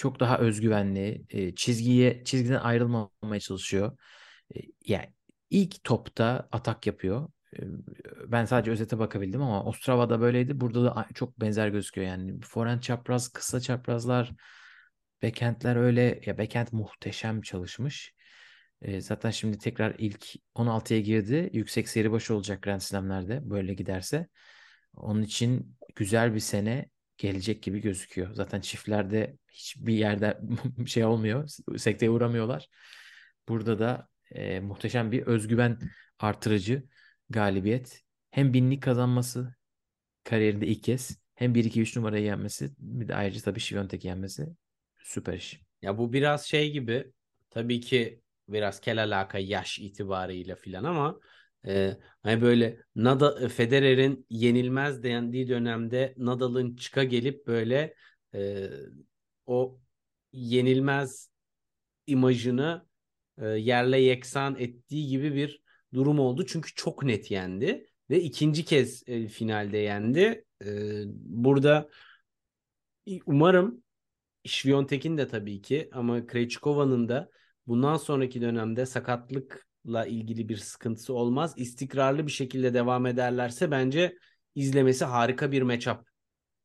çok 0.00 0.20
daha 0.20 0.38
özgüvenli. 0.38 1.26
Çizgiye 1.56 2.24
çizgiden 2.24 2.60
ayrılmamaya 2.60 3.40
çalışıyor. 3.40 3.98
Yani 4.86 5.14
ilk 5.50 5.84
topta 5.84 6.48
atak 6.52 6.86
yapıyor. 6.86 7.28
Ben 8.26 8.44
sadece 8.44 8.70
özete 8.70 8.98
bakabildim 8.98 9.42
ama 9.42 9.64
Ostrava'da 9.64 10.20
böyleydi. 10.20 10.60
Burada 10.60 10.84
da 10.84 11.06
çok 11.14 11.40
benzer 11.40 11.68
gözüküyor 11.68 12.08
yani. 12.08 12.40
Forehand 12.40 12.80
çapraz, 12.80 13.28
kısa 13.28 13.60
çaprazlar, 13.60 14.32
backhandler 15.22 15.76
öyle. 15.76 16.20
Ya 16.26 16.38
backhand 16.38 16.68
muhteşem 16.72 17.42
çalışmış. 17.42 18.14
Zaten 18.98 19.30
şimdi 19.30 19.58
tekrar 19.58 19.94
ilk 19.98 20.26
16'ya 20.54 21.00
girdi. 21.00 21.50
Yüksek 21.52 21.88
seri 21.88 22.12
başı 22.12 22.34
olacak 22.34 22.62
Grand 22.62 22.80
Slam'lerde 22.80 23.50
böyle 23.50 23.74
giderse. 23.74 24.28
Onun 24.94 25.22
için 25.22 25.76
güzel 25.96 26.34
bir 26.34 26.40
sene 26.40 26.90
gelecek 27.20 27.62
gibi 27.62 27.80
gözüküyor. 27.80 28.34
Zaten 28.34 28.60
çiftlerde 28.60 29.36
hiçbir 29.48 29.94
yerde 29.94 30.40
şey 30.86 31.04
olmuyor. 31.04 31.48
Sekteye 31.76 32.10
uğramıyorlar. 32.10 32.68
Burada 33.48 33.78
da 33.78 34.08
e, 34.30 34.60
muhteşem 34.60 35.12
bir 35.12 35.22
özgüven 35.22 35.78
artırıcı 36.18 36.82
galibiyet. 37.30 38.02
Hem 38.30 38.52
binlik 38.52 38.82
kazanması 38.82 39.54
kariyerinde 40.24 40.66
ilk 40.66 40.82
kez 40.82 41.18
hem 41.34 41.54
1-2-3 41.54 41.96
numarayı 41.96 42.24
yenmesi 42.24 42.70
bir 42.78 43.08
de 43.08 43.14
ayrıca 43.14 43.40
tabii 43.40 43.60
Świątek 43.60 44.04
yenmesi 44.04 44.46
süper 44.98 45.34
iş. 45.34 45.60
Ya 45.82 45.98
bu 45.98 46.12
biraz 46.12 46.44
şey 46.44 46.72
gibi 46.72 47.12
tabii 47.50 47.80
ki 47.80 48.22
biraz 48.48 48.80
kel 48.80 49.02
alaka 49.02 49.38
yaş 49.38 49.78
itibarıyla 49.78 50.56
filan 50.56 50.84
ama 50.84 51.20
e, 51.66 51.96
hani 52.22 52.42
böyle 52.42 52.80
Nadal 52.94 53.48
Federer'in 53.48 54.26
yenilmez 54.30 55.02
dendiği 55.02 55.48
dönemde 55.48 56.14
Nadal'ın 56.16 56.76
çıka 56.76 57.04
gelip 57.04 57.46
böyle 57.46 57.94
e, 58.34 58.70
o 59.46 59.80
yenilmez 60.32 61.30
imajını 62.06 62.86
e, 63.38 63.46
yerle 63.46 63.98
yeksan 63.98 64.56
ettiği 64.58 65.08
gibi 65.08 65.34
bir 65.34 65.62
durum 65.94 66.18
oldu. 66.18 66.46
Çünkü 66.46 66.74
çok 66.74 67.02
net 67.02 67.30
yendi 67.30 67.86
ve 68.10 68.20
ikinci 68.20 68.64
kez 68.64 69.08
e, 69.08 69.28
finalde 69.28 69.78
yendi. 69.78 70.44
E, 70.64 71.02
burada 71.06 71.88
umarım 73.26 73.82
Świątek'in 74.44 75.18
de 75.18 75.28
tabii 75.28 75.62
ki 75.62 75.88
ama 75.92 76.26
Krejcikova'nın 76.26 77.08
da 77.08 77.30
bundan 77.66 77.96
sonraki 77.96 78.40
dönemde 78.40 78.86
sakatlıkla 79.84 80.06
ilgili 80.06 80.48
bir 80.48 80.56
sıkıntısı 80.56 81.14
olmaz. 81.14 81.54
İstikrarlı 81.56 82.26
bir 82.26 82.32
şekilde 82.32 82.74
devam 82.74 83.06
ederlerse 83.06 83.70
bence 83.70 84.16
izlemesi 84.54 85.04
harika 85.04 85.52
bir 85.52 85.62
matchup. 85.62 86.08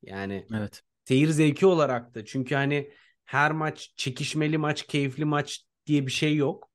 Yani 0.04 0.46
Evet. 0.54 0.84
seyir 1.06 1.30
zevki 1.30 1.66
olarak 1.66 2.16
da 2.16 2.26
çünkü 2.26 2.56
hani 2.56 2.92
her 3.26 3.52
maç 3.52 3.94
çekişmeli 3.96 4.58
maç, 4.58 4.88
keyifli 4.88 5.26
maç 5.26 5.66
diye 5.86 6.06
bir 6.06 6.12
şey 6.12 6.36
yok. 6.36 6.70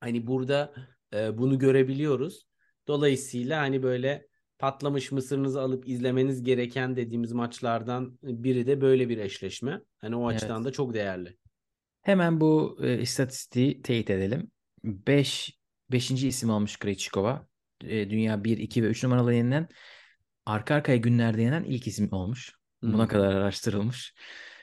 Hani 0.00 0.26
burada 0.26 0.74
e, 1.14 1.38
bunu 1.38 1.58
görebiliyoruz. 1.58 2.46
Dolayısıyla 2.88 3.60
hani 3.60 3.82
böyle 3.82 4.26
patlamış 4.58 5.12
mısırınızı 5.12 5.60
alıp 5.60 5.88
izlemeniz 5.88 6.42
gereken 6.42 6.96
dediğimiz 6.96 7.32
maçlardan 7.32 8.18
biri 8.22 8.66
de 8.66 8.80
böyle 8.80 9.08
bir 9.08 9.18
eşleşme. 9.18 9.80
Hani 10.00 10.16
o 10.16 10.30
Evet. 10.30 10.42
açıdan 10.42 10.64
da 10.64 10.72
çok 10.72 10.94
değerli. 10.94 11.36
Hemen 12.02 12.40
bu 12.40 12.78
e, 12.82 13.00
istatistiği 13.00 13.82
teyit 13.82 14.10
edelim. 14.10 14.50
5 14.88 15.58
5. 15.92 16.28
isim 16.28 16.50
almış 16.50 16.78
Krejcikova. 16.78 17.46
E, 17.84 18.10
dünya 18.10 18.44
1, 18.44 18.58
2 18.58 18.82
ve 18.82 18.86
3 18.86 19.04
numaralı 19.04 19.34
yenilen 19.34 19.68
arka 20.46 20.74
arkaya 20.74 20.98
günlerde 20.98 21.42
yenen 21.42 21.64
ilk 21.64 21.86
isim 21.86 22.12
olmuş. 22.12 22.52
Buna 22.82 23.02
Hmm. 23.02 23.08
kadar 23.08 23.34
araştırılmış. 23.34 24.14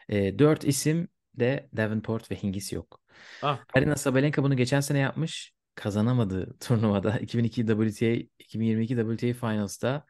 E, 0.09 0.39
4 0.39 0.63
isim 0.63 1.07
de 1.35 1.69
Davenport 1.77 2.31
ve 2.31 2.35
Hingis 2.35 2.73
yok. 2.73 3.01
Ah 3.41 3.65
Arina 3.73 3.95
Sabalenka 3.95 4.43
bunu 4.43 4.57
geçen 4.57 4.79
sene 4.79 4.99
yapmış. 4.99 5.53
Kazanamadı 5.75 6.57
turnuvada. 6.59 7.19
2002 7.19 7.65
WTA, 7.67 8.05
2022 8.39 8.95
WTA 8.95 9.33
Finals'ta 9.33 10.05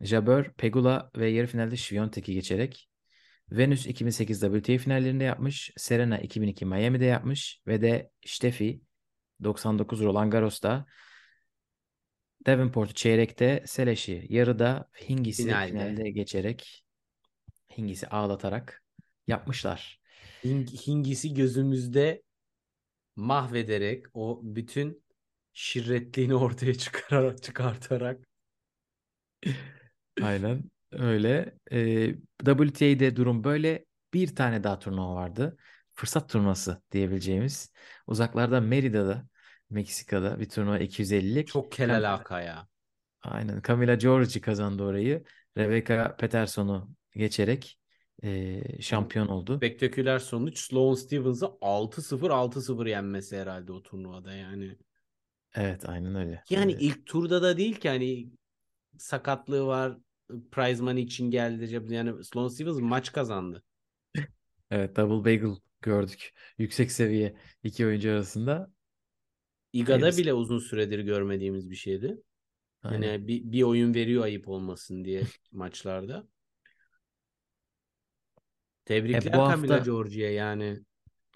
Jabeur, 0.00 0.52
Pegula 0.56 1.10
ve 1.16 1.28
yarı 1.30 1.46
finalde 1.46 1.76
Świątek'i 1.76 2.34
geçerek 2.34 2.88
Venus 3.50 3.86
2008 3.86 4.40
WTA 4.40 4.78
finallerinde 4.78 5.24
yapmış. 5.24 5.70
Serena 5.76 6.18
2002 6.18 6.64
Miami'de 6.66 7.04
yapmış. 7.04 7.60
Ve 7.66 7.82
de 7.82 8.10
Steffi 8.26 8.80
99 9.42 10.00
Roland 10.00 10.32
Garros'ta. 10.32 10.86
Davenport'u 12.46 12.94
çeyrekte, 12.94 13.62
Seleş'i 13.66 14.26
yarıda, 14.28 14.88
Hingis'i 15.08 15.42
Finalde. 15.42 15.70
finalde 15.70 16.10
geçerek 16.10 16.84
Hingis'i 17.78 18.08
ağlatarak 18.08 18.82
yapmışlar. 19.26 20.00
Hing- 20.44 20.86
Hingis'i 20.86 21.34
gözümüzde 21.34 22.22
mahvederek 23.16 24.06
o 24.14 24.40
bütün 24.42 25.04
şirretliğini 25.52 26.34
ortaya 26.34 26.74
çıkararak 26.74 27.42
çıkartarak 27.42 28.28
Aynen 30.22 30.62
öyle. 30.92 31.58
Ee, 31.72 32.14
WTA'de 32.44 33.16
durum 33.16 33.44
böyle. 33.44 33.84
Bir 34.14 34.34
tane 34.36 34.64
daha 34.64 34.78
turnuva 34.78 35.14
vardı. 35.14 35.56
Fırsat 35.94 36.28
turnuvası 36.28 36.82
diyebileceğimiz. 36.92 37.72
Uzaklarda 38.06 38.60
Merida'da, 38.60 39.26
Meksika'da 39.70 40.40
bir 40.40 40.48
turnuva 40.48 40.78
250'lik. 40.78 41.48
çok 41.48 41.72
kel 41.72 41.90
Cam- 41.90 41.96
alaka 41.96 42.40
ya. 42.40 42.68
Aynen. 43.22 43.62
Camila 43.68 43.94
Giorgi 43.94 44.40
kazandı 44.40 44.82
orayı. 44.82 45.24
Rebecca 45.58 46.16
Peterson'u 46.16 46.90
geçerek 47.16 47.78
e, 48.22 48.82
şampiyon 48.82 49.28
oldu. 49.28 49.56
Spektaküler 49.56 50.18
sonuç 50.18 50.58
Sloane 50.58 50.96
Stevens'ı 50.96 51.48
6-0 51.60 52.30
6-0 52.30 52.86
yenmesi 52.86 53.36
herhalde 53.36 53.72
o 53.72 53.82
turnuvada 53.82 54.32
yani. 54.34 54.76
Evet, 55.54 55.88
aynen 55.88 56.14
öyle. 56.14 56.44
Yani 56.50 56.72
Ee, 56.72 56.78
ilk 56.78 57.06
turda 57.06 57.42
da 57.42 57.56
değil 57.56 57.74
ki 57.80 57.88
hani 57.88 58.30
sakatlığı 58.98 59.66
var. 59.66 59.98
Prize 60.52 60.82
money 60.84 61.02
için 61.02 61.30
geldi. 61.30 61.94
Yani 61.94 62.24
Sloane 62.24 62.50
Stevens 62.50 62.78
maç 62.80 63.12
kazandı. 63.12 63.64
Evet 64.70 64.96
double 64.96 65.24
bagel 65.24 65.56
gördük. 65.84 66.32
Yüksek 66.58 66.92
seviye 66.92 67.36
iki 67.62 67.86
oyuncu 67.86 68.10
arasında. 68.10 68.70
Iga'da 69.72 69.92
Hayırlısı. 69.94 70.22
bile 70.22 70.32
uzun 70.32 70.58
süredir 70.58 70.98
görmediğimiz 70.98 71.70
bir 71.70 71.76
şeydi. 71.76 72.16
Aynen. 72.82 73.06
Yani 73.08 73.28
bir, 73.28 73.52
bir 73.52 73.62
oyun 73.62 73.94
veriyor 73.94 74.22
ayıp 74.24 74.48
olmasın 74.48 75.04
diye 75.04 75.22
maçlarda. 75.52 76.28
Tebrikler 78.84 79.20
E, 79.20 79.32
bu 79.32 79.36
Camila 79.36 79.74
hafta- 79.74 79.78
Giorgi'ye 79.78 80.30
yani. 80.30 80.80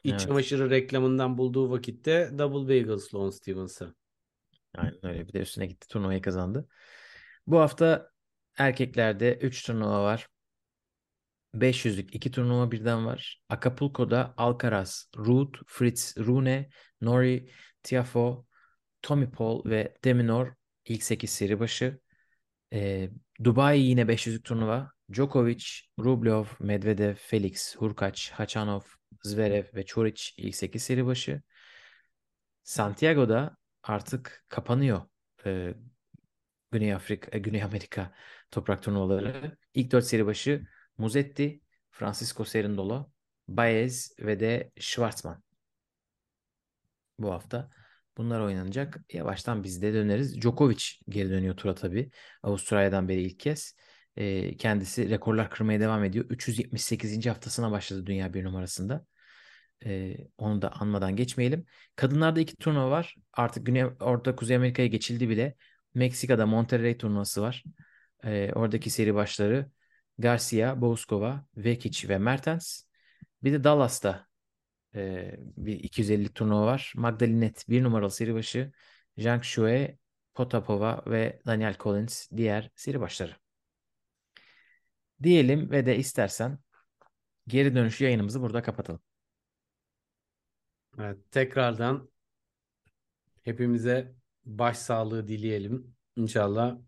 İç 0.04 0.10
Evet. 0.10 0.20
çamaşırı 0.20 0.70
reklamından 0.70 1.38
bulduğu 1.38 1.70
vakitte 1.70 2.30
Double 2.38 2.68
Bagel 2.82 2.98
Sloane 2.98 3.32
Stevens'a. 3.32 3.94
Aynen 4.74 5.06
öyle. 5.06 5.28
Bir 5.28 5.32
de 5.32 5.40
üstüne 5.40 5.66
gitti 5.66 5.88
turnuvayı 5.88 6.22
kazandı. 6.22 6.68
Bu 7.46 7.58
hafta 7.60 8.10
erkeklerde 8.58 9.38
3 9.42 9.66
turnuva 9.66 10.02
var. 10.02 10.28
500'lük 11.54 12.14
2 12.14 12.30
turnuva 12.30 12.70
birden 12.70 13.06
var. 13.06 13.42
Acapulco'da 13.48 14.34
Alcaraz, 14.36 15.10
Ruud, 15.16 15.54
Fritz, 15.66 16.16
Rune, 16.16 16.70
Nori, 17.00 17.50
Tiafoe, 17.82 18.44
Tommy 19.02 19.30
Paul 19.30 19.64
ve 19.64 19.94
Deminor 20.04 20.54
ilk 20.84 21.02
8 21.02 21.30
seri 21.30 21.60
başı. 21.60 22.00
Ee, 22.72 23.10
Dubai 23.44 23.80
yine 23.80 24.00
500'lük 24.08 24.42
turnuva. 24.42 24.92
Djokovic, 25.12 25.64
Rublev, 25.98 26.44
Medvedev, 26.60 27.14
Felix, 27.14 27.76
Hurkacz, 27.76 28.30
Hachanov, 28.30 28.80
Zverev 29.22 29.64
ve 29.74 29.86
Çoric 29.86 30.22
ilk 30.36 30.56
8 30.56 30.82
seri 30.82 31.06
başı. 31.06 31.42
Santiago'da 32.62 33.56
artık 33.82 34.44
kapanıyor 34.48 35.02
e, 35.46 35.74
Güney 36.72 36.94
Afrika, 36.94 37.36
e, 37.36 37.38
Güney 37.38 37.62
Amerika 37.62 38.14
toprak 38.50 38.82
turnuvaları. 38.82 39.56
İlk 39.74 39.92
4 39.92 40.04
seri 40.04 40.26
başı 40.26 40.66
Musetti, 40.98 41.60
Francisco 41.90 42.44
Cerundolo, 42.44 43.10
Baez 43.48 44.12
ve 44.20 44.40
de 44.40 44.70
Schwartzman. 44.80 45.42
Bu 47.18 47.32
hafta 47.32 47.70
bunlar 48.16 48.40
oynanacak. 48.40 48.98
Yavaştan 49.12 49.64
biz 49.64 49.82
de 49.82 49.92
döneriz. 49.94 50.40
Djokovic 50.40 50.84
geri 51.08 51.30
dönüyor 51.30 51.56
tura 51.56 51.74
tabii. 51.74 52.10
Avustralya'dan 52.42 53.08
beri 53.08 53.22
ilk 53.22 53.40
kez. 53.40 53.74
E, 54.16 54.56
kendisi 54.56 55.10
rekorlar 55.10 55.50
kırmaya 55.50 55.80
devam 55.80 56.04
ediyor. 56.04 56.24
378. 56.30 57.26
haftasına 57.30 57.70
başladı 57.70 58.06
dünya 58.06 58.34
bir 58.34 58.44
numarasında. 58.44 59.06
E, 59.86 60.16
onu 60.38 60.62
da 60.62 60.72
anmadan 60.72 61.16
geçmeyelim. 61.16 61.64
Kadınlarda 61.96 62.40
iki 62.40 62.56
turnuva 62.56 62.90
var. 62.90 63.14
Artık 63.32 63.66
Güney, 63.66 63.84
orada 64.00 64.36
Kuzey 64.36 64.56
Amerika'ya 64.56 64.88
geçildi 64.88 65.28
bile. 65.28 65.54
Meksika'da 65.94 66.46
Monterrey 66.46 66.98
turnuvası 66.98 67.42
var. 67.42 67.64
E, 68.24 68.52
oradaki 68.52 68.90
seri 68.90 69.14
başları 69.14 69.70
Garcia, 70.18 70.80
Bouskova, 70.80 71.44
Vekic 71.56 72.08
ve 72.08 72.18
Mertens. 72.18 72.82
Bir 73.42 73.52
de 73.52 73.64
Dallas'ta 73.64 74.26
e, 74.94 75.34
bir 75.38 75.80
250 75.80 76.28
turnuva 76.28 76.66
var. 76.66 76.92
Magdalinet 76.96 77.64
bir 77.68 77.82
numaralı 77.82 78.10
seri 78.10 78.34
başı. 78.34 78.72
Zhang 79.18 79.44
Shuai, 79.44 79.98
Potapova 80.34 81.02
ve 81.06 81.40
Daniel 81.46 81.76
Collins 81.80 82.30
diğer 82.36 82.70
seri 82.76 83.00
başları. 83.00 83.36
Diyelim 85.22 85.70
ve 85.70 85.86
de 85.86 85.96
istersen 85.96 86.58
geri 87.46 87.74
dönüş 87.74 88.00
yayınımızı 88.00 88.42
burada 88.42 88.62
kapatalım. 88.62 89.00
Evet, 90.98 91.18
tekrardan 91.30 92.10
hepimize 93.42 94.14
başsağlığı 94.44 95.28
dileyelim. 95.28 95.96
İnşallah 96.16 96.78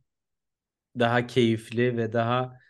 daha 0.99 1.27
keyifli 1.27 1.97
ve 1.97 2.13
daha 2.13 2.61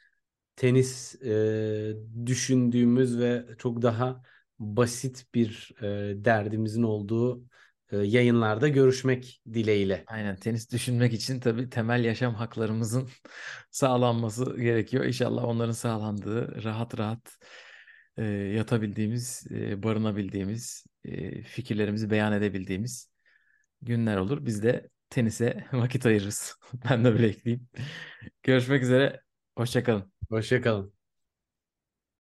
tenis 0.61 1.15
e, 1.23 1.95
düşündüğümüz 2.27 3.19
ve 3.19 3.47
çok 3.59 3.83
daha 3.83 4.23
basit 4.59 5.27
bir 5.35 5.73
e, 5.83 6.25
derdimizin 6.25 6.83
olduğu 6.83 7.45
e, 7.93 7.97
yayınlarda 7.97 8.69
görüşmek 8.69 9.43
dileğiyle. 9.53 10.05
Aynen 10.07 10.37
tenis 10.37 10.73
düşünmek 10.73 11.13
için 11.13 11.41
tabii 11.41 11.71
temel 11.71 12.05
yaşam 12.05 12.35
haklarımızın 12.35 13.09
sağlanması 13.71 14.57
gerekiyor. 14.61 15.05
İnşallah 15.05 15.45
onların 15.45 15.73
sağlandığı 15.73 16.65
rahat 16.65 16.99
rahat 16.99 17.39
e, 18.17 18.25
yatabildiğimiz, 18.25 19.47
e, 19.51 19.83
barınabildiğimiz, 19.83 20.85
e, 21.05 21.43
fikirlerimizi 21.43 22.11
beyan 22.11 22.33
edebildiğimiz 22.33 23.11
günler 23.83 24.17
olur. 24.17 24.47
Biz 24.47 24.63
de 24.63 24.91
tenise 25.11 25.65
vakit 25.73 26.07
ayırırız. 26.07 26.57
Ben 26.91 27.05
de 27.05 27.13
böyle 27.13 27.29
ekleyeyim. 27.29 27.69
Görüşmek 28.43 28.83
üzere. 28.83 29.23
Hoşça 29.57 29.85
kalın. 29.85 30.20
Hoşçakalın. 30.31 30.93